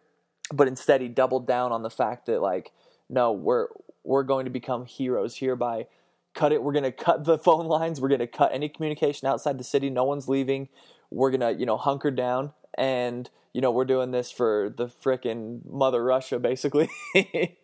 but 0.52 0.68
instead 0.68 1.00
he 1.00 1.08
doubled 1.08 1.46
down 1.46 1.72
on 1.72 1.82
the 1.82 1.88
fact 1.88 2.26
that 2.26 2.42
like, 2.42 2.72
no, 3.08 3.32
we're 3.32 3.68
we're 4.04 4.22
going 4.22 4.44
to 4.44 4.50
become 4.50 4.86
heroes 4.86 5.36
here 5.36 5.56
by 5.56 5.86
cut 6.34 6.52
it. 6.52 6.62
We're 6.62 6.72
going 6.72 6.84
to 6.84 6.92
cut 6.92 7.24
the 7.24 7.38
phone 7.38 7.66
lines. 7.66 8.00
We're 8.00 8.08
going 8.08 8.20
to 8.20 8.26
cut 8.26 8.52
any 8.52 8.68
communication 8.68 9.26
outside 9.26 9.58
the 9.58 9.64
city. 9.64 9.90
No 9.90 10.04
one's 10.04 10.28
leaving. 10.28 10.68
We're 11.10 11.30
going 11.30 11.40
to 11.40 11.58
you 11.58 11.66
know 11.66 11.76
hunker 11.76 12.10
down 12.10 12.52
and 12.76 13.28
you 13.52 13.60
know 13.60 13.70
we're 13.70 13.84
doing 13.84 14.10
this 14.10 14.30
for 14.30 14.72
the 14.76 14.86
frickin' 14.86 15.64
mother 15.64 16.04
Russia, 16.04 16.38
basically. 16.38 16.88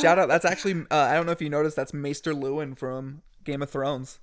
Shout 0.00 0.18
out. 0.18 0.28
That's 0.28 0.44
actually 0.44 0.82
uh, 0.90 0.96
I 0.96 1.14
don't 1.14 1.26
know 1.26 1.32
if 1.32 1.40
you 1.40 1.50
noticed. 1.50 1.76
That's 1.76 1.94
Maester 1.94 2.34
Luwin 2.34 2.76
from 2.76 3.22
Game 3.44 3.62
of 3.62 3.70
Thrones. 3.70 4.18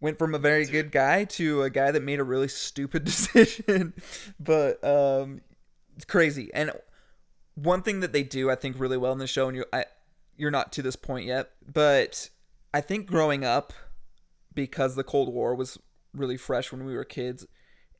Went 0.00 0.18
from 0.18 0.34
a 0.34 0.38
very 0.38 0.64
good 0.64 0.92
guy 0.92 1.24
to 1.24 1.62
a 1.62 1.70
guy 1.70 1.90
that 1.90 2.02
made 2.02 2.20
a 2.20 2.24
really 2.24 2.48
stupid 2.48 3.04
decision, 3.04 3.92
but 4.38 4.82
um, 4.82 5.42
it's 5.94 6.06
crazy. 6.06 6.50
And 6.54 6.72
one 7.62 7.82
thing 7.82 8.00
that 8.00 8.12
they 8.12 8.22
do, 8.22 8.50
I 8.50 8.54
think, 8.54 8.78
really 8.78 8.96
well 8.96 9.12
in 9.12 9.18
the 9.18 9.26
show, 9.26 9.48
and 9.48 9.56
you, 9.56 9.64
I, 9.72 9.84
you're 10.36 10.50
not 10.50 10.72
to 10.72 10.82
this 10.82 10.96
point 10.96 11.26
yet, 11.26 11.50
but 11.66 12.30
I 12.72 12.80
think 12.80 13.06
growing 13.06 13.44
up, 13.44 13.72
because 14.54 14.94
the 14.94 15.04
Cold 15.04 15.32
War 15.32 15.54
was 15.54 15.78
really 16.14 16.36
fresh 16.36 16.72
when 16.72 16.84
we 16.84 16.94
were 16.94 17.04
kids, 17.04 17.46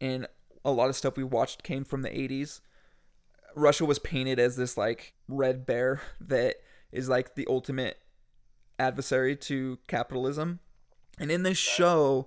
and 0.00 0.26
a 0.64 0.70
lot 0.70 0.88
of 0.88 0.96
stuff 0.96 1.16
we 1.16 1.24
watched 1.24 1.62
came 1.62 1.84
from 1.84 2.02
the 2.02 2.10
80s. 2.10 2.60
Russia 3.54 3.84
was 3.84 3.98
painted 3.98 4.38
as 4.38 4.56
this 4.56 4.76
like 4.76 5.14
red 5.28 5.66
bear 5.66 6.00
that 6.20 6.56
is 6.92 7.08
like 7.08 7.34
the 7.34 7.46
ultimate 7.48 7.98
adversary 8.78 9.36
to 9.36 9.78
capitalism. 9.88 10.60
And 11.18 11.30
in 11.30 11.42
this 11.42 11.58
show, 11.58 12.26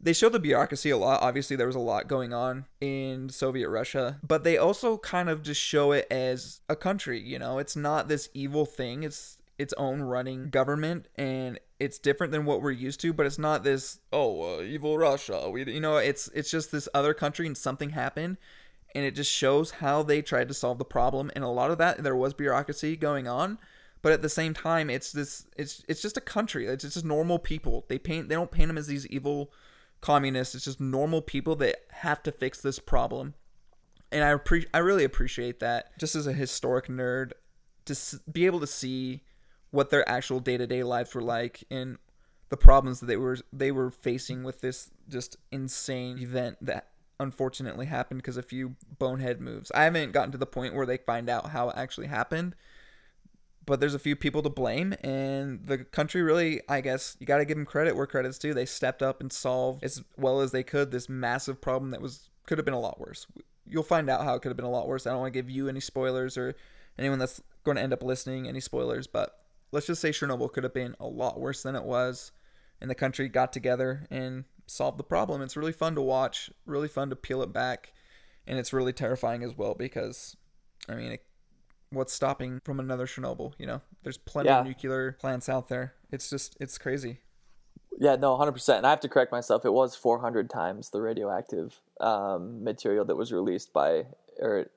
they 0.00 0.12
show 0.12 0.28
the 0.28 0.38
bureaucracy 0.38 0.90
a 0.90 0.96
lot. 0.96 1.22
Obviously, 1.22 1.56
there 1.56 1.66
was 1.66 1.76
a 1.76 1.80
lot 1.80 2.06
going 2.06 2.32
on 2.32 2.66
in 2.80 3.28
Soviet 3.28 3.68
Russia, 3.68 4.18
but 4.26 4.44
they 4.44 4.56
also 4.56 4.96
kind 4.98 5.28
of 5.28 5.42
just 5.42 5.60
show 5.60 5.92
it 5.92 6.06
as 6.10 6.60
a 6.68 6.76
country. 6.76 7.20
You 7.20 7.38
know, 7.38 7.58
it's 7.58 7.74
not 7.74 8.08
this 8.08 8.28
evil 8.32 8.64
thing. 8.64 9.02
It's 9.02 9.38
its 9.58 9.74
own 9.76 10.00
running 10.02 10.50
government, 10.50 11.08
and 11.16 11.58
it's 11.80 11.98
different 11.98 12.32
than 12.32 12.44
what 12.44 12.62
we're 12.62 12.70
used 12.70 13.00
to. 13.00 13.12
But 13.12 13.26
it's 13.26 13.38
not 13.38 13.64
this 13.64 13.98
oh 14.12 14.58
uh, 14.58 14.62
evil 14.62 14.96
Russia. 14.96 15.50
We, 15.50 15.64
you 15.64 15.80
know, 15.80 15.96
it's 15.96 16.28
it's 16.28 16.50
just 16.50 16.70
this 16.70 16.88
other 16.94 17.12
country, 17.12 17.46
and 17.46 17.56
something 17.56 17.90
happened, 17.90 18.36
and 18.94 19.04
it 19.04 19.16
just 19.16 19.32
shows 19.32 19.72
how 19.72 20.04
they 20.04 20.22
tried 20.22 20.48
to 20.48 20.54
solve 20.54 20.78
the 20.78 20.84
problem. 20.84 21.32
And 21.34 21.42
a 21.42 21.48
lot 21.48 21.72
of 21.72 21.78
that 21.78 22.04
there 22.04 22.16
was 22.16 22.34
bureaucracy 22.34 22.96
going 22.96 23.26
on, 23.26 23.58
but 24.00 24.12
at 24.12 24.22
the 24.22 24.28
same 24.28 24.54
time, 24.54 24.90
it's 24.90 25.10
this 25.10 25.44
it's 25.56 25.84
it's 25.88 26.02
just 26.02 26.16
a 26.16 26.20
country. 26.20 26.66
It's 26.66 26.84
just 26.84 27.04
normal 27.04 27.40
people. 27.40 27.84
They 27.88 27.98
paint 27.98 28.28
they 28.28 28.36
don't 28.36 28.52
paint 28.52 28.68
them 28.68 28.78
as 28.78 28.86
these 28.86 29.08
evil 29.08 29.50
communists. 30.00 30.54
It's 30.54 30.64
just 30.64 30.80
normal 30.80 31.22
people 31.22 31.56
that 31.56 31.76
have 31.90 32.22
to 32.24 32.32
fix 32.32 32.60
this 32.60 32.78
problem. 32.78 33.34
And 34.10 34.24
I 34.24 34.34
appre- 34.34 34.66
I 34.72 34.78
really 34.78 35.04
appreciate 35.04 35.60
that. 35.60 35.98
Just 35.98 36.14
as 36.14 36.26
a 36.26 36.32
historic 36.32 36.86
nerd, 36.86 37.32
to 37.84 37.92
s- 37.92 38.18
be 38.30 38.46
able 38.46 38.60
to 38.60 38.66
see 38.66 39.22
what 39.70 39.90
their 39.90 40.08
actual 40.08 40.40
day 40.40 40.56
to 40.56 40.66
day 40.66 40.82
lives 40.82 41.14
were 41.14 41.22
like 41.22 41.62
and 41.70 41.98
the 42.48 42.56
problems 42.56 43.00
that 43.00 43.06
they 43.06 43.16
were 43.16 43.36
they 43.52 43.70
were 43.70 43.90
facing 43.90 44.42
with 44.42 44.60
this 44.62 44.90
just 45.08 45.36
insane 45.52 46.18
event 46.18 46.56
that 46.62 46.88
unfortunately 47.20 47.84
happened 47.86 48.22
because 48.22 48.36
a 48.38 48.42
few 48.42 48.76
bonehead 48.98 49.40
moves. 49.40 49.70
I 49.74 49.84
haven't 49.84 50.12
gotten 50.12 50.32
to 50.32 50.38
the 50.38 50.46
point 50.46 50.74
where 50.74 50.86
they 50.86 50.96
find 50.96 51.28
out 51.28 51.50
how 51.50 51.68
it 51.68 51.76
actually 51.76 52.06
happened, 52.06 52.54
but 53.68 53.80
there's 53.80 53.94
a 53.94 53.98
few 53.98 54.16
people 54.16 54.40
to 54.42 54.48
blame 54.48 54.94
and 55.02 55.66
the 55.66 55.76
country 55.76 56.22
really 56.22 56.62
i 56.70 56.80
guess 56.80 57.18
you 57.20 57.26
got 57.26 57.36
to 57.36 57.44
give 57.44 57.56
them 57.56 57.66
credit 57.66 57.94
where 57.94 58.06
credit's 58.06 58.38
due. 58.38 58.54
They 58.54 58.64
stepped 58.64 59.02
up 59.02 59.20
and 59.20 59.30
solved 59.30 59.84
as 59.84 60.02
well 60.16 60.40
as 60.40 60.52
they 60.52 60.62
could 60.62 60.90
this 60.90 61.08
massive 61.08 61.60
problem 61.60 61.90
that 61.90 62.00
was 62.00 62.30
could 62.46 62.56
have 62.56 62.64
been 62.64 62.74
a 62.74 62.80
lot 62.80 62.98
worse. 62.98 63.26
You'll 63.66 63.82
find 63.82 64.08
out 64.08 64.24
how 64.24 64.34
it 64.34 64.40
could 64.40 64.48
have 64.48 64.56
been 64.56 64.64
a 64.64 64.70
lot 64.70 64.88
worse. 64.88 65.06
I 65.06 65.10
don't 65.10 65.20
want 65.20 65.34
to 65.34 65.38
give 65.38 65.50
you 65.50 65.68
any 65.68 65.80
spoilers 65.80 66.38
or 66.38 66.54
anyone 66.98 67.18
that's 67.18 67.42
going 67.62 67.76
to 67.76 67.82
end 67.82 67.92
up 67.92 68.02
listening 68.02 68.48
any 68.48 68.60
spoilers 68.60 69.06
but 69.06 69.44
let's 69.70 69.86
just 69.86 70.00
say 70.00 70.10
chernobyl 70.10 70.50
could 70.50 70.64
have 70.64 70.72
been 70.72 70.96
a 70.98 71.06
lot 71.06 71.38
worse 71.38 71.62
than 71.62 71.76
it 71.76 71.84
was 71.84 72.32
and 72.80 72.90
the 72.90 72.94
country 72.94 73.28
got 73.28 73.52
together 73.52 74.06
and 74.10 74.44
solved 74.66 74.98
the 74.98 75.04
problem. 75.04 75.42
It's 75.42 75.56
really 75.56 75.72
fun 75.72 75.94
to 75.94 76.00
watch 76.00 76.50
really 76.64 76.88
fun 76.88 77.10
to 77.10 77.16
peel 77.16 77.42
it 77.42 77.52
back 77.52 77.92
and 78.46 78.58
it's 78.58 78.72
really 78.72 78.94
terrifying 78.94 79.44
as 79.44 79.56
well 79.56 79.74
because 79.74 80.36
i 80.88 80.94
mean 80.94 81.12
it 81.12 81.27
what's 81.90 82.12
stopping 82.12 82.60
from 82.64 82.80
another 82.80 83.06
Chernobyl. 83.06 83.52
You 83.58 83.66
know, 83.66 83.80
there's 84.02 84.18
plenty 84.18 84.48
Yeah. 84.48 84.60
of 84.60 84.66
nuclear 84.66 85.12
plants 85.12 85.48
out 85.48 85.68
there. 85.68 85.94
It's 86.10 86.30
just 86.30 86.56
it's 86.60 86.78
crazy. 86.78 87.20
Yeah, 88.00 88.14
no, 88.14 88.36
100%. 88.36 88.78
And 88.78 88.86
I 88.86 88.90
have 88.90 89.00
to 89.00 89.08
correct 89.08 89.32
myself. 89.32 89.64
It 89.64 89.72
was 89.72 89.96
400 89.96 90.48
times 90.48 90.90
the 90.90 91.02
radioactive 91.02 91.80
um, 92.00 92.62
material 92.62 93.04
that 93.06 93.16
was 93.16 93.32
released 93.32 93.72
by, 93.72 94.06
or 94.38 94.70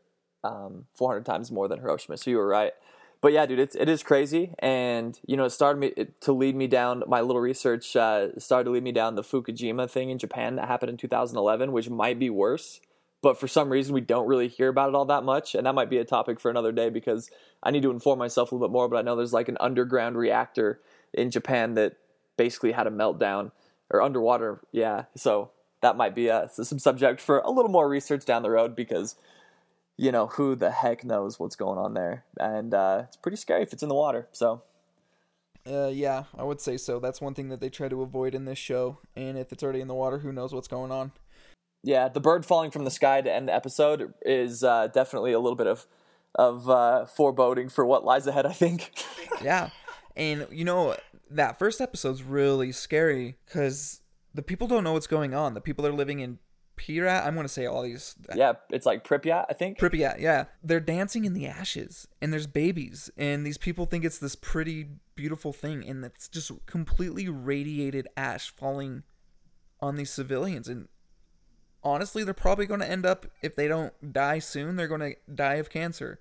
um, 0.43 0.85
400 0.95 1.23
times 1.23 1.51
more 1.51 1.67
than 1.67 1.79
Hiroshima. 1.79 2.17
So 2.17 2.31
you 2.31 2.37
were 2.37 2.47
right. 2.47 2.73
But 3.21 3.33
yeah, 3.33 3.45
dude, 3.45 3.59
it's, 3.59 3.75
it 3.75 3.87
is 3.87 4.01
crazy. 4.01 4.55
And, 4.57 5.19
you 5.27 5.37
know, 5.37 5.45
it 5.45 5.51
started 5.51 5.79
me 5.79 5.87
it, 5.95 6.19
to 6.21 6.33
lead 6.33 6.55
me 6.55 6.65
down, 6.65 7.03
my 7.05 7.21
little 7.21 7.41
research 7.41 7.95
uh, 7.95 8.39
started 8.39 8.63
to 8.63 8.71
lead 8.71 8.81
me 8.81 8.91
down 8.91 9.13
the 9.13 9.21
Fukushima 9.21 9.87
thing 9.87 10.09
in 10.09 10.17
Japan 10.17 10.55
that 10.55 10.67
happened 10.67 10.89
in 10.89 10.97
2011, 10.97 11.71
which 11.71 11.91
might 11.91 12.17
be 12.17 12.31
worse. 12.31 12.81
But 13.21 13.39
for 13.39 13.47
some 13.47 13.69
reason, 13.69 13.93
we 13.93 14.01
don't 14.01 14.27
really 14.27 14.47
hear 14.47 14.69
about 14.69 14.89
it 14.89 14.95
all 14.95 15.05
that 15.05 15.23
much. 15.23 15.53
And 15.53 15.65
that 15.65 15.75
might 15.75 15.89
be 15.89 15.99
a 15.99 16.05
topic 16.05 16.39
for 16.39 16.49
another 16.49 16.71
day 16.71 16.89
because 16.89 17.29
I 17.61 17.69
need 17.69 17.83
to 17.83 17.91
inform 17.91 18.17
myself 18.17 18.51
a 18.51 18.55
little 18.55 18.67
bit 18.67 18.73
more. 18.73 18.87
But 18.87 18.97
I 18.97 19.01
know 19.03 19.15
there's 19.15 19.33
like 19.33 19.49
an 19.49 19.57
underground 19.59 20.17
reactor 20.17 20.79
in 21.13 21.29
Japan 21.29 21.75
that 21.75 21.97
basically 22.37 22.71
had 22.71 22.87
a 22.87 22.91
meltdown 22.91 23.51
or 23.91 24.01
underwater. 24.01 24.61
Yeah, 24.71 25.05
so 25.15 25.51
that 25.81 25.97
might 25.97 26.15
be 26.15 26.29
uh, 26.29 26.47
some 26.47 26.79
subject 26.79 27.21
for 27.21 27.39
a 27.39 27.51
little 27.51 27.71
more 27.71 27.87
research 27.89 28.25
down 28.25 28.43
the 28.43 28.49
road 28.49 28.75
because 28.75 29.15
you 29.97 30.11
know 30.11 30.27
who 30.27 30.55
the 30.55 30.71
heck 30.71 31.03
knows 31.03 31.39
what's 31.39 31.55
going 31.55 31.77
on 31.77 31.93
there, 31.93 32.25
and 32.39 32.73
uh, 32.73 33.03
it's 33.07 33.17
pretty 33.17 33.37
scary 33.37 33.61
if 33.61 33.73
it's 33.73 33.83
in 33.83 33.89
the 33.89 33.95
water. 33.95 34.27
So 34.31 34.63
Uh, 35.69 35.91
yeah, 35.93 36.23
I 36.35 36.43
would 36.43 36.59
say 36.61 36.77
so. 36.77 36.99
That's 36.99 37.21
one 37.21 37.33
thing 37.33 37.49
that 37.49 37.59
they 37.59 37.69
try 37.69 37.87
to 37.87 38.01
avoid 38.01 38.33
in 38.33 38.45
this 38.45 38.57
show. 38.57 38.97
And 39.15 39.37
if 39.37 39.51
it's 39.51 39.61
already 39.61 39.81
in 39.81 39.87
the 39.87 39.93
water, 39.93 40.19
who 40.19 40.31
knows 40.31 40.53
what's 40.53 40.67
going 40.67 40.91
on? 40.91 41.11
Yeah, 41.83 42.07
the 42.07 42.19
bird 42.19 42.45
falling 42.45 42.71
from 42.71 42.85
the 42.85 42.91
sky 42.91 43.21
to 43.21 43.31
end 43.31 43.47
the 43.47 43.55
episode 43.55 44.13
is 44.21 44.63
uh, 44.63 44.87
definitely 44.87 45.31
a 45.31 45.39
little 45.39 45.55
bit 45.55 45.67
of 45.67 45.85
of 46.35 46.69
uh, 46.69 47.05
foreboding 47.05 47.67
for 47.69 47.85
what 47.85 48.03
lies 48.05 48.27
ahead. 48.27 48.45
I 48.45 48.53
think. 48.53 48.91
yeah, 49.43 49.69
and 50.15 50.47
you 50.51 50.65
know 50.65 50.95
that 51.29 51.57
first 51.59 51.81
episode's 51.81 52.23
really 52.23 52.71
scary 52.71 53.37
because 53.45 54.01
the 54.33 54.41
people 54.41 54.67
don't 54.67 54.83
know 54.83 54.93
what's 54.93 55.07
going 55.07 55.33
on. 55.33 55.53
The 55.53 55.61
people 55.61 55.85
are 55.85 55.93
living 55.93 56.19
in 56.19 56.39
Pirat, 56.81 57.25
I'm 57.25 57.35
going 57.35 57.45
to 57.45 57.53
say 57.53 57.65
all 57.65 57.83
these 57.83 58.15
yeah, 58.35 58.53
it's 58.71 58.85
like 58.85 59.03
Pripyat, 59.03 59.45
I 59.49 59.53
think. 59.53 59.77
Pripyat, 59.77 60.19
yeah. 60.19 60.45
They're 60.63 60.79
dancing 60.79 61.25
in 61.25 61.33
the 61.33 61.45
ashes 61.45 62.07
and 62.21 62.33
there's 62.33 62.47
babies 62.47 63.11
and 63.17 63.45
these 63.45 63.57
people 63.57 63.85
think 63.85 64.03
it's 64.03 64.17
this 64.17 64.35
pretty 64.35 64.87
beautiful 65.15 65.53
thing 65.53 65.87
and 65.87 66.03
it's 66.03 66.27
just 66.27 66.51
completely 66.65 67.29
radiated 67.29 68.07
ash 68.17 68.49
falling 68.49 69.03
on 69.79 69.95
these 69.95 70.09
civilians 70.09 70.67
and 70.67 70.87
honestly 71.83 72.23
they're 72.23 72.33
probably 72.33 72.65
going 72.65 72.79
to 72.79 72.89
end 72.89 73.05
up 73.05 73.25
if 73.41 73.55
they 73.55 73.67
don't 73.67 74.13
die 74.13 74.39
soon 74.39 74.75
they're 74.75 74.87
going 74.87 75.01
to 75.01 75.15
die 75.33 75.55
of 75.55 75.69
cancer. 75.69 76.19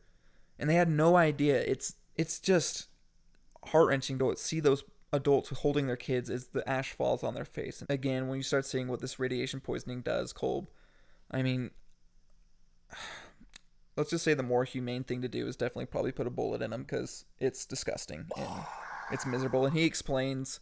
And 0.58 0.68
they 0.68 0.74
had 0.74 0.90
no 0.90 1.16
idea. 1.16 1.60
It's 1.60 1.94
it's 2.16 2.38
just 2.38 2.88
heart-wrenching 3.66 4.18
to 4.18 4.36
see 4.36 4.60
those 4.60 4.84
adults 5.12 5.50
holding 5.50 5.86
their 5.86 5.96
kids 5.96 6.30
as 6.30 6.48
the 6.48 6.68
ash 6.68 6.92
falls 6.92 7.24
on 7.24 7.34
their 7.34 7.44
face. 7.44 7.80
And 7.80 7.90
again, 7.90 8.28
when 8.28 8.36
you 8.36 8.42
start 8.42 8.66
seeing 8.66 8.88
what 8.88 9.00
this 9.00 9.18
radiation 9.18 9.60
poisoning 9.60 10.02
does, 10.02 10.32
Kolb, 10.32 10.68
I 11.30 11.42
mean, 11.42 11.70
let's 13.96 14.10
just 14.10 14.24
say 14.24 14.34
the 14.34 14.42
more 14.42 14.64
humane 14.64 15.04
thing 15.04 15.22
to 15.22 15.28
do 15.28 15.46
is 15.46 15.56
definitely 15.56 15.86
probably 15.86 16.12
put 16.12 16.26
a 16.26 16.30
bullet 16.30 16.62
in 16.62 16.72
him 16.72 16.82
because 16.82 17.24
it's 17.38 17.66
disgusting 17.66 18.26
and 18.36 18.64
it's 19.10 19.26
miserable. 19.26 19.66
And 19.66 19.76
he 19.76 19.84
explains, 19.84 20.60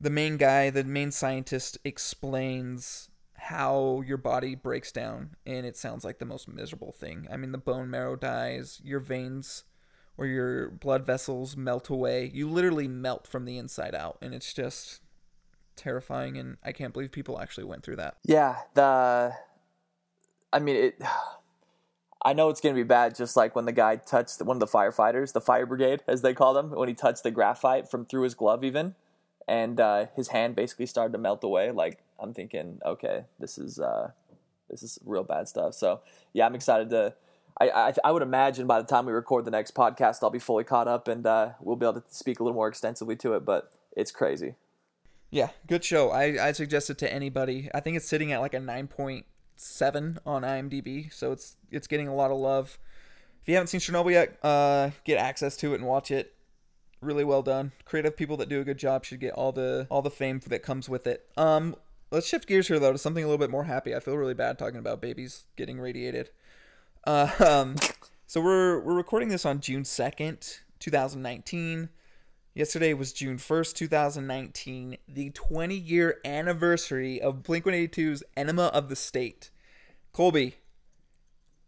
the 0.00 0.10
main 0.10 0.36
guy, 0.36 0.70
the 0.70 0.84
main 0.84 1.10
scientist 1.10 1.78
explains 1.84 3.08
how 3.44 4.02
your 4.06 4.16
body 4.16 4.54
breaks 4.54 4.90
down, 4.90 5.36
and 5.44 5.66
it 5.66 5.76
sounds 5.76 6.02
like 6.02 6.18
the 6.18 6.24
most 6.24 6.48
miserable 6.48 6.92
thing. 6.92 7.28
I 7.30 7.36
mean, 7.36 7.52
the 7.52 7.58
bone 7.58 7.90
marrow 7.90 8.16
dies, 8.16 8.80
your 8.82 9.00
veins 9.00 9.64
or 10.16 10.26
your 10.26 10.70
blood 10.70 11.04
vessels 11.04 11.54
melt 11.54 11.90
away. 11.90 12.30
You 12.32 12.48
literally 12.48 12.88
melt 12.88 13.26
from 13.26 13.44
the 13.44 13.58
inside 13.58 13.94
out, 13.94 14.16
and 14.22 14.32
it's 14.32 14.54
just 14.54 15.02
terrifying. 15.76 16.38
And 16.38 16.56
I 16.64 16.72
can't 16.72 16.94
believe 16.94 17.12
people 17.12 17.38
actually 17.38 17.64
went 17.64 17.82
through 17.82 17.96
that. 17.96 18.16
Yeah, 18.24 18.56
the 18.72 19.34
I 20.50 20.58
mean 20.58 20.76
it 20.76 21.02
I 22.24 22.32
know 22.32 22.48
it's 22.48 22.62
going 22.62 22.74
to 22.74 22.80
be 22.80 22.86
bad 22.86 23.14
just 23.14 23.36
like 23.36 23.54
when 23.54 23.66
the 23.66 23.72
guy 23.72 23.96
touched 23.96 24.40
one 24.40 24.56
of 24.56 24.60
the 24.60 24.66
firefighters, 24.66 25.34
the 25.34 25.42
fire 25.42 25.66
brigade 25.66 26.02
as 26.08 26.22
they 26.22 26.32
call 26.32 26.54
them, 26.54 26.70
when 26.70 26.88
he 26.88 26.94
touched 26.94 27.24
the 27.24 27.30
graphite 27.30 27.90
from 27.90 28.06
through 28.06 28.22
his 28.22 28.34
glove 28.34 28.64
even 28.64 28.94
and 29.48 29.80
uh, 29.80 30.06
his 30.16 30.28
hand 30.28 30.56
basically 30.56 30.86
started 30.86 31.12
to 31.12 31.18
melt 31.18 31.44
away. 31.44 31.70
Like 31.70 32.02
I'm 32.18 32.34
thinking, 32.34 32.80
okay, 32.84 33.24
this 33.38 33.58
is 33.58 33.78
uh, 33.78 34.10
this 34.70 34.82
is 34.82 34.98
real 35.04 35.24
bad 35.24 35.48
stuff. 35.48 35.74
So 35.74 36.00
yeah, 36.32 36.46
I'm 36.46 36.54
excited 36.54 36.90
to. 36.90 37.14
I, 37.60 37.70
I, 37.70 37.94
I 38.02 38.10
would 38.10 38.22
imagine 38.22 38.66
by 38.66 38.80
the 38.80 38.86
time 38.86 39.06
we 39.06 39.12
record 39.12 39.44
the 39.44 39.50
next 39.52 39.76
podcast, 39.76 40.24
I'll 40.24 40.30
be 40.30 40.40
fully 40.40 40.64
caught 40.64 40.88
up 40.88 41.06
and 41.06 41.24
uh, 41.24 41.50
we'll 41.60 41.76
be 41.76 41.86
able 41.86 42.00
to 42.00 42.06
speak 42.08 42.40
a 42.40 42.42
little 42.42 42.56
more 42.56 42.66
extensively 42.66 43.14
to 43.16 43.34
it. 43.34 43.44
But 43.44 43.72
it's 43.96 44.10
crazy. 44.10 44.56
Yeah, 45.30 45.50
good 45.66 45.84
show. 45.84 46.10
I 46.10 46.48
I 46.48 46.52
suggest 46.52 46.90
it 46.90 46.98
to 46.98 47.12
anybody. 47.12 47.68
I 47.74 47.80
think 47.80 47.96
it's 47.96 48.08
sitting 48.08 48.32
at 48.32 48.40
like 48.40 48.54
a 48.54 48.60
nine 48.60 48.88
point 48.88 49.26
seven 49.56 50.18
on 50.26 50.42
IMDb, 50.42 51.12
so 51.12 51.32
it's 51.32 51.56
it's 51.70 51.86
getting 51.86 52.08
a 52.08 52.14
lot 52.14 52.30
of 52.30 52.38
love. 52.38 52.78
If 53.42 53.48
you 53.48 53.54
haven't 53.54 53.68
seen 53.68 53.80
Chernobyl 53.80 54.12
yet, 54.12 54.38
uh, 54.42 54.90
get 55.04 55.18
access 55.18 55.56
to 55.58 55.72
it 55.72 55.80
and 55.80 55.86
watch 55.86 56.10
it. 56.10 56.33
Really 57.04 57.24
well 57.24 57.42
done. 57.42 57.72
Creative 57.84 58.16
people 58.16 58.38
that 58.38 58.48
do 58.48 58.60
a 58.60 58.64
good 58.64 58.78
job 58.78 59.04
should 59.04 59.20
get 59.20 59.34
all 59.34 59.52
the 59.52 59.86
all 59.90 60.00
the 60.00 60.10
fame 60.10 60.40
that 60.46 60.62
comes 60.62 60.88
with 60.88 61.06
it. 61.06 61.28
Um, 61.36 61.76
let's 62.10 62.26
shift 62.26 62.48
gears 62.48 62.68
here 62.68 62.78
though 62.78 62.92
to 62.92 62.98
something 62.98 63.22
a 63.22 63.26
little 63.26 63.38
bit 63.38 63.50
more 63.50 63.64
happy. 63.64 63.94
I 63.94 64.00
feel 64.00 64.16
really 64.16 64.32
bad 64.32 64.58
talking 64.58 64.78
about 64.78 65.02
babies 65.02 65.44
getting 65.56 65.78
radiated. 65.78 66.30
Uh, 67.06 67.30
um, 67.46 67.76
so 68.26 68.40
we're 68.40 68.80
we're 68.80 68.94
recording 68.94 69.28
this 69.28 69.44
on 69.44 69.60
June 69.60 69.84
second, 69.84 70.60
two 70.78 70.90
thousand 70.90 71.20
nineteen. 71.20 71.90
Yesterday 72.54 72.94
was 72.94 73.12
June 73.12 73.36
1st, 73.36 73.74
2019, 73.74 74.96
the 75.08 75.30
20 75.30 75.74
year 75.74 76.20
anniversary 76.24 77.20
of 77.20 77.42
Blink 77.42 77.64
182's 77.64 78.22
Enema 78.36 78.66
of 78.66 78.88
the 78.88 78.94
State. 78.94 79.50
Colby, 80.12 80.54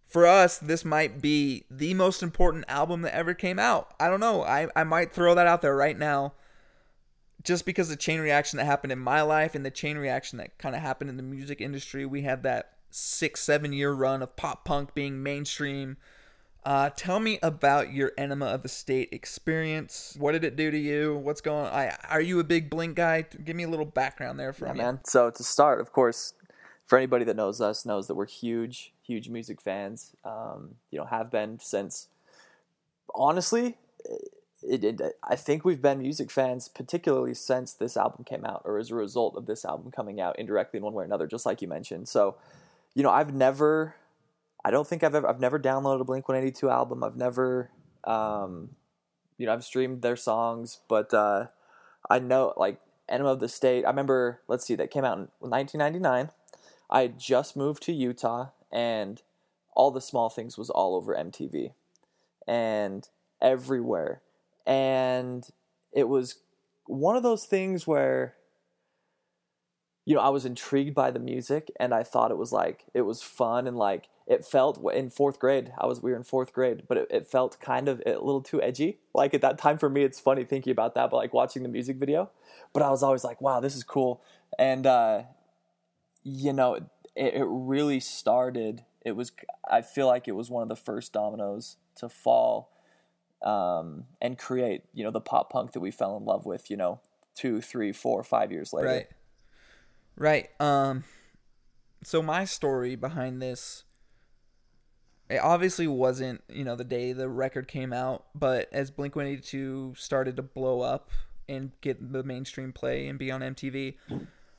for 0.06 0.26
us, 0.26 0.58
this 0.58 0.84
might 0.84 1.20
be 1.20 1.64
the 1.70 1.94
most 1.94 2.22
important 2.22 2.64
album 2.68 3.02
that 3.02 3.14
ever 3.14 3.34
came 3.34 3.58
out. 3.58 3.92
I 3.98 4.08
don't 4.08 4.20
know. 4.20 4.42
I, 4.42 4.68
I 4.76 4.84
might 4.84 5.12
throw 5.12 5.34
that 5.34 5.46
out 5.46 5.62
there 5.62 5.76
right 5.76 5.98
now 5.98 6.34
just 7.42 7.66
because 7.66 7.88
the 7.88 7.96
chain 7.96 8.20
reaction 8.20 8.56
that 8.56 8.64
happened 8.64 8.92
in 8.92 8.98
my 8.98 9.22
life 9.22 9.54
and 9.54 9.64
the 9.64 9.70
chain 9.70 9.98
reaction 9.98 10.38
that 10.38 10.58
kind 10.58 10.74
of 10.74 10.80
happened 10.82 11.10
in 11.10 11.16
the 11.16 11.22
music 11.22 11.60
industry. 11.60 12.06
We 12.06 12.22
had 12.22 12.42
that 12.44 12.72
six, 12.90 13.40
seven 13.40 13.72
year 13.72 13.92
run 13.92 14.22
of 14.22 14.36
pop 14.36 14.64
punk 14.64 14.94
being 14.94 15.22
mainstream 15.22 15.96
uh, 16.66 16.90
tell 16.96 17.20
me 17.20 17.38
about 17.44 17.92
your 17.92 18.10
Enema 18.18 18.46
of 18.46 18.64
the 18.64 18.68
State 18.68 19.10
experience. 19.12 20.16
What 20.18 20.32
did 20.32 20.42
it 20.42 20.56
do 20.56 20.72
to 20.72 20.76
you? 20.76 21.16
What's 21.16 21.40
going 21.40 21.64
on? 21.64 21.72
I, 21.72 21.96
are 22.10 22.20
you 22.20 22.40
a 22.40 22.44
big 22.44 22.68
Blink 22.68 22.96
guy? 22.96 23.22
Give 23.22 23.54
me 23.54 23.62
a 23.62 23.68
little 23.68 23.86
background 23.86 24.40
there 24.40 24.52
from 24.52 24.68
Yeah, 24.68 24.72
you. 24.74 24.78
man. 24.82 25.00
So 25.04 25.30
to 25.30 25.44
start, 25.44 25.80
of 25.80 25.92
course, 25.92 26.34
for 26.86 26.96
anybody 26.96 27.24
that 27.24 27.36
knows 27.36 27.60
us, 27.60 27.84
knows 27.84 28.06
that 28.06 28.14
we're 28.14 28.26
huge, 28.26 28.92
huge 29.02 29.28
music 29.28 29.60
fans. 29.60 30.14
Um, 30.24 30.76
you 30.90 30.98
know, 30.98 31.04
have 31.06 31.30
been 31.30 31.58
since. 31.60 32.08
Honestly, 33.14 33.76
it, 34.62 34.84
it, 34.84 35.00
I 35.22 35.36
think 35.36 35.64
we've 35.64 35.82
been 35.82 35.98
music 35.98 36.30
fans, 36.30 36.68
particularly 36.68 37.34
since 37.34 37.72
this 37.72 37.96
album 37.96 38.24
came 38.24 38.44
out, 38.44 38.62
or 38.64 38.78
as 38.78 38.90
a 38.90 38.94
result 38.94 39.36
of 39.36 39.46
this 39.46 39.64
album 39.64 39.90
coming 39.90 40.20
out, 40.20 40.38
indirectly 40.38 40.78
in 40.78 40.84
one 40.84 40.94
way 40.94 41.02
or 41.02 41.06
another, 41.06 41.26
just 41.26 41.44
like 41.44 41.60
you 41.60 41.68
mentioned. 41.68 42.08
So, 42.08 42.36
you 42.94 43.02
know, 43.02 43.10
I've 43.10 43.34
never, 43.34 43.96
I 44.64 44.70
don't 44.70 44.86
think 44.86 45.02
I've 45.02 45.14
ever, 45.14 45.28
I've 45.28 45.40
never 45.40 45.58
downloaded 45.58 46.00
a 46.00 46.04
Blink 46.04 46.28
One 46.28 46.38
Eighty 46.38 46.52
Two 46.52 46.70
album. 46.70 47.04
I've 47.04 47.16
never, 47.16 47.70
um, 48.04 48.70
you 49.38 49.46
know, 49.46 49.52
I've 49.52 49.64
streamed 49.64 50.02
their 50.02 50.16
songs, 50.16 50.78
but 50.88 51.12
uh, 51.12 51.46
I 52.08 52.18
know 52.18 52.54
like 52.56 52.80
Enema 53.08 53.30
of 53.30 53.40
the 53.40 53.48
State. 53.48 53.84
I 53.84 53.88
remember, 53.88 54.40
let's 54.48 54.64
see, 54.64 54.74
that 54.76 54.90
came 54.90 55.04
out 55.04 55.18
in 55.18 55.28
1999. 55.40 56.30
I 56.90 57.02
had 57.02 57.18
just 57.18 57.56
moved 57.56 57.82
to 57.84 57.92
Utah, 57.92 58.50
and 58.72 59.22
all 59.74 59.90
the 59.90 60.00
small 60.00 60.28
things 60.30 60.56
was 60.56 60.70
all 60.70 60.94
over 60.94 61.14
MTV, 61.14 61.72
and 62.46 63.08
everywhere, 63.40 64.22
and 64.66 65.46
it 65.92 66.08
was 66.08 66.36
one 66.86 67.16
of 67.16 67.22
those 67.22 67.44
things 67.44 67.86
where 67.86 68.36
you 70.06 70.14
know, 70.14 70.20
I 70.20 70.28
was 70.28 70.46
intrigued 70.46 70.94
by 70.94 71.10
the 71.10 71.18
music 71.18 71.68
and 71.80 71.92
I 71.92 72.04
thought 72.04 72.30
it 72.30 72.38
was 72.38 72.52
like 72.52 72.84
it 72.94 73.02
was 73.02 73.22
fun 73.22 73.66
and 73.66 73.76
like 73.76 74.08
it 74.28 74.44
felt 74.44 74.80
in 74.94 75.10
fourth 75.10 75.40
grade. 75.40 75.72
I 75.78 75.86
was 75.86 76.00
we 76.00 76.12
were 76.12 76.16
in 76.16 76.22
fourth 76.22 76.52
grade, 76.52 76.84
but 76.88 76.96
it, 76.96 77.08
it 77.10 77.26
felt 77.26 77.58
kind 77.60 77.88
of 77.88 78.00
a 78.06 78.12
little 78.12 78.40
too 78.40 78.62
edgy. 78.62 78.98
Like 79.12 79.34
at 79.34 79.40
that 79.40 79.58
time 79.58 79.78
for 79.78 79.90
me, 79.90 80.04
it's 80.04 80.20
funny 80.20 80.44
thinking 80.44 80.70
about 80.70 80.94
that, 80.94 81.10
but 81.10 81.16
like 81.16 81.34
watching 81.34 81.64
the 81.64 81.68
music 81.68 81.96
video. 81.96 82.30
But 82.72 82.84
I 82.84 82.90
was 82.90 83.02
always 83.02 83.24
like, 83.24 83.40
wow, 83.40 83.58
this 83.58 83.74
is 83.74 83.82
cool. 83.82 84.22
And 84.60 84.86
uh, 84.86 85.22
you 86.26 86.52
know, 86.52 86.74
it, 86.74 86.88
it 87.14 87.46
really 87.46 88.00
started. 88.00 88.84
It 89.04 89.12
was 89.12 89.30
I 89.70 89.82
feel 89.82 90.08
like 90.08 90.26
it 90.26 90.32
was 90.32 90.50
one 90.50 90.62
of 90.62 90.68
the 90.68 90.76
first 90.76 91.12
dominoes 91.12 91.76
to 91.96 92.08
fall 92.08 92.72
um, 93.42 94.04
and 94.20 94.36
create. 94.36 94.82
You 94.92 95.04
know, 95.04 95.12
the 95.12 95.20
pop 95.20 95.52
punk 95.52 95.72
that 95.72 95.80
we 95.80 95.92
fell 95.92 96.16
in 96.16 96.24
love 96.24 96.44
with. 96.44 96.68
You 96.68 96.76
know, 96.76 97.00
two, 97.36 97.60
three, 97.60 97.92
four, 97.92 98.24
five 98.24 98.50
years 98.50 98.72
later. 98.72 98.88
Right. 98.88 99.08
Right. 100.16 100.60
Um 100.60 101.04
so 102.02 102.22
my 102.22 102.44
story 102.44 102.96
behind 102.96 103.40
this 103.40 103.84
it 105.28 105.38
obviously 105.38 105.88
wasn't, 105.88 106.42
you 106.48 106.62
know, 106.62 106.76
the 106.76 106.84
day 106.84 107.12
the 107.12 107.28
record 107.28 107.66
came 107.66 107.92
out, 107.92 108.26
but 108.32 108.68
as 108.70 108.92
Blink-182 108.92 109.98
started 109.98 110.36
to 110.36 110.42
blow 110.42 110.82
up 110.82 111.10
and 111.48 111.72
get 111.80 112.12
the 112.12 112.22
mainstream 112.22 112.72
play 112.72 113.08
and 113.08 113.18
be 113.18 113.32
on 113.32 113.40
MTV, 113.40 113.96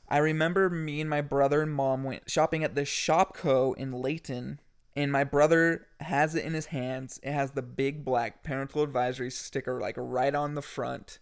I 0.08 0.18
remember 0.18 0.70
me 0.70 1.00
and 1.00 1.10
my 1.10 1.20
brother 1.20 1.62
and 1.62 1.72
mom 1.72 2.02
went 2.02 2.30
shopping 2.30 2.64
at 2.64 2.74
the 2.74 2.82
Shopko 2.82 3.76
in 3.76 3.92
Layton 3.92 4.60
and 4.96 5.12
my 5.12 5.22
brother 5.22 5.86
has 6.00 6.34
it 6.34 6.44
in 6.44 6.54
his 6.54 6.66
hands. 6.66 7.20
It 7.22 7.32
has 7.32 7.52
the 7.52 7.62
big 7.62 8.04
black 8.04 8.42
parental 8.42 8.82
advisory 8.82 9.30
sticker 9.30 9.80
like 9.80 9.94
right 9.96 10.34
on 10.34 10.54
the 10.54 10.62
front. 10.62 11.20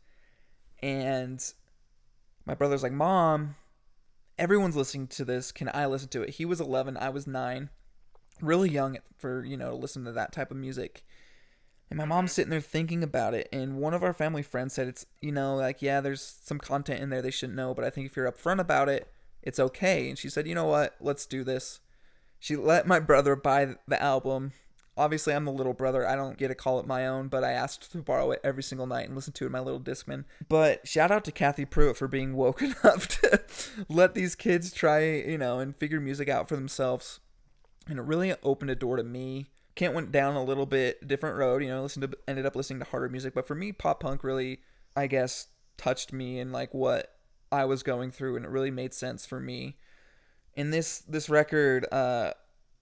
And 0.83 1.43
my 2.47 2.55
brother's 2.55 2.83
like, 2.83 2.93
"Mom, 2.93 3.57
everyone's 4.39 4.77
listening 4.77 5.09
to 5.09 5.25
this. 5.25 5.53
Can 5.53 5.71
I 5.75 5.87
listen 5.87 6.09
to 6.11 6.23
it? 6.23 6.31
He 6.31 6.45
was 6.45 6.61
11, 6.61 6.97
I 6.97 7.11
was 7.11 7.27
9. 7.27 7.71
Really 8.41 8.71
young 8.71 8.99
for, 9.19 9.45
you 9.45 9.57
know, 9.57 9.71
to 9.71 9.77
listen 9.77 10.05
to 10.05 10.13
that 10.13 10.33
type 10.33 10.51
of 10.51 10.57
music. 10.57 11.05
And 11.89 11.99
my 11.99 12.05
mom's 12.05 12.33
sitting 12.33 12.51
there 12.51 12.61
thinking 12.61 13.03
about 13.03 13.35
it. 13.35 13.49
And 13.53 13.77
one 13.77 13.95
of 13.95 14.03
our 14.03 14.13
family 14.13 14.43
friends 14.43 14.75
said, 14.75 14.89
it's, 14.89 15.07
you 15.21 15.33
know, 15.33 15.55
like, 15.57 15.83
yeah, 15.83 16.01
there's 16.01 16.23
some 16.43 16.59
content 16.59 17.01
in 17.01 17.11
there 17.11 17.23
they 17.23 17.31
shouldn't 17.31 17.57
know, 17.57 17.75
but 17.75 17.85
I 17.85 17.91
think 17.91 18.07
if 18.07 18.17
you're 18.17 18.31
upfront 18.31 18.59
about 18.61 18.89
it, 18.89 19.09
it's 19.43 19.61
okay. 19.61 20.09
And 20.09 20.19
she 20.19 20.29
said, 20.29 20.49
you 20.49 20.55
know 20.55 20.65
what? 20.65 20.97
Let's 21.01 21.27
do 21.27 21.45
this. 21.45 21.81
She 22.41 22.57
let 22.57 22.87
my 22.87 22.99
brother 22.99 23.37
buy 23.37 23.77
the 23.87 24.03
album. 24.03 24.53
Obviously, 24.99 25.35
I'm 25.35 25.45
the 25.45 25.53
little 25.53 25.75
brother. 25.75 26.07
I 26.07 26.17
don't 26.17 26.39
get 26.39 26.49
to 26.49 26.55
call 26.55 26.81
it 26.81 26.87
my 26.87 27.07
own, 27.07 27.29
but 27.29 27.45
I 27.45 27.53
asked 27.53 27.93
to 27.93 27.99
borrow 27.99 28.31
it 28.33 28.41
every 28.43 28.63
single 28.63 28.87
night 28.87 29.07
and 29.07 29.15
listen 29.15 29.33
to 29.35 29.45
it 29.45 29.49
in 29.49 29.53
my 29.53 29.61
little 29.61 29.81
Discman. 29.81 30.25
But 30.49 30.89
shout 30.89 31.11
out 31.11 31.25
to 31.25 31.33
Kathy 31.33 31.65
Pruitt 31.65 31.97
for 31.97 32.09
being 32.09 32.35
woke 32.35 32.63
enough 32.63 33.07
to 33.21 33.43
let 33.89 34.15
these 34.15 34.35
kids 34.35 34.73
try, 34.73 35.05
you 35.05 35.39
know, 35.39 35.59
and 35.59 35.77
figure 35.77 36.01
music 36.01 36.29
out 36.29 36.49
for 36.49 36.57
themselves. 36.57 37.21
And 37.87 37.99
it 37.99 38.03
really 38.03 38.35
opened 38.43 38.71
a 38.71 38.75
door 38.75 38.97
to 38.97 39.05
me. 39.05 39.47
Kent 39.77 39.95
went 39.95 40.11
down 40.11 40.35
a 40.35 40.43
little 40.43 40.67
bit 40.67 41.07
different 41.07 41.37
road, 41.37 41.63
you 41.63 41.69
know, 41.69 41.83
listened 41.83 42.11
to 42.11 42.19
ended 42.27 42.47
up 42.47 42.57
listening 42.57 42.81
to 42.81 42.87
harder 42.87 43.09
music, 43.09 43.35
but 43.35 43.47
for 43.47 43.55
me 43.55 43.73
pop 43.73 44.01
punk 44.01 44.25
really 44.25 44.61
I 44.97 45.07
guess 45.07 45.49
touched 45.77 46.13
me 46.13 46.41
and 46.41 46.53
like 46.53 46.75
what 46.75 47.13
I 47.53 47.65
was 47.67 47.83
going 47.83 48.11
through 48.11 48.37
and 48.37 48.45
it 48.45 48.51
really 48.51 48.71
made 48.71 48.93
sense 48.93 49.25
for 49.25 49.39
me. 49.39 49.77
And 50.57 50.73
this 50.73 50.99
this 51.01 51.29
record 51.29 51.87
uh 51.93 52.33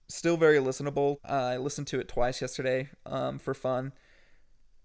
still 0.07 0.37
very 0.37 0.57
listenable. 0.57 1.17
Uh, 1.27 1.33
I 1.33 1.57
listened 1.57 1.87
to 1.87 1.99
it 1.99 2.07
twice 2.07 2.41
yesterday 2.41 2.89
um, 3.05 3.39
for 3.39 3.53
fun, 3.53 3.93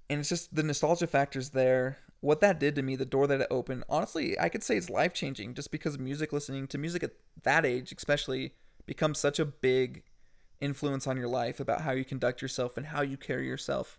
and 0.09 0.21
it's 0.21 0.29
just 0.29 0.55
the 0.55 0.63
nostalgia 0.63 1.07
factors 1.07 1.51
there. 1.51 1.99
What 2.21 2.41
that 2.41 2.61
did 2.61 2.75
to 2.75 2.83
me, 2.83 2.97
the 2.97 3.07
door 3.07 3.27
that 3.27 3.41
it 3.41 3.47
opened. 3.51 3.85
Honestly, 3.89 4.39
I 4.39 4.51
could 4.51 4.63
say 4.63 4.77
it's 4.77 4.91
life 4.91 5.15
changing, 5.15 5.55
just 5.55 5.71
because 5.71 5.99
music, 5.99 6.33
listening 6.33 6.67
to 6.69 6.79
music 6.79 7.03
at 7.03 7.13
that 7.45 7.65
age, 7.65 7.93
especially, 7.97 8.53
becomes 8.87 9.19
such 9.19 9.39
a 9.39 9.47
big 9.47 10.03
influence 10.61 11.07
on 11.07 11.17
your 11.17 11.29
life 11.29 11.61
about 11.61 11.83
how 11.83 11.93
you 11.93 12.05
conduct 12.05 12.43
yourself 12.43 12.77
and 12.77 12.87
how 12.87 13.03
you 13.03 13.17
carry 13.17 13.47
yourself. 13.47 13.99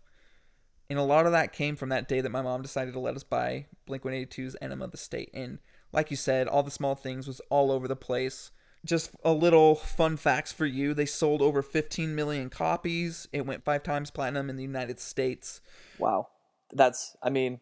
And 0.89 0.99
a 0.99 1.03
lot 1.03 1.25
of 1.25 1.31
that 1.31 1.53
came 1.53 1.75
from 1.75 1.89
that 1.89 2.07
day 2.07 2.21
that 2.21 2.31
my 2.31 2.41
mom 2.41 2.61
decided 2.61 2.93
to 2.93 2.99
let 2.99 3.15
us 3.15 3.23
buy 3.23 3.67
Blink 3.85 4.03
182's 4.03 4.57
Enema 4.61 4.85
of 4.85 4.91
the 4.91 4.97
State. 4.97 5.29
And 5.33 5.59
like 5.93 6.11
you 6.11 6.17
said, 6.17 6.47
all 6.47 6.63
the 6.63 6.71
small 6.71 6.95
things 6.95 7.27
was 7.27 7.39
all 7.49 7.71
over 7.71 7.87
the 7.87 7.95
place 7.95 8.51
just 8.83 9.11
a 9.23 9.31
little 9.31 9.75
fun 9.75 10.17
facts 10.17 10.51
for 10.51 10.65
you. 10.65 10.93
They 10.93 11.05
sold 11.05 11.41
over 11.41 11.61
15 11.61 12.15
million 12.15 12.49
copies. 12.49 13.27
It 13.31 13.45
went 13.45 13.63
five 13.63 13.83
times 13.83 14.11
platinum 14.11 14.49
in 14.49 14.55
the 14.55 14.63
United 14.63 14.99
States. 14.99 15.61
Wow, 15.99 16.29
that's 16.73 17.15
I 17.21 17.29
mean, 17.29 17.59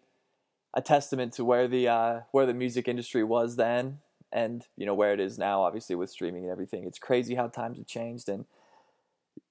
a 0.73 0.81
testament 0.81 1.33
to 1.33 1.45
where 1.45 1.67
the 1.67 1.87
uh, 1.87 2.19
where 2.31 2.45
the 2.45 2.53
music 2.53 2.87
industry 2.87 3.23
was 3.23 3.57
then, 3.57 3.99
and 4.31 4.65
you 4.77 4.85
know 4.85 4.93
where 4.93 5.13
it 5.13 5.19
is 5.19 5.37
now. 5.37 5.63
Obviously, 5.63 5.95
with 5.95 6.09
streaming 6.09 6.43
and 6.43 6.51
everything, 6.51 6.85
it's 6.85 6.99
crazy 6.99 7.35
how 7.35 7.47
times 7.47 7.77
have 7.77 7.87
changed. 7.87 8.29
And 8.29 8.45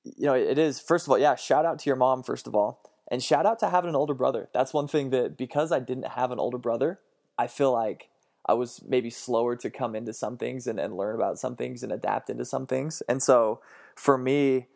you 0.05 0.27
know, 0.27 0.35
it 0.35 0.59
is 0.59 0.81
first 0.81 1.07
of 1.07 1.11
all, 1.11 1.19
yeah. 1.19 1.35
Shout 1.35 1.65
out 1.65 1.79
to 1.81 1.91
your 1.91 1.97
mom 1.97 2.23
first 2.23 2.47
of 2.47 2.55
all, 2.55 2.81
and 3.11 3.23
shout 3.23 3.47
out 3.47 3.59
to 3.61 3.71
having 3.71 3.91
an 3.91 3.97
older 3.97 4.15
brother. 4.15 4.49
That's 4.53 4.73
one 4.73 4.89
thing 4.89 5.11
that 5.11 5.37
because 5.37 5.73
I 5.73 5.81
didn't 5.81 6.09
have 6.09 6.31
an 6.31 6.39
older 6.39 6.59
brother, 6.59 7.01
I 7.39 7.47
feel 7.47 7.73
like 7.73 8.09
I 8.47 8.55
was 8.55 8.81
maybe 8.87 9.11
slower 9.11 9.57
to 9.57 9.71
come 9.71 9.95
into 9.95 10.13
some 10.13 10.39
things 10.39 10.67
and, 10.67 10.81
and 10.81 10.97
learn 10.97 11.15
about 11.15 11.39
some 11.39 11.57
things 11.57 11.83
and 11.83 11.93
adapt 11.93 12.31
into 12.31 12.45
some 12.45 12.67
things. 12.67 13.03
And 13.09 13.23
so 13.23 13.61
for 13.95 14.17
me, 14.17 14.69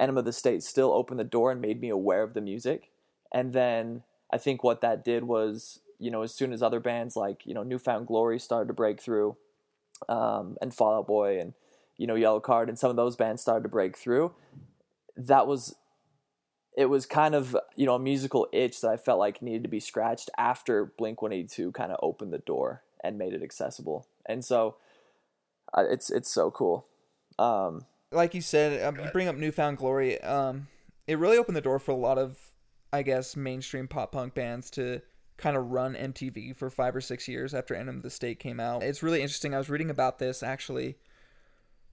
Enema 0.00 0.20
of 0.20 0.24
the 0.24 0.32
State 0.32 0.62
still 0.62 0.92
opened 0.92 1.20
the 1.20 1.24
door 1.24 1.52
and 1.52 1.60
made 1.60 1.80
me 1.80 1.90
aware 1.90 2.22
of 2.22 2.34
the 2.34 2.40
music. 2.40 2.90
And 3.32 3.52
then 3.52 4.02
I 4.32 4.38
think 4.38 4.64
what 4.64 4.80
that 4.80 5.04
did 5.04 5.24
was 5.24 5.80
you 6.00 6.10
know, 6.10 6.22
as 6.22 6.34
soon 6.34 6.52
as 6.52 6.62
other 6.62 6.80
bands 6.80 7.14
like 7.14 7.42
you 7.44 7.54
know 7.54 7.62
Newfound 7.62 8.06
Glory 8.08 8.40
started 8.40 8.68
to 8.68 8.72
break 8.72 9.00
through, 9.00 9.36
um, 10.08 10.56
and 10.60 10.74
Fall 10.74 10.98
Out 10.98 11.06
Boy 11.06 11.38
and 11.38 11.52
you 11.98 12.06
know 12.06 12.14
Yellowcard 12.14 12.68
and 12.68 12.78
some 12.78 12.90
of 12.90 12.96
those 12.96 13.14
bands 13.14 13.42
started 13.42 13.62
to 13.64 13.68
break 13.68 13.96
through, 13.96 14.32
that 15.16 15.46
was 15.46 15.74
it 16.76 16.86
was 16.86 17.06
kind 17.06 17.34
of 17.34 17.56
you 17.76 17.86
know 17.86 17.94
a 17.94 17.98
musical 17.98 18.48
itch 18.52 18.80
that 18.80 18.90
I 18.90 18.96
felt 18.96 19.18
like 19.18 19.42
needed 19.42 19.64
to 19.64 19.68
be 19.68 19.80
scratched 19.80 20.30
after 20.38 20.92
Blink 20.98 21.22
One 21.22 21.32
Eighty 21.32 21.48
Two 21.48 21.72
kind 21.72 21.92
of 21.92 21.98
opened 22.02 22.32
the 22.32 22.38
door 22.38 22.82
and 23.02 23.18
made 23.18 23.32
it 23.32 23.42
accessible, 23.42 24.06
and 24.26 24.44
so 24.44 24.76
uh, 25.76 25.84
it's 25.88 26.10
it's 26.10 26.30
so 26.30 26.50
cool. 26.50 26.86
Um, 27.38 27.86
like 28.12 28.34
you 28.34 28.40
said, 28.40 28.82
um, 28.82 28.98
you 28.98 29.10
bring 29.12 29.28
up 29.28 29.36
Newfound 29.36 29.78
Glory. 29.78 30.20
Um, 30.22 30.68
it 31.06 31.18
really 31.18 31.38
opened 31.38 31.56
the 31.56 31.62
door 31.62 31.78
for 31.78 31.92
a 31.92 31.96
lot 31.96 32.18
of, 32.18 32.38
I 32.92 33.02
guess, 33.02 33.36
mainstream 33.36 33.88
pop 33.88 34.12
punk 34.12 34.34
bands 34.34 34.70
to 34.72 35.00
kind 35.36 35.56
of 35.56 35.70
run 35.70 35.94
MTV 35.94 36.56
for 36.56 36.70
five 36.70 36.94
or 36.94 37.00
six 37.00 37.26
years 37.26 37.54
after 37.54 37.74
Enema 37.74 37.98
of 37.98 38.02
the 38.02 38.10
State 38.10 38.38
came 38.38 38.60
out. 38.60 38.82
It's 38.82 39.02
really 39.02 39.22
interesting. 39.22 39.54
I 39.54 39.58
was 39.58 39.70
reading 39.70 39.90
about 39.90 40.18
this 40.18 40.42
actually, 40.42 40.96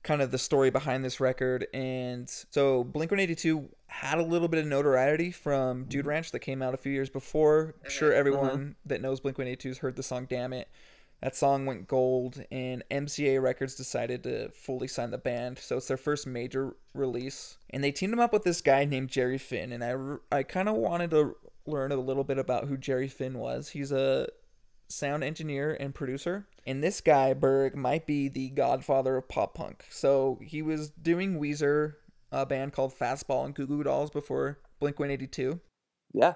kind 0.08 0.22
of 0.22 0.32
the 0.32 0.38
story 0.38 0.70
behind 0.70 1.04
this 1.04 1.20
record. 1.20 1.68
And 1.74 2.30
so 2.30 2.86
Blink 2.86 3.12
182 3.12 3.70
had 3.88 4.18
a 4.18 4.24
little 4.24 4.48
bit 4.48 4.62
of 4.62 4.66
notoriety 4.66 5.32
from 5.32 5.82
mm-hmm. 5.82 5.90
Dude 5.90 6.06
Ranch 6.06 6.32
that 6.32 6.40
came 6.40 6.62
out 6.62 6.74
a 6.74 6.78
few 6.78 6.92
years 6.92 7.10
before. 7.10 7.76
I'm 7.84 7.92
sure 7.92 8.14
everyone 8.14 8.50
uh-huh. 8.50 8.74
that 8.86 9.02
knows 9.02 9.20
Blink 9.20 9.38
182 9.38 9.70
has 9.70 9.78
heard 9.80 9.98
the 9.98 10.04
song 10.04 10.26
Dammit. 10.26 10.70
That 11.22 11.36
song 11.36 11.66
went 11.66 11.88
gold, 11.88 12.44
and 12.52 12.84
MCA 12.92 13.42
Records 13.42 13.74
decided 13.74 14.22
to 14.24 14.50
fully 14.50 14.88
sign 14.88 15.10
the 15.10 15.18
band. 15.18 15.58
So 15.58 15.78
it's 15.78 15.88
their 15.88 15.98
first 15.98 16.28
major 16.28 16.76
release. 16.94 17.58
And 17.72 17.84
they 17.84 17.92
teamed 17.92 18.14
them 18.14 18.20
up 18.20 18.32
with 18.32 18.44
this 18.44 18.62
guy 18.62 18.86
named 18.86 19.10
Jerry 19.10 19.40
Finn. 19.40 19.72
And 19.72 19.84
I, 19.84 20.38
I 20.38 20.44
kind 20.44 20.70
of 20.70 20.76
wanted 20.76 21.10
to 21.12 21.36
learn 21.66 21.92
a 21.92 21.96
little 21.96 22.24
bit 22.24 22.38
about 22.38 22.68
who 22.68 22.78
Jerry 22.78 23.08
Finn 23.08 23.40
was. 23.40 23.70
He's 23.70 23.92
a 23.92 24.28
sound 24.88 25.24
engineer 25.24 25.76
and 25.80 25.94
producer. 25.94 26.48
And 26.66 26.84
this 26.84 27.02
guy, 27.02 27.34
Berg, 27.34 27.76
might 27.76 28.06
be 28.06 28.28
the 28.28 28.50
godfather 28.50 29.18
of 29.18 29.28
pop 29.28 29.54
punk. 29.56 29.86
So 29.90 30.40
he 30.42 30.62
was 30.62 30.90
doing 30.90 31.40
Weezer, 31.40 31.94
a 32.32 32.46
band 32.46 32.74
called 32.74 32.94
Fastball 32.98 33.46
and 33.46 33.56
Goo 33.56 33.68
Goo 33.68 33.84
Dolls 33.84 34.10
before 34.10 34.60
Blink 34.80 35.00
182. 35.00 35.60
yeah, 36.14 36.34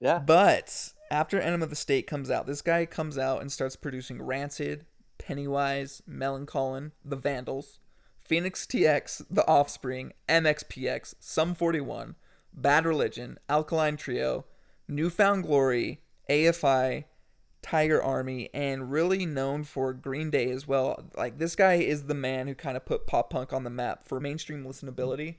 yeah, 0.00 0.18
But 0.18 0.92
after 1.10 1.40
Enema 1.40 1.64
of 1.64 1.70
the 1.70 1.76
State 1.76 2.06
comes 2.06 2.30
out, 2.30 2.46
this 2.46 2.62
guy 2.62 2.86
comes 2.86 3.18
out 3.18 3.40
and 3.40 3.50
starts 3.50 3.76
producing 3.76 4.22
Rancid, 4.22 4.84
Pennywise, 5.18 6.02
Melancholy, 6.06 6.90
The 7.04 7.16
Vandals, 7.16 7.80
Phoenix 8.24 8.66
TX, 8.66 9.24
The 9.30 9.46
Offspring, 9.48 10.12
MXPX, 10.28 11.14
Sum 11.18 11.54
41, 11.54 12.14
Bad 12.52 12.84
Religion, 12.84 13.38
Alkaline 13.48 13.96
Trio, 13.96 14.44
Newfound 14.86 15.44
Glory, 15.44 16.02
AFI, 16.28 17.04
Tiger 17.68 18.02
Army, 18.02 18.48
and 18.54 18.90
really 18.90 19.26
known 19.26 19.62
for 19.62 19.92
Green 19.92 20.30
Day 20.30 20.50
as 20.50 20.66
well. 20.66 21.04
Like 21.16 21.36
this 21.36 21.54
guy 21.54 21.74
is 21.74 22.04
the 22.04 22.14
man 22.14 22.46
who 22.46 22.54
kind 22.54 22.78
of 22.78 22.86
put 22.86 23.06
pop 23.06 23.28
punk 23.28 23.52
on 23.52 23.64
the 23.64 23.70
map 23.70 24.08
for 24.08 24.20
mainstream 24.20 24.64
listenability. 24.64 25.36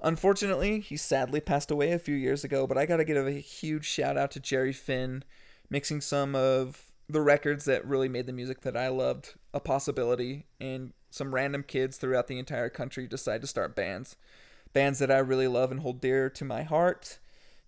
Unfortunately, 0.00 0.80
he 0.80 0.96
sadly 0.96 1.38
passed 1.40 1.70
away 1.70 1.92
a 1.92 2.00
few 2.00 2.16
years 2.16 2.42
ago, 2.42 2.66
but 2.66 2.76
I 2.76 2.86
got 2.86 2.96
to 2.96 3.04
give 3.04 3.24
a 3.24 3.30
huge 3.30 3.84
shout 3.84 4.16
out 4.16 4.32
to 4.32 4.40
Jerry 4.40 4.72
Finn, 4.72 5.22
mixing 5.70 6.00
some 6.00 6.34
of 6.34 6.86
the 7.08 7.20
records 7.20 7.64
that 7.66 7.86
really 7.86 8.08
made 8.08 8.26
the 8.26 8.32
music 8.32 8.62
that 8.62 8.76
I 8.76 8.88
loved 8.88 9.34
a 9.54 9.60
possibility, 9.60 10.46
and 10.60 10.92
some 11.10 11.32
random 11.32 11.62
kids 11.62 11.96
throughout 11.96 12.26
the 12.26 12.40
entire 12.40 12.70
country 12.70 13.06
decide 13.06 13.40
to 13.42 13.46
start 13.46 13.76
bands. 13.76 14.16
Bands 14.72 14.98
that 14.98 15.12
I 15.12 15.18
really 15.18 15.46
love 15.46 15.70
and 15.70 15.78
hold 15.78 16.00
dear 16.00 16.28
to 16.30 16.44
my 16.44 16.64
heart. 16.64 17.20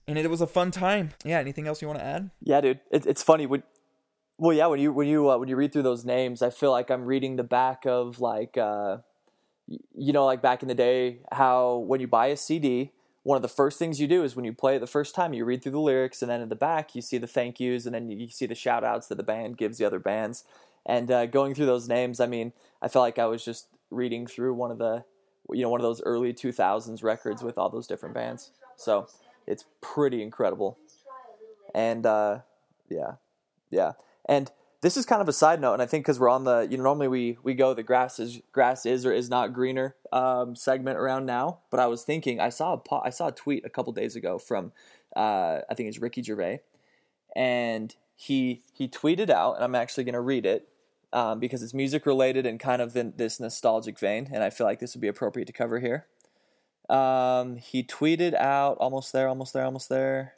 And 0.09 0.19
it 0.19 0.29
was 0.29 0.41
a 0.41 0.47
fun 0.47 0.73
time. 0.73 1.11
Yeah, 1.25 1.39
anything 1.39 1.69
else 1.69 1.81
you 1.81 1.89
want 1.89 2.01
to 2.01 2.05
add? 2.05 2.31
yeah, 2.43 2.61
dude. 2.61 2.81
It, 2.91 3.07
it's 3.07 3.23
funny 3.23 3.47
when, 3.47 3.63
well, 4.39 4.57
yeah, 4.57 4.67
when 4.67 4.81
you 4.81 4.93
when 4.93 5.07
you 5.07 5.31
uh, 5.31 5.39
when 5.39 5.49
you 5.49 5.57
read 5.57 5.73
through 5.73 5.83
those 5.83 6.05
names, 6.05 6.43
I 6.43 6.51
feel 6.51 6.71
like 6.71 6.91
I'm 6.91 7.05
reading 7.05 7.37
the 7.37 7.45
back 7.45 7.85
of 7.87 8.21
like, 8.21 8.59
uh, 8.59 8.99
you 9.69 10.13
know, 10.13 10.27
like 10.27 10.43
back 10.43 10.63
in 10.63 10.69
the 10.69 10.75
day, 10.75 11.19
how 11.31 11.77
when 11.77 12.01
you 12.01 12.09
buy 12.09 12.27
a 12.27 12.37
CD, 12.37 12.93
one 13.23 13.37
of 13.37 13.43
the 13.43 13.49
first 13.49 13.79
things 13.79 14.01
you 14.01 14.09
do 14.09 14.25
is 14.25 14.35
when 14.35 14.45
you 14.45 14.53
play 14.53 14.77
it 14.77 14.81
the 14.81 14.87
first 14.87 15.15
time, 15.15 15.33
you 15.33 15.45
read 15.45 15.63
through 15.63 15.73
the 15.73 15.81
lyrics, 15.81 16.21
and 16.21 16.31
then 16.31 16.41
in 16.41 16.49
the 16.49 16.57
back 16.57 16.95
you 16.95 17.03
see 17.03 17.19
the 17.19 17.27
thank 17.27 17.61
yous, 17.61 17.87
and 17.87 17.95
then 17.95 18.11
you 18.11 18.29
see 18.29 18.47
the 18.47 18.55
shout 18.55 18.83
outs 18.83 19.07
that 19.07 19.17
the 19.17 19.23
band 19.23 19.57
gives 19.57 19.79
the 19.79 19.85
other 19.85 20.01
bands. 20.01 20.45
And 20.85 21.11
uh, 21.11 21.27
going 21.27 21.55
through 21.55 21.67
those 21.67 21.89
names, 21.89 22.21
I 22.21 22.27
mean, 22.27 22.53
I 22.83 22.89
felt 22.89 23.05
like 23.05 23.19
I 23.19 23.27
was 23.27 23.45
just 23.45 23.69
reading 23.91 24.27
through 24.27 24.55
one 24.55 24.71
of 24.71 24.79
the, 24.79 25.05
you 25.51 25.63
know, 25.63 25.71
one 25.71 25.81
of 25.81 25.85
those 25.85 26.03
early 26.03 26.35
2000s 26.35 27.03
records 27.03 27.43
with 27.43 27.57
all 27.57 27.71
those 27.71 27.87
different 27.87 28.15
bands. 28.15 28.51
So 28.77 29.07
it's 29.47 29.65
pretty 29.81 30.23
incredible. 30.23 30.77
And 31.75 32.05
uh, 32.05 32.41
yeah, 32.91 33.13
yeah. 33.71 33.93
And 34.27 34.51
this 34.81 34.99
is 34.99 35.07
kind 35.07 35.23
of 35.23 35.29
a 35.29 35.33
side 35.33 35.63
note, 35.63 35.73
and 35.73 35.83
I 35.83 35.87
think 35.87 36.05
because 36.05 36.21
we're 36.21 36.29
on 36.29 36.45
the, 36.45 36.69
you 36.71 36.77
know, 36.77 36.83
normally 36.83 37.09
we 37.09 37.39
we 37.43 37.55
go 37.55 37.73
the 37.73 37.83
grass 37.83 38.21
is 38.21 38.43
grass 38.53 38.85
is 38.85 39.07
or 39.07 39.13
is 39.13 39.31
not 39.31 39.55
greener 39.55 39.97
um, 40.13 40.55
segment 40.55 40.99
around 40.99 41.25
now. 41.25 41.61
But 41.71 41.81
I 41.81 41.87
was 41.87 42.03
thinking, 42.03 42.39
I 42.39 42.51
saw 42.51 42.75
a 42.77 42.95
I 42.97 43.11
saw 43.11 43.29
a 43.29 43.33
tweet 43.33 43.65
a 43.65 43.71
couple 43.71 43.95
days 43.95 44.15
ago 44.15 44.39
from, 44.39 44.73
uh, 45.17 45.61
I 45.71 45.75
think 45.75 45.89
it's 45.89 45.99
Ricky 45.99 46.23
Gervais, 46.23 46.61
and 47.35 47.95
he 48.15 48.63
he 48.75 48.87
tweeted 48.87 49.31
out, 49.31 49.55
and 49.55 49.65
I'm 49.65 49.75
actually 49.75 50.05
going 50.05 50.15
to 50.15 50.21
read 50.21 50.45
it 50.45 50.69
um, 51.15 51.41
because 51.41 51.63
it's 51.63 51.73
music 51.73 52.05
related 52.05 52.45
and 52.45 52.61
kind 52.61 52.83
of 52.83 52.95
in 52.95 53.15
this 53.17 53.41
nostalgic 53.41 53.99
vein, 53.99 54.29
and 54.33 54.45
I 54.45 54.51
feel 54.51 54.67
like 54.67 54.81
this 54.81 54.95
would 54.95 55.01
be 55.01 55.09
appropriate 55.09 55.47
to 55.47 55.53
cover 55.55 55.81
here. 55.81 56.07
Um, 56.91 57.57
he 57.57 57.83
tweeted 57.83 58.35
out, 58.35 58.77
almost 58.79 59.15
there, 59.15 59.29
almost 59.29 59.55
there, 59.55 59.65
almost 59.65 59.89
there. 59.89 60.35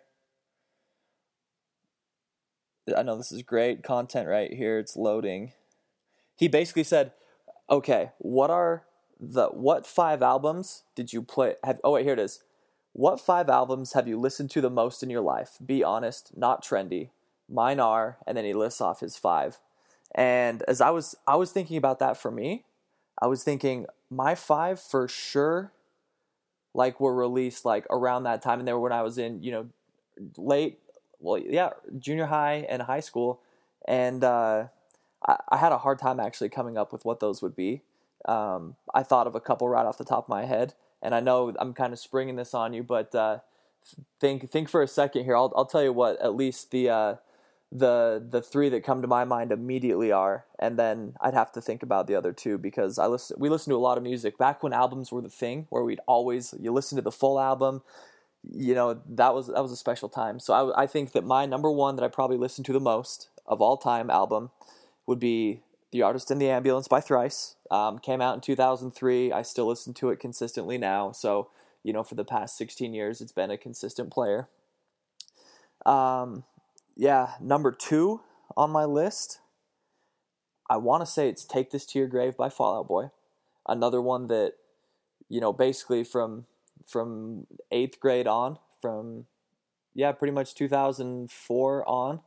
I 2.95 3.03
know 3.03 3.16
this 3.16 3.32
is 3.32 3.43
great 3.43 3.82
content 3.82 4.28
right 4.28 4.53
here. 4.53 4.78
It's 4.78 4.97
loading. 4.97 5.53
He 6.37 6.49
basically 6.49 6.84
said, 6.84 7.12
"Okay, 7.70 8.11
what 8.18 8.51
are 8.51 8.84
the 9.18 9.49
what 9.49 9.87
five 9.87 10.22
albums 10.22 10.82
did 10.95 11.12
you 11.12 11.22
play? 11.22 11.55
Have 11.64 11.80
oh 11.82 11.93
wait, 11.93 12.05
here 12.05 12.12
it 12.12 12.18
is. 12.18 12.43
What 12.93 13.20
five 13.20 13.49
albums 13.49 13.93
have 13.93 14.09
you 14.09 14.18
listened 14.18 14.51
to 14.53 14.61
the 14.61 14.70
most 14.70 15.03
in 15.03 15.11
your 15.11 15.20
life? 15.20 15.59
Be 15.64 15.82
honest, 15.82 16.37
not 16.37 16.64
trendy. 16.64 17.11
Mine 17.49 17.80
are." 17.80 18.18
And 18.26 18.37
then 18.37 18.45
he 18.45 18.55
lists 18.55 18.80
off 18.80 19.01
his 19.01 19.16
five. 19.16 19.59
And 20.14 20.62
as 20.68 20.80
I 20.80 20.91
was 20.91 21.16
I 21.26 21.37
was 21.37 21.53
thinking 21.53 21.76
about 21.76 21.99
that 21.99 22.16
for 22.16 22.30
me, 22.30 22.64
I 23.20 23.26
was 23.26 23.43
thinking 23.43 23.87
my 24.11 24.34
five 24.34 24.80
for 24.80 25.09
sure 25.09 25.72
like 26.74 27.01
were 27.01 27.14
released 27.14 27.64
like 27.64 27.87
around 27.91 28.24
that 28.24 28.43
time 28.43 28.59
and 28.59 28.68
they 28.68 28.72
were 28.72 28.80
when 28.80 28.93
I 28.93 29.03
was 29.03 29.18
in, 29.18 29.43
you 29.43 29.51
know, 29.51 29.66
late 30.37 30.78
well 31.26 31.38
yeah, 31.38 31.70
junior 31.98 32.26
high 32.26 32.66
and 32.68 32.82
high 32.82 33.00
school. 33.00 33.40
And 33.86 34.24
uh 34.24 34.66
I, 35.26 35.36
I 35.50 35.56
had 35.58 35.72
a 35.72 35.78
hard 35.78 35.98
time 35.98 36.20
actually 36.20 36.48
coming 36.48 36.76
up 36.78 36.92
with 36.92 37.04
what 37.04 37.20
those 37.20 37.42
would 37.42 37.56
be. 37.56 37.82
Um, 38.24 38.76
I 38.94 39.02
thought 39.02 39.26
of 39.26 39.34
a 39.34 39.40
couple 39.40 39.68
right 39.68 39.86
off 39.86 39.98
the 39.98 40.04
top 40.04 40.24
of 40.24 40.28
my 40.28 40.44
head, 40.44 40.74
and 41.02 41.14
I 41.14 41.20
know 41.20 41.54
I'm 41.58 41.74
kind 41.74 41.92
of 41.92 41.98
springing 41.98 42.36
this 42.36 42.54
on 42.54 42.72
you, 42.72 42.82
but 42.82 43.14
uh, 43.14 43.38
think 44.20 44.50
think 44.50 44.68
for 44.68 44.82
a 44.82 44.88
second 44.88 45.24
here. 45.24 45.36
I'll 45.36 45.52
I'll 45.56 45.66
tell 45.66 45.82
you 45.82 45.92
what 45.92 46.20
at 46.20 46.34
least 46.34 46.70
the 46.70 46.90
uh, 46.90 47.14
the 47.70 48.24
the 48.28 48.42
three 48.42 48.68
that 48.70 48.84
come 48.84 49.02
to 49.02 49.08
my 49.08 49.24
mind 49.24 49.52
immediately 49.52 50.10
are, 50.10 50.44
and 50.58 50.78
then 50.78 51.14
I'd 51.20 51.34
have 51.34 51.52
to 51.52 51.60
think 51.60 51.82
about 51.82 52.06
the 52.06 52.16
other 52.16 52.32
two 52.32 52.58
because 52.58 52.98
I 52.98 53.06
listen 53.06 53.36
we 53.38 53.48
listened 53.48 53.72
to 53.72 53.76
a 53.76 53.78
lot 53.78 53.98
of 53.98 54.02
music 54.02 54.38
back 54.38 54.62
when 54.62 54.72
albums 54.72 55.12
were 55.12 55.22
the 55.22 55.28
thing 55.28 55.66
where 55.70 55.84
we'd 55.84 56.00
always 56.06 56.54
you 56.58 56.72
listen 56.72 56.96
to 56.96 57.02
the 57.02 57.12
full 57.12 57.38
album. 57.38 57.82
You 58.43 58.74
know 58.74 59.01
that 59.09 59.34
was 59.34 59.49
that 59.49 59.62
was 59.62 59.72
a 59.72 59.76
special 59.76 60.09
time. 60.09 60.39
So 60.41 60.55
I 60.55 60.82
I 60.82 60.87
think 60.87 61.12
that 61.12 61.24
my 61.24 61.47
number 61.47 61.70
one 61.70 61.97
that 61.97 62.05
I 62.05 62.09
probably 62.09 62.37
listened 62.37 62.66
to 62.66 62.72
the 62.72 62.80
most 62.80 63.28
of 63.47 63.61
all 63.61 63.76
time 63.76 64.11
album 64.11 64.51
would 65.07 65.20
be 65.20 65.62
The 65.93 66.03
Artist 66.03 66.30
in 66.30 66.39
the 66.39 66.51
Ambulance 66.51 66.89
by 66.89 67.01
Thrice. 67.01 67.57
Um, 67.70 67.99
came 67.99 68.20
out 68.20 68.34
in 68.34 68.41
2003. 68.41 69.32
I 69.32 69.43
still 69.43 69.66
listen 69.66 69.95
to 69.95 70.11
it 70.11 70.20
consistently 70.20 70.78
now. 70.78 71.12
So, 71.12 71.49
you 71.82 71.93
know, 71.93 72.03
for 72.03 72.16
the 72.16 72.24
past 72.24 72.57
16 72.59 72.93
years, 72.93 73.20
it's 73.20 73.32
been 73.32 73.51
a 73.51 73.57
consistent 73.57 74.11
player. 74.11 74.49
Um, 75.84 76.45
yeah, 76.97 77.34
number 77.41 77.70
two 77.70 78.20
on 78.57 78.70
my 78.70 78.84
list, 78.84 79.41
I 80.68 80.76
want 80.78 81.03
to 81.03 81.07
say 81.07 81.28
it's 81.28 81.45
Take 81.45 81.70
This 81.70 81.87
to 81.87 81.99
Your 81.99 82.09
Grave 82.09 82.37
by 82.37 82.49
Fall 82.49 82.78
Out 82.78 82.89
Boy. 82.89 83.11
Another 83.68 84.01
one 84.01 84.26
that, 84.28 84.55
you 85.28 85.41
know, 85.41 85.53
basically 85.53 86.03
from 86.05 86.47
from 86.87 87.47
eighth 87.70 88.01
grade 88.01 88.26
on, 88.26 88.59
from 88.80 89.26
yeah, 89.95 90.12
pretty 90.12 90.32
much 90.32 90.55
2004 90.55 91.89
on, 91.89 92.20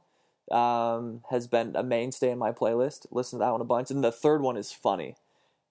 um, 0.51 1.21
has 1.29 1.47
been 1.47 1.75
a 1.75 1.83
mainstay 1.83 2.31
in 2.31 2.37
my 2.37 2.51
playlist. 2.51 3.05
Listen 3.11 3.39
to 3.39 3.45
that 3.45 3.51
one 3.51 3.61
a 3.61 3.65
bunch. 3.65 3.91
And 3.91 4.03
the 4.03 4.11
third 4.11 4.41
one 4.41 4.57
is 4.57 4.71
funny, 4.71 5.15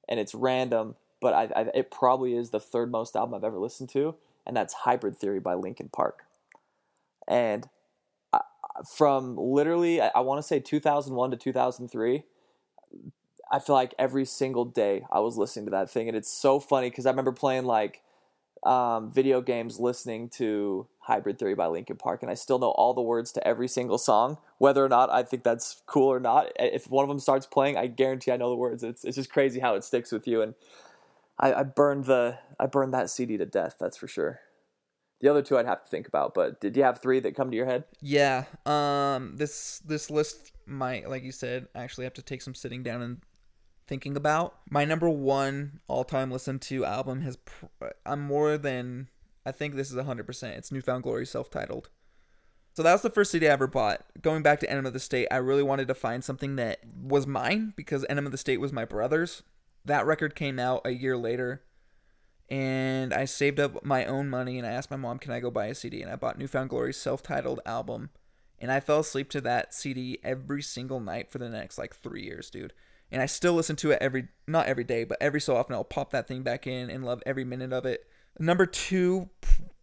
and 0.09 0.19
it's 0.19 0.35
random, 0.35 0.95
but 1.21 1.35
I, 1.35 1.49
I, 1.55 1.67
it 1.75 1.91
probably 1.91 2.35
is 2.35 2.51
the 2.51 2.61
third 2.61 2.91
most 2.91 3.17
album 3.17 3.35
I've 3.35 3.45
ever 3.45 3.59
listened 3.59 3.91
to, 3.91 4.15
and 4.47 4.57
that's 4.57 4.73
Hybrid 4.73 5.17
Theory 5.17 5.41
by 5.41 5.55
Linkin 5.55 5.91
Park. 5.93 6.25
And 7.27 7.69
I, 8.33 8.41
from 8.97 9.37
literally, 9.37 10.01
I, 10.01 10.11
I 10.15 10.21
want 10.21 10.39
to 10.39 10.47
say 10.47 10.61
2001 10.61 11.33
to 11.33 11.37
2003, 11.37 12.23
I 13.51 13.59
feel 13.59 13.75
like 13.75 13.95
every 13.99 14.25
single 14.25 14.65
day 14.65 15.05
I 15.11 15.21
was 15.21 15.37
listening 15.37 15.67
to 15.67 15.71
that 15.73 15.91
thing, 15.91 16.09
and 16.09 16.17
it's 16.17 16.33
so 16.33 16.61
funny 16.61 16.91
because 16.91 17.07
I 17.07 17.11
remember 17.11 17.33
playing 17.33 17.65
like 17.65 18.03
um, 18.65 19.11
video 19.11 19.41
games 19.41 19.79
listening 19.79 20.29
to 20.31 20.87
Hybrid 21.01 21.39
Theory 21.39 21.55
by 21.55 21.67
Linkin 21.67 21.97
Park, 21.97 22.23
and 22.23 22.31
I 22.31 22.35
still 22.35 22.59
know 22.59 22.71
all 22.71 22.95
the 22.95 23.03
words 23.03 23.33
to 23.33 23.47
every 23.47 23.69
single 23.69 23.99
song, 23.99 24.39
whether 24.59 24.85
or 24.85 24.89
not 24.89 25.11
I 25.11 25.23
think 25.23 25.43
that's 25.43 25.83
cool 25.87 26.09
or 26.09 26.21
not. 26.21 26.53
If 26.59 26.91
one 26.91 27.03
of 27.03 27.09
them 27.09 27.21
starts 27.21 27.47
playing, 27.47 27.77
I 27.77 27.87
guarantee 27.87 28.33
I 28.33 28.37
know 28.37 28.51
the 28.51 28.57
words. 28.57 28.83
It's 28.83 29.05
it's 29.05 29.17
just 29.17 29.31
crazy 29.31 29.61
how 29.61 29.75
it 29.75 29.85
sticks 29.85 30.13
with 30.13 30.27
you, 30.27 30.43
and 30.43 30.55
I, 31.39 31.55
I 31.55 31.63
burned 31.63 32.05
the 32.05 32.39
I 32.59 32.67
burned 32.67 32.93
that 32.95 33.11
CD 33.11 33.37
to 33.39 33.47
death. 33.47 33.77
That's 33.79 33.97
for 33.97 34.09
sure. 34.09 34.41
The 35.21 35.29
other 35.29 35.43
two 35.43 35.59
I'd 35.59 35.67
have 35.67 35.83
to 35.83 35.89
think 35.89 36.07
about, 36.07 36.33
but 36.35 36.61
did 36.61 36.77
you 36.77 36.85
have 36.85 37.01
three 37.01 37.19
that 37.21 37.35
come 37.35 37.51
to 37.51 37.57
your 37.57 37.67
head? 37.67 37.85
Yeah. 38.01 38.45
Um. 38.67 39.37
This 39.37 39.81
this 39.81 40.11
list 40.11 40.53
might, 40.67 41.09
like 41.09 41.23
you 41.23 41.33
said, 41.33 41.69
actually 41.75 42.05
have 42.05 42.15
to 42.15 42.23
take 42.23 42.43
some 42.43 42.55
sitting 42.55 42.83
down 42.83 43.03
and 43.03 43.23
thinking 43.89 44.17
about. 44.17 44.59
My 44.71 44.85
number 44.85 45.09
one 45.09 45.81
all 45.89 46.05
time 46.05 46.31
listen 46.31 46.59
to 46.61 46.85
album 46.85 47.23
has. 47.23 47.37
Pr- 47.37 47.87
I'm 48.07 48.21
more 48.21 48.57
than. 48.57 49.09
I 49.47 49.53
think 49.53 49.75
this 49.75 49.91
is 49.91 49.97
100%. 49.97 50.43
It's 50.59 50.71
Newfound 50.71 51.03
Glory 51.03 51.25
self 51.25 51.51
titled. 51.51 51.89
So 52.75 52.83
that 52.83 52.93
was 52.93 53.03
the 53.03 53.11
first 53.11 53.33
CD 53.33 53.49
I 53.49 53.53
ever 53.53 53.67
bought. 53.67 54.05
Going 54.21 54.43
back 54.43 54.61
to 54.61 54.71
Enema 54.71 54.89
of 54.89 54.95
the 54.95 55.01
State, 55.01 55.27
I 55.31 55.39
really 55.39 55.63
wanted 55.63 55.89
to 55.89 55.95
find 55.95 56.23
something 56.23 56.57
that 56.57 56.81
was 57.01 57.27
mine 57.27 57.73
because 57.77 58.05
Enema 58.09 58.27
of 58.27 58.33
the 58.33 58.39
State 58.39 58.61
was 58.61 58.73
my 58.73 58.85
brother's. 58.85 59.43
That 59.85 60.07
record 60.07 60.37
came 60.37 60.59
out 60.59 60.83
a 60.85 60.91
year 60.91 61.17
later 61.17 61.63
and 62.49 63.13
I 63.13 63.27
saved 63.27 63.61
up 63.61 63.85
my 63.85 64.05
own 64.05 64.31
money 64.31 64.59
and 64.59 64.67
I 64.67 64.71
asked 64.71 64.91
my 64.91 64.97
mom, 64.97 65.19
"Can 65.19 65.33
I 65.33 65.41
go 65.41 65.51
buy 65.51 65.67
a 65.67 65.75
CD?" 65.75 66.03
And 66.03 66.11
I 66.11 66.17
bought 66.17 66.39
Newfound 66.39 66.71
Glory's 66.71 66.97
self-titled 66.97 67.61
album, 67.67 68.11
and 68.59 68.73
I 68.73 68.81
fell 68.81 69.01
asleep 69.01 69.31
to 69.31 69.41
that 69.43 69.75
CD 69.75 70.19
every 70.23 70.63
single 70.63 71.01
night 71.01 71.31
for 71.31 71.39
the 71.39 71.49
next 71.49 71.79
like 71.79 71.95
three 71.95 72.23
years, 72.23 72.51
dude. 72.51 72.73
And 73.11 73.23
I 73.23 73.27
still 73.27 73.55
listen 73.55 73.77
to 73.77 73.91
it 73.93 73.99
every 74.01 74.29
not 74.47 74.67
every 74.67 74.85
day, 74.85 75.05
but 75.05 75.19
every 75.21 75.41
so 75.41 75.57
often 75.57 75.75
I'll 75.75 75.85
pop 75.85 76.11
that 76.11 76.29
thing 76.29 76.43
back 76.43 76.67
in 76.67 76.91
and 76.91 77.05
love 77.05 77.23
every 77.25 77.45
minute 77.45 77.73
of 77.73 77.87
it. 77.87 78.07
Number 78.39 78.67
two 78.67 79.31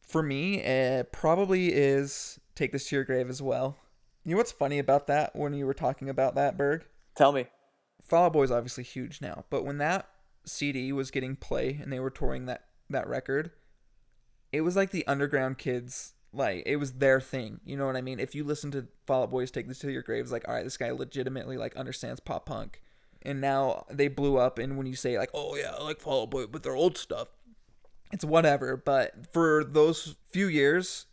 for 0.02 0.22
me 0.22 0.64
uh, 0.64 1.04
probably 1.04 1.74
is 1.74 2.40
"Take 2.54 2.72
This 2.72 2.88
to 2.90 2.96
Your 2.96 3.04
Grave" 3.04 3.30
as 3.30 3.42
well. 3.42 3.78
You 4.24 4.32
know 4.32 4.38
what's 4.38 4.52
funny 4.52 4.80
about 4.80 5.08
that 5.08 5.36
when 5.36 5.54
you 5.54 5.66
were 5.66 5.74
talking 5.74 6.10
about 6.10 6.36
that, 6.36 6.58
Berg? 6.58 6.86
Tell 7.16 7.32
me. 7.32 7.48
Fall 8.02 8.26
Out 8.26 8.34
Boy 8.34 8.44
is 8.44 8.52
obviously 8.52 8.84
huge 8.84 9.22
now, 9.22 9.46
but 9.50 9.66
when 9.66 9.78
that 9.80 10.08
CD 10.46 10.92
was 10.92 11.12
getting 11.12 11.36
play 11.36 11.80
and 11.82 11.92
they 11.92 12.00
were 12.00 12.10
touring 12.12 12.46
that 12.46 12.66
that 12.90 13.08
record, 13.08 13.52
it 14.52 14.62
was 14.62 14.76
like 14.76 14.92
the 14.92 15.06
underground 15.08 15.58
kids 15.58 16.14
like 16.36 16.64
it 16.66 16.76
was 16.76 16.94
their 16.94 17.20
thing. 17.20 17.60
You 17.66 17.78
know 17.78 17.86
what 17.86 17.96
I 17.96 18.02
mean? 18.02 18.20
If 18.20 18.36
you 18.36 18.44
listen 18.44 18.72
to 18.72 18.88
Fall 19.08 19.24
Out 19.24 19.32
Boys 19.32 19.52
take 19.52 19.68
this 19.68 19.80
to 19.80 19.92
your 19.92 20.02
graves, 20.02 20.32
like, 20.32 20.48
all 20.48 20.54
right, 20.54 20.64
this 20.64 20.78
guy 20.78 20.92
legitimately 20.92 21.58
like 21.58 21.76
understands 21.76 22.20
pop 22.20 22.46
punk. 22.46 22.82
And 23.26 23.42
now 23.42 23.86
they 23.90 24.08
blew 24.08 24.38
up 24.38 24.60
and 24.60 24.78
when 24.78 24.88
you 24.88 24.96
say 24.96 25.18
like, 25.18 25.32
Oh 25.34 25.56
yeah, 25.56 25.76
I 25.78 25.84
like 25.84 26.00
Fall 26.00 26.24
Out 26.24 26.32
Boy, 26.32 26.46
but 26.48 26.64
their 26.64 26.76
old 26.76 26.98
stuff. 26.98 27.30
It's 28.12 28.24
whatever. 28.24 28.78
But 28.78 29.34
for 29.34 29.64
those 29.64 30.16
few 30.32 30.48
years 30.48 31.08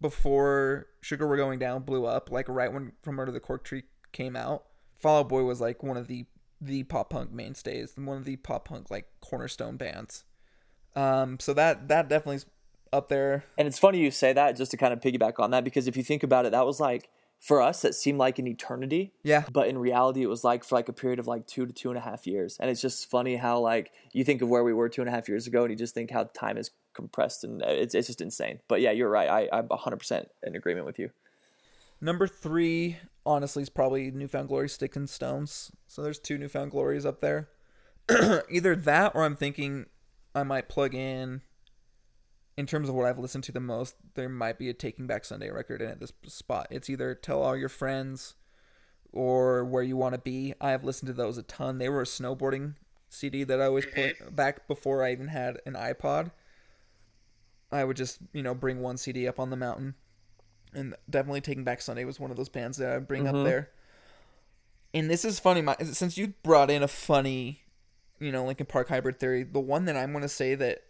before 0.00 0.88
Sugar 1.00 1.26
We're 1.26 1.36
Going 1.36 1.58
Down 1.58 1.82
blew 1.82 2.04
up, 2.04 2.30
like 2.30 2.48
right 2.48 2.72
when 2.72 2.92
From 3.02 3.20
Under 3.20 3.32
the 3.32 3.40
Cork 3.40 3.64
Tree 3.64 3.84
came 4.10 4.36
out, 4.36 4.64
Fall 4.98 5.20
Out 5.20 5.28
Boy 5.28 5.44
was 5.44 5.60
like 5.60 5.82
one 5.82 5.96
of 5.96 6.08
the 6.08 6.26
the 6.60 6.84
pop 6.84 7.10
punk 7.10 7.32
mainstays, 7.32 7.92
one 7.96 8.16
of 8.16 8.24
the 8.24 8.36
pop 8.36 8.68
punk 8.68 8.90
like 8.90 9.06
cornerstone 9.20 9.76
bands. 9.76 10.24
Um, 10.94 11.40
so 11.40 11.54
that 11.54 11.88
that 11.88 12.08
definitely 12.08 12.44
up 12.92 13.08
there. 13.08 13.44
And 13.56 13.66
it's 13.66 13.78
funny 13.78 13.98
you 13.98 14.10
say 14.10 14.32
that 14.32 14.56
just 14.56 14.70
to 14.72 14.76
kind 14.76 14.92
of 14.92 15.00
piggyback 15.00 15.40
on 15.40 15.50
that 15.52 15.64
because 15.64 15.88
if 15.88 15.96
you 15.96 16.02
think 16.02 16.22
about 16.22 16.46
it, 16.46 16.52
that 16.52 16.66
was 16.66 16.78
like 16.78 17.10
for 17.42 17.60
us 17.60 17.82
that 17.82 17.92
seemed 17.92 18.18
like 18.18 18.38
an 18.38 18.46
eternity. 18.46 19.12
Yeah. 19.24 19.42
But 19.52 19.66
in 19.66 19.76
reality, 19.76 20.22
it 20.22 20.28
was 20.28 20.44
like 20.44 20.62
for 20.62 20.76
like 20.76 20.88
a 20.88 20.92
period 20.92 21.18
of 21.18 21.26
like 21.26 21.44
two 21.48 21.66
to 21.66 21.72
two 21.72 21.88
and 21.88 21.98
a 21.98 22.00
half 22.00 22.24
years. 22.24 22.56
And 22.60 22.70
it's 22.70 22.80
just 22.80 23.10
funny 23.10 23.34
how 23.34 23.58
like 23.58 23.90
you 24.12 24.22
think 24.22 24.42
of 24.42 24.48
where 24.48 24.62
we 24.62 24.72
were 24.72 24.88
two 24.88 25.02
and 25.02 25.08
a 25.08 25.12
half 25.12 25.28
years 25.28 25.48
ago, 25.48 25.62
and 25.62 25.70
you 25.72 25.76
just 25.76 25.92
think 25.92 26.12
how 26.12 26.22
time 26.22 26.56
is 26.56 26.70
compressed, 26.94 27.42
and 27.42 27.60
uh, 27.60 27.66
it's 27.66 27.96
it's 27.96 28.06
just 28.06 28.20
insane. 28.20 28.60
But 28.68 28.80
yeah, 28.80 28.92
you're 28.92 29.10
right. 29.10 29.28
I 29.28 29.58
I'm 29.58 29.66
100 29.66 29.96
percent 29.96 30.28
in 30.44 30.54
agreement 30.54 30.86
with 30.86 31.00
you. 31.00 31.10
Number 32.00 32.28
three, 32.28 32.98
honestly, 33.26 33.62
is 33.62 33.68
probably 33.68 34.12
Newfound 34.12 34.48
Glory 34.48 34.68
Stick 34.68 34.94
and 34.94 35.10
Stones. 35.10 35.72
So 35.88 36.00
there's 36.00 36.20
two 36.20 36.38
Newfound 36.38 36.70
Glories 36.70 37.04
up 37.04 37.20
there. 37.20 37.48
Either 38.50 38.76
that 38.76 39.12
or 39.16 39.24
I'm 39.24 39.36
thinking 39.36 39.86
I 40.34 40.44
might 40.44 40.68
plug 40.68 40.94
in 40.94 41.42
in 42.56 42.66
terms 42.66 42.88
of 42.88 42.94
what 42.94 43.06
I've 43.06 43.18
listened 43.18 43.44
to 43.44 43.52
the 43.52 43.60
most, 43.60 43.96
there 44.14 44.28
might 44.28 44.58
be 44.58 44.68
a 44.68 44.74
Taking 44.74 45.06
Back 45.06 45.24
Sunday 45.24 45.50
record 45.50 45.80
in 45.80 45.88
at 45.88 46.00
this 46.00 46.12
spot. 46.26 46.66
It's 46.70 46.90
either 46.90 47.14
Tell 47.14 47.42
All 47.42 47.56
Your 47.56 47.68
Friends 47.68 48.34
or 49.12 49.64
Where 49.64 49.82
You 49.82 49.96
Want 49.96 50.14
to 50.14 50.20
Be. 50.20 50.54
I 50.60 50.70
have 50.70 50.84
listened 50.84 51.06
to 51.06 51.12
those 51.12 51.38
a 51.38 51.42
ton. 51.42 51.78
They 51.78 51.88
were 51.88 52.02
a 52.02 52.06
snowboarding 52.06 52.74
CD 53.08 53.44
that 53.44 53.60
I 53.60 53.66
always 53.66 53.86
put 53.86 54.18
mm-hmm. 54.18 54.34
back 54.34 54.66
before 54.68 55.04
I 55.04 55.12
even 55.12 55.28
had 55.28 55.60
an 55.64 55.74
iPod. 55.74 56.30
I 57.70 57.84
would 57.84 57.96
just, 57.96 58.18
you 58.32 58.42
know, 58.42 58.54
bring 58.54 58.80
one 58.80 58.98
CD 58.98 59.26
up 59.26 59.40
on 59.40 59.50
the 59.50 59.56
mountain. 59.56 59.94
And 60.74 60.94
definitely 61.08 61.40
Taking 61.40 61.64
Back 61.64 61.80
Sunday 61.80 62.04
was 62.04 62.20
one 62.20 62.30
of 62.30 62.36
those 62.36 62.48
bands 62.50 62.76
that 62.78 62.90
I 62.90 62.94
would 62.94 63.08
bring 63.08 63.26
up 63.26 63.34
mm-hmm. 63.34 63.44
there. 63.44 63.70
And 64.94 65.08
this 65.08 65.24
is 65.24 65.38
funny, 65.38 65.62
my, 65.62 65.74
since 65.78 66.18
you 66.18 66.34
brought 66.42 66.70
in 66.70 66.82
a 66.82 66.88
funny, 66.88 67.62
you 68.20 68.30
know, 68.30 68.44
Linkin 68.44 68.66
Park 68.66 68.88
hybrid 68.88 69.18
theory, 69.18 69.42
the 69.42 69.60
one 69.60 69.86
that 69.86 69.96
I'm 69.96 70.12
going 70.12 70.22
to 70.22 70.28
say 70.28 70.54
that 70.54 70.82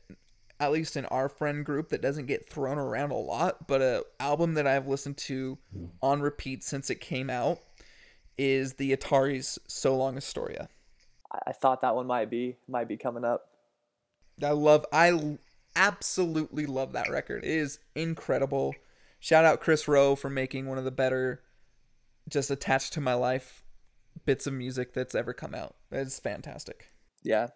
at 0.63 0.71
least 0.71 0.97
in 0.97 1.05
our 1.07 1.29
friend 1.29 1.65
group 1.65 1.89
that 1.89 2.01
doesn't 2.01 2.27
get 2.27 2.49
thrown 2.49 2.79
around 2.79 3.11
a 3.11 3.17
lot, 3.17 3.67
but 3.67 3.83
a 3.83 4.05
album 4.21 4.55
that 4.55 4.65
I've 4.65 4.87
listened 4.87 5.17
to 5.19 5.59
on 6.01 6.23
repeat 6.23 6.63
since 6.63 6.89
it 6.89 7.01
came 7.01 7.29
out 7.29 7.59
is 8.39 8.75
the 8.75 8.97
Ataris 8.97 9.59
So 9.67 9.97
Long 9.97 10.17
Astoria. 10.17 10.69
I, 11.33 11.39
I 11.49 11.53
thought 11.53 11.81
that 11.81 11.97
one 11.97 12.07
might 12.07 12.31
be 12.31 12.59
might 12.69 12.87
be 12.87 12.97
coming 12.97 13.25
up. 13.25 13.49
I 14.41 14.53
love 14.53 14.87
I 14.93 15.39
absolutely 15.75 16.67
love 16.67 16.93
that 16.93 17.11
record. 17.11 17.45
It 17.45 17.51
is 17.51 17.81
incredible. 17.97 18.77
Shout 19.19 19.45
out 19.45 19.61
Kris 19.61 19.89
Roe 19.89 20.15
for 20.15 20.31
making 20.31 20.67
one 20.67 20.79
of 20.79 20.85
the 20.85 20.93
better 20.93 21.43
just 22.29 22.53
attached 22.53 22.93
to 22.93 23.01
my 23.01 23.15
life 23.15 23.65
bits 24.25 24.47
of 24.47 24.53
music 24.53 24.95
that's 24.95 25.17
ever 25.17 25.33
come 25.33 25.57
out. 25.57 25.75
It's 25.91 26.21
fantastic. 26.21 26.93
Yeah. 27.25 27.49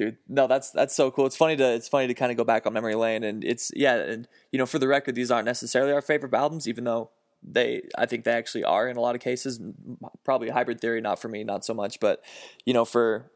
Dude, 0.00 0.16
no, 0.30 0.46
that's 0.46 0.70
that's 0.70 0.94
so 0.94 1.10
cool. 1.10 1.26
It's 1.26 1.36
funny 1.36 1.56
to 1.56 1.74
it's 1.74 1.86
funny 1.86 2.06
to 2.06 2.14
kind 2.14 2.30
of 2.30 2.38
go 2.38 2.42
back 2.42 2.66
on 2.66 2.72
memory 2.72 2.94
lane, 2.94 3.22
and 3.22 3.44
it's 3.44 3.70
yeah, 3.76 3.96
and 3.96 4.26
you 4.50 4.58
know, 4.58 4.64
for 4.64 4.78
the 4.78 4.88
record, 4.88 5.14
these 5.14 5.30
aren't 5.30 5.44
necessarily 5.44 5.92
our 5.92 6.00
favorite 6.00 6.32
albums, 6.32 6.66
even 6.66 6.84
though 6.84 7.10
they 7.42 7.82
I 7.98 8.06
think 8.06 8.24
they 8.24 8.32
actually 8.32 8.64
are 8.64 8.88
in 8.88 8.96
a 8.96 9.00
lot 9.02 9.14
of 9.14 9.20
cases. 9.20 9.60
Probably 10.24 10.48
hybrid 10.48 10.80
theory, 10.80 11.02
not 11.02 11.20
for 11.20 11.28
me, 11.28 11.44
not 11.44 11.66
so 11.66 11.74
much, 11.74 12.00
but 12.00 12.24
you 12.64 12.72
know, 12.72 12.86
for 12.86 13.30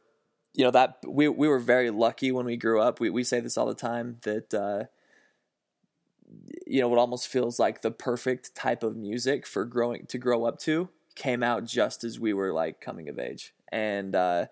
you 0.55 0.65
know 0.65 0.71
that 0.71 1.01
we 1.07 1.29
we 1.29 1.49
were 1.49 1.59
very 1.59 1.91
lucky 1.91 2.33
when 2.33 2.47
we 2.47 2.57
grew 2.57 2.81
up. 2.81 2.99
We 2.99 3.11
we 3.11 3.25
say 3.25 3.41
this 3.41 3.59
all 3.59 3.67
the 3.67 3.75
time 3.75 4.17
that 4.23 4.55
uh, 4.55 4.85
you 6.67 6.81
know 6.81 6.89
what 6.89 6.99
almost 6.99 7.29
feels 7.29 7.59
like 7.59 7.83
the 7.83 7.91
perfect 7.91 8.55
type 8.55 8.83
of 8.83 8.97
music 8.97 9.47
for 9.47 9.67
growing 9.67 10.07
to 10.07 10.17
grow 10.17 10.47
up 10.47 10.59
to 10.61 10.89
came 11.15 11.43
out 11.43 11.67
just 11.67 12.05
as 12.05 12.19
we 12.19 12.33
were 12.33 12.55
like 12.55 12.81
coming 12.81 13.11
of 13.11 13.19
age, 13.19 13.53
and 13.71 14.15
uh, 14.15 14.47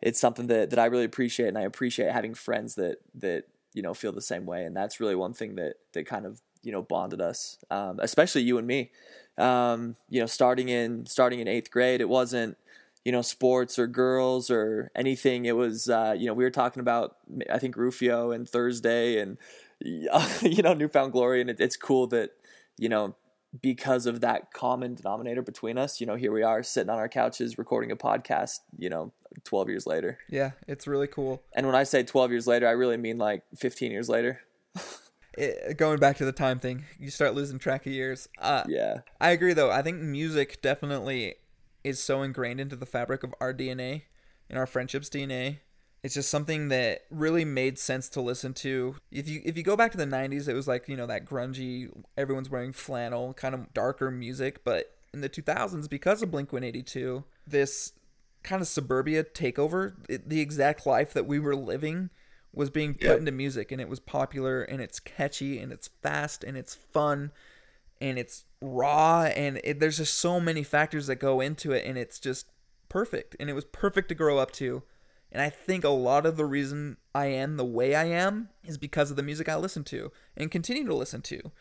it's 0.00 0.20
something 0.20 0.46
that 0.48 0.70
that 0.70 0.78
I 0.78 0.86
really 0.86 1.04
appreciate, 1.04 1.48
and 1.48 1.58
I 1.58 1.62
appreciate 1.62 2.12
having 2.12 2.34
friends 2.34 2.74
that 2.76 2.98
that 3.16 3.44
you 3.74 3.82
know 3.82 3.94
feel 3.94 4.12
the 4.12 4.22
same 4.22 4.46
way, 4.46 4.64
and 4.64 4.76
that's 4.76 5.00
really 5.00 5.14
one 5.14 5.32
thing 5.32 5.56
that 5.56 5.74
that 5.92 6.06
kind 6.06 6.26
of 6.26 6.40
you 6.62 6.72
know 6.72 6.82
bonded 6.82 7.20
us, 7.20 7.58
um, 7.70 7.98
especially 8.00 8.42
you 8.42 8.58
and 8.58 8.66
me. 8.66 8.90
Um, 9.36 9.96
you 10.08 10.20
know, 10.20 10.26
starting 10.26 10.68
in 10.68 11.06
starting 11.06 11.40
in 11.40 11.48
eighth 11.48 11.70
grade, 11.70 12.00
it 12.00 12.08
wasn't 12.08 12.56
you 13.04 13.12
know 13.12 13.22
sports 13.22 13.78
or 13.78 13.86
girls 13.86 14.50
or 14.50 14.90
anything. 14.94 15.46
It 15.46 15.56
was 15.56 15.88
uh, 15.88 16.14
you 16.16 16.26
know 16.26 16.34
we 16.34 16.44
were 16.44 16.50
talking 16.50 16.80
about 16.80 17.16
I 17.50 17.58
think 17.58 17.76
Rufio 17.76 18.30
and 18.32 18.48
Thursday 18.48 19.18
and 19.18 19.38
you 19.80 20.62
know 20.62 20.74
Newfound 20.74 21.12
Glory, 21.12 21.40
and 21.40 21.50
it, 21.50 21.60
it's 21.60 21.76
cool 21.76 22.06
that 22.08 22.30
you 22.76 22.88
know 22.88 23.14
because 23.62 24.06
of 24.06 24.20
that 24.20 24.52
common 24.52 24.94
denominator 24.94 25.42
between 25.42 25.78
us, 25.78 26.00
you 26.00 26.06
know, 26.06 26.16
here 26.16 26.32
we 26.32 26.42
are 26.42 26.62
sitting 26.62 26.90
on 26.90 26.98
our 26.98 27.08
couches 27.08 27.58
recording 27.58 27.90
a 27.90 27.96
podcast, 27.96 28.60
you 28.76 28.90
know, 28.90 29.12
12 29.44 29.68
years 29.68 29.86
later. 29.86 30.18
Yeah, 30.28 30.52
it's 30.66 30.86
really 30.86 31.06
cool. 31.06 31.42
And 31.54 31.66
when 31.66 31.74
I 31.74 31.84
say 31.84 32.02
12 32.02 32.30
years 32.30 32.46
later, 32.46 32.68
I 32.68 32.72
really 32.72 32.96
mean 32.96 33.16
like 33.16 33.42
15 33.56 33.90
years 33.90 34.08
later. 34.08 34.40
It, 35.34 35.76
going 35.78 36.00
back 36.00 36.16
to 36.16 36.24
the 36.24 36.32
time 36.32 36.58
thing, 36.58 36.84
you 36.98 37.10
start 37.10 37.32
losing 37.32 37.60
track 37.60 37.86
of 37.86 37.92
years. 37.92 38.28
Uh, 38.40 38.64
Yeah. 38.66 39.02
I 39.20 39.30
agree, 39.30 39.52
though. 39.52 39.70
I 39.70 39.82
think 39.82 40.00
music 40.00 40.60
definitely 40.62 41.36
is 41.84 42.02
so 42.02 42.22
ingrained 42.22 42.58
into 42.58 42.74
the 42.74 42.86
fabric 42.86 43.22
of 43.22 43.32
our 43.40 43.54
DNA, 43.54 44.02
in 44.50 44.56
our 44.56 44.66
friendships 44.66 45.08
DNA. 45.08 45.58
It's 46.02 46.14
just 46.14 46.30
something 46.30 46.68
that 46.68 47.02
really 47.10 47.44
made 47.44 47.78
sense 47.78 48.08
to 48.10 48.20
listen 48.20 48.54
to. 48.54 48.96
If 49.10 49.28
you 49.28 49.42
if 49.44 49.56
you 49.56 49.62
go 49.62 49.76
back 49.76 49.90
to 49.92 49.98
the 49.98 50.04
'90s, 50.06 50.48
it 50.48 50.54
was 50.54 50.68
like 50.68 50.88
you 50.88 50.96
know 50.96 51.06
that 51.06 51.24
grungy, 51.24 51.90
everyone's 52.16 52.50
wearing 52.50 52.72
flannel, 52.72 53.34
kind 53.34 53.54
of 53.54 53.72
darker 53.74 54.10
music. 54.10 54.64
But 54.64 54.94
in 55.12 55.20
the 55.20 55.28
2000s, 55.28 55.88
because 55.88 56.22
of 56.22 56.30
Blink 56.30 56.52
182, 56.52 57.24
this 57.46 57.92
kind 58.42 58.62
of 58.62 58.68
suburbia 58.68 59.24
takeover, 59.24 59.94
it, 60.08 60.28
the 60.28 60.40
exact 60.40 60.86
life 60.86 61.12
that 61.14 61.26
we 61.26 61.38
were 61.38 61.56
living 61.56 62.10
was 62.52 62.70
being 62.70 62.94
put 62.94 63.02
Yep. 63.02 63.18
into 63.18 63.32
music, 63.32 63.72
and 63.72 63.80
it 63.80 63.88
was 63.88 64.00
popular, 64.00 64.62
and 64.62 64.80
it's 64.80 65.00
catchy, 65.00 65.58
and 65.58 65.72
it's 65.72 65.88
fast, 66.02 66.44
and 66.44 66.56
it's 66.56 66.74
fun 66.74 67.32
and 68.00 68.18
it's 68.18 68.44
raw 68.60 69.22
and 69.24 69.60
it, 69.64 69.80
there's 69.80 69.96
just 69.96 70.14
so 70.14 70.40
many 70.40 70.62
factors 70.62 71.06
that 71.06 71.16
go 71.16 71.40
into 71.40 71.72
it 71.72 71.84
and 71.84 71.98
it's 71.98 72.18
just 72.18 72.46
perfect 72.88 73.36
and 73.38 73.50
it 73.50 73.52
was 73.52 73.64
perfect 73.64 74.08
to 74.08 74.14
grow 74.14 74.38
up 74.38 74.50
to 74.50 74.82
And 75.30 75.42
I 75.42 75.50
think 75.50 75.84
a 75.84 75.90
lot 75.90 76.24
of 76.24 76.36
the 76.36 76.46
reason 76.46 76.96
I 77.14 77.26
am 77.26 77.56
the 77.56 77.64
way 77.64 77.94
I 77.94 78.04
am 78.04 78.48
is 78.64 78.78
because 78.78 79.10
of 79.10 79.16
the 79.16 79.22
music 79.22 79.48
I 79.48 79.56
listen 79.56 79.84
to 79.84 80.10
and 80.36 80.50
continue 80.50 80.86
to 80.86 80.94
listen 80.94 81.20
to. 81.22 81.52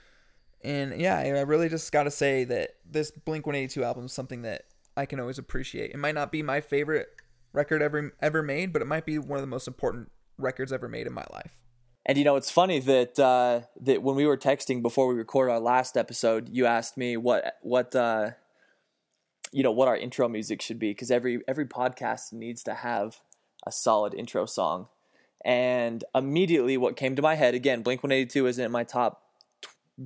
And 0.64 1.00
yeah, 1.00 1.18
I 1.18 1.42
really 1.42 1.70
just 1.70 1.92
got 1.92 2.04
to 2.04 2.12
say 2.12 2.44
that 2.46 2.72
this 2.90 3.12
Blink 3.12 3.46
182 3.46 3.84
album 3.84 4.06
is 4.06 4.14
something 4.14 4.42
that 4.44 4.64
I 4.96 5.06
can 5.06 5.20
always 5.20 5.38
appreciate. 5.38 5.92
It 5.92 5.98
might 5.98 6.16
not 6.16 6.32
be 6.32 6.42
my 6.42 6.62
favorite 6.62 7.10
record 7.54 7.82
ever 7.82 8.14
ever 8.22 8.42
made, 8.42 8.74
but 8.74 8.82
it 8.82 8.86
might 8.86 9.06
be 9.06 9.20
one 9.20 9.38
of 9.38 9.42
the 9.42 9.48
most 9.48 9.68
important 9.68 10.12
records 10.38 10.72
ever 10.72 10.88
made 10.88 11.08
in 11.08 11.14
my 11.14 11.26
life. 11.32 11.62
And 12.06 12.18
you 12.18 12.24
know, 12.24 12.38
it's 12.38 12.50
funny 12.50 12.80
that 12.80 13.20
uh, 13.20 13.62
that 13.82 14.02
when 14.02 14.16
we 14.16 14.26
were 14.26 14.38
texting 14.38 14.82
before 14.82 15.08
we 15.08 15.16
recorded 15.16 15.52
our 15.52 15.60
last 15.60 15.98
episode, 15.98 16.50
you 16.50 16.66
asked 16.66 16.98
me 16.98 17.18
what 17.18 17.56
what 17.62 17.96
uh, 17.96 18.32
you 19.52 19.62
know 19.62 19.72
what 19.72 19.88
our 19.88 19.98
intro 19.98 20.28
music 20.28 20.62
should 20.62 20.80
be 20.80 20.92
because 20.92 21.12
every 21.12 21.42
every 21.48 21.66
podcast 21.66 22.34
needs 22.34 22.64
to 22.64 22.74
have 22.74 23.18
a 23.68 23.72
solid 23.72 24.14
intro 24.14 24.46
song. 24.46 24.88
And 25.46 26.04
immediately, 26.16 26.78
what 26.78 26.98
came 26.98 27.16
to 27.16 27.22
my 27.22 27.36
head 27.36 27.54
again, 27.54 27.84
Blink 27.84 28.04
One 28.04 28.12
Eighty 28.12 28.26
Two 28.26 28.48
isn't 28.48 28.64
in 28.64 28.72
my 28.72 28.84
top 28.84 29.22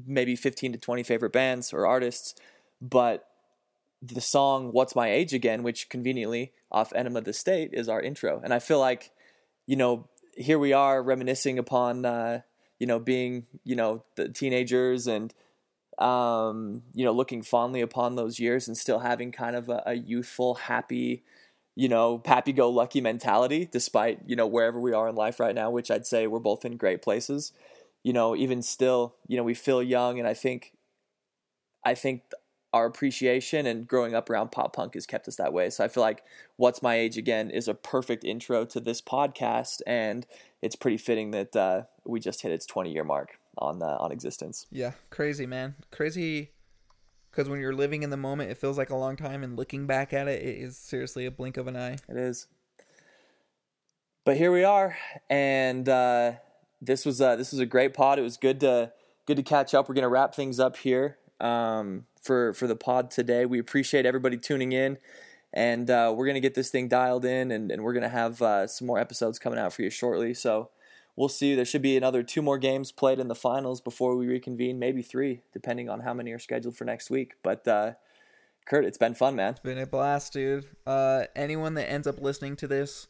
maybe 0.05 0.35
fifteen 0.35 0.71
to 0.73 0.77
twenty 0.77 1.03
favorite 1.03 1.33
bands 1.33 1.73
or 1.73 1.85
artists, 1.85 2.35
but 2.81 3.27
the 4.01 4.21
song 4.21 4.71
"What's 4.71 4.95
My 4.95 5.11
Age 5.11 5.33
Again," 5.33 5.63
which 5.63 5.89
conveniently 5.89 6.51
off 6.71 6.93
Enema 6.93 7.19
of 7.19 7.25
the 7.25 7.33
State, 7.33 7.71
is 7.73 7.89
our 7.89 8.01
intro. 8.01 8.41
And 8.43 8.53
I 8.53 8.59
feel 8.59 8.79
like, 8.79 9.11
you 9.67 9.75
know, 9.75 10.07
here 10.35 10.59
we 10.59 10.73
are 10.73 11.01
reminiscing 11.01 11.57
upon 11.57 12.05
uh, 12.05 12.41
you 12.79 12.87
know 12.87 12.99
being 12.99 13.45
you 13.63 13.75
know 13.75 14.03
the 14.15 14.29
teenagers 14.29 15.07
and 15.07 15.33
um, 15.97 16.83
you 16.93 17.05
know 17.05 17.11
looking 17.11 17.41
fondly 17.41 17.81
upon 17.81 18.15
those 18.15 18.39
years 18.39 18.67
and 18.67 18.77
still 18.77 18.99
having 18.99 19.31
kind 19.31 19.55
of 19.55 19.69
a, 19.69 19.83
a 19.85 19.93
youthful 19.93 20.55
happy 20.55 21.23
you 21.75 21.87
know 21.87 22.21
happy 22.25 22.51
go 22.51 22.69
lucky 22.69 23.01
mentality 23.01 23.67
despite 23.71 24.19
you 24.25 24.35
know 24.35 24.47
wherever 24.47 24.79
we 24.79 24.93
are 24.93 25.07
in 25.07 25.15
life 25.15 25.39
right 25.39 25.55
now 25.55 25.69
which 25.69 25.89
i'd 25.89 26.05
say 26.05 26.27
we're 26.27 26.39
both 26.39 26.65
in 26.65 26.77
great 26.77 27.01
places 27.01 27.53
you 28.03 28.13
know 28.13 28.35
even 28.35 28.61
still 28.61 29.15
you 29.27 29.37
know 29.37 29.43
we 29.43 29.53
feel 29.53 29.81
young 29.81 30.19
and 30.19 30.27
i 30.27 30.33
think 30.33 30.73
i 31.85 31.93
think 31.93 32.23
our 32.73 32.85
appreciation 32.85 33.65
and 33.65 33.87
growing 33.87 34.15
up 34.15 34.29
around 34.29 34.51
pop 34.51 34.73
punk 34.73 34.93
has 34.93 35.05
kept 35.05 35.27
us 35.27 35.35
that 35.35 35.51
way. 35.53 35.69
So 35.69 35.83
I 35.83 35.87
feel 35.87 36.01
like 36.01 36.23
What's 36.55 36.81
My 36.81 36.95
Age 36.95 37.17
Again 37.17 37.49
is 37.49 37.67
a 37.67 37.73
perfect 37.73 38.23
intro 38.23 38.65
to 38.65 38.79
this 38.79 39.01
podcast, 39.01 39.81
and 39.85 40.25
it's 40.61 40.75
pretty 40.75 40.97
fitting 40.97 41.31
that 41.31 41.55
uh, 41.55 41.81
we 42.05 42.19
just 42.19 42.41
hit 42.41 42.51
its 42.51 42.65
20 42.65 42.91
year 42.91 43.03
mark 43.03 43.39
on 43.57 43.81
uh, 43.81 43.97
on 43.99 44.11
existence. 44.11 44.67
Yeah, 44.71 44.91
crazy 45.09 45.45
man, 45.45 45.75
crazy. 45.91 46.51
Because 47.31 47.47
when 47.47 47.59
you're 47.61 47.73
living 47.73 48.03
in 48.03 48.09
the 48.09 48.17
moment, 48.17 48.51
it 48.51 48.57
feels 48.57 48.77
like 48.77 48.89
a 48.89 48.95
long 48.95 49.15
time, 49.15 49.43
and 49.43 49.55
looking 49.55 49.87
back 49.87 50.13
at 50.13 50.27
it, 50.27 50.41
it 50.41 50.57
is 50.57 50.77
seriously 50.77 51.25
a 51.25 51.31
blink 51.31 51.57
of 51.57 51.67
an 51.67 51.77
eye. 51.77 51.97
It 52.09 52.17
is. 52.17 52.47
But 54.25 54.37
here 54.37 54.51
we 54.51 54.63
are, 54.63 54.97
and 55.29 55.87
uh, 55.89 56.33
this 56.81 57.05
was 57.05 57.21
uh, 57.21 57.35
this 57.37 57.51
was 57.51 57.59
a 57.59 57.65
great 57.65 57.93
pod. 57.93 58.19
It 58.19 58.23
was 58.23 58.37
good 58.37 58.59
to 58.59 58.91
good 59.25 59.37
to 59.37 59.43
catch 59.43 59.73
up. 59.73 59.89
We're 59.89 59.95
gonna 59.95 60.09
wrap 60.09 60.35
things 60.35 60.59
up 60.59 60.77
here. 60.77 61.17
Um, 61.39 62.05
for 62.21 62.53
for 62.53 62.67
the 62.67 62.75
pod 62.75 63.11
today. 63.11 63.45
We 63.45 63.59
appreciate 63.59 64.05
everybody 64.05 64.37
tuning 64.37 64.71
in, 64.71 64.97
and 65.51 65.89
uh, 65.89 66.13
we're 66.15 66.27
gonna 66.27 66.39
get 66.39 66.53
this 66.53 66.69
thing 66.69 66.87
dialed 66.87 67.25
in, 67.25 67.51
and, 67.51 67.71
and 67.71 67.83
we're 67.83 67.93
gonna 67.93 68.09
have 68.09 68.41
uh, 68.41 68.67
some 68.67 68.87
more 68.87 68.99
episodes 68.99 69.39
coming 69.39 69.59
out 69.59 69.73
for 69.73 69.81
you 69.81 69.89
shortly. 69.89 70.33
So 70.33 70.69
we'll 71.15 71.29
see. 71.29 71.55
There 71.55 71.65
should 71.65 71.81
be 71.81 71.97
another 71.97 72.23
two 72.23 72.41
more 72.41 72.57
games 72.57 72.91
played 72.91 73.19
in 73.19 73.27
the 73.27 73.35
finals 73.35 73.81
before 73.81 74.15
we 74.15 74.27
reconvene, 74.27 74.79
maybe 74.79 75.01
three, 75.01 75.41
depending 75.53 75.89
on 75.89 76.01
how 76.01 76.13
many 76.13 76.31
are 76.31 76.39
scheduled 76.39 76.77
for 76.77 76.85
next 76.85 77.09
week. 77.09 77.33
But 77.43 77.67
uh, 77.67 77.93
Kurt, 78.65 78.85
it's 78.85 78.97
been 78.97 79.13
fun, 79.13 79.35
man. 79.35 79.51
It's 79.51 79.59
been 79.59 79.77
a 79.77 79.85
blast, 79.85 80.33
dude. 80.33 80.65
Uh, 80.85 81.23
anyone 81.35 81.73
that 81.75 81.89
ends 81.89 82.07
up 82.07 82.19
listening 82.19 82.55
to 82.57 82.67
this. 82.67 83.07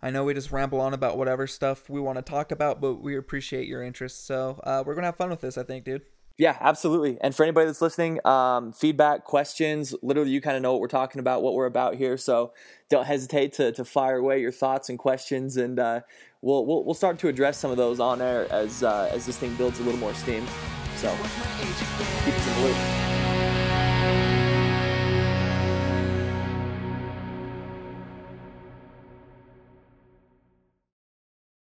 I 0.00 0.10
know 0.10 0.24
we 0.24 0.32
just 0.32 0.52
ramble 0.52 0.80
on 0.80 0.94
about 0.94 1.18
whatever 1.18 1.46
stuff 1.48 1.90
we 1.90 2.00
want 2.00 2.18
to 2.18 2.22
talk 2.22 2.52
about, 2.52 2.80
but 2.80 3.02
we 3.02 3.16
appreciate 3.16 3.66
your 3.66 3.82
interest. 3.82 4.26
So 4.26 4.60
uh, 4.62 4.84
we're 4.86 4.94
gonna 4.94 5.08
have 5.08 5.16
fun 5.16 5.30
with 5.30 5.40
this, 5.40 5.58
I 5.58 5.64
think, 5.64 5.84
dude. 5.84 6.02
Yeah, 6.38 6.56
absolutely. 6.60 7.18
And 7.20 7.34
for 7.34 7.42
anybody 7.42 7.66
that's 7.66 7.82
listening, 7.82 8.24
um, 8.24 8.72
feedback, 8.72 9.24
questions, 9.24 9.92
literally, 10.02 10.30
you 10.30 10.40
kind 10.40 10.56
of 10.56 10.62
know 10.62 10.70
what 10.70 10.80
we're 10.80 10.86
talking 10.86 11.18
about, 11.18 11.42
what 11.42 11.54
we're 11.54 11.66
about 11.66 11.96
here. 11.96 12.16
So 12.16 12.52
don't 12.88 13.06
hesitate 13.06 13.52
to, 13.54 13.72
to 13.72 13.84
fire 13.84 14.18
away 14.18 14.40
your 14.40 14.52
thoughts 14.52 14.88
and 14.88 15.00
questions, 15.00 15.56
and 15.56 15.80
uh, 15.80 16.00
we'll, 16.40 16.64
we'll 16.64 16.84
we'll 16.84 16.94
start 16.94 17.18
to 17.18 17.28
address 17.28 17.58
some 17.58 17.72
of 17.72 17.76
those 17.76 17.98
on 17.98 18.22
air 18.22 18.46
as 18.52 18.84
uh, 18.84 19.10
as 19.12 19.26
this 19.26 19.36
thing 19.36 19.54
builds 19.56 19.80
a 19.80 19.82
little 19.82 19.98
more 19.98 20.14
steam. 20.14 20.46
So 20.96 21.10
keep 22.24 22.34
us 22.34 22.46
in 22.46 22.62
the 22.62 22.68
loop. 22.68 23.07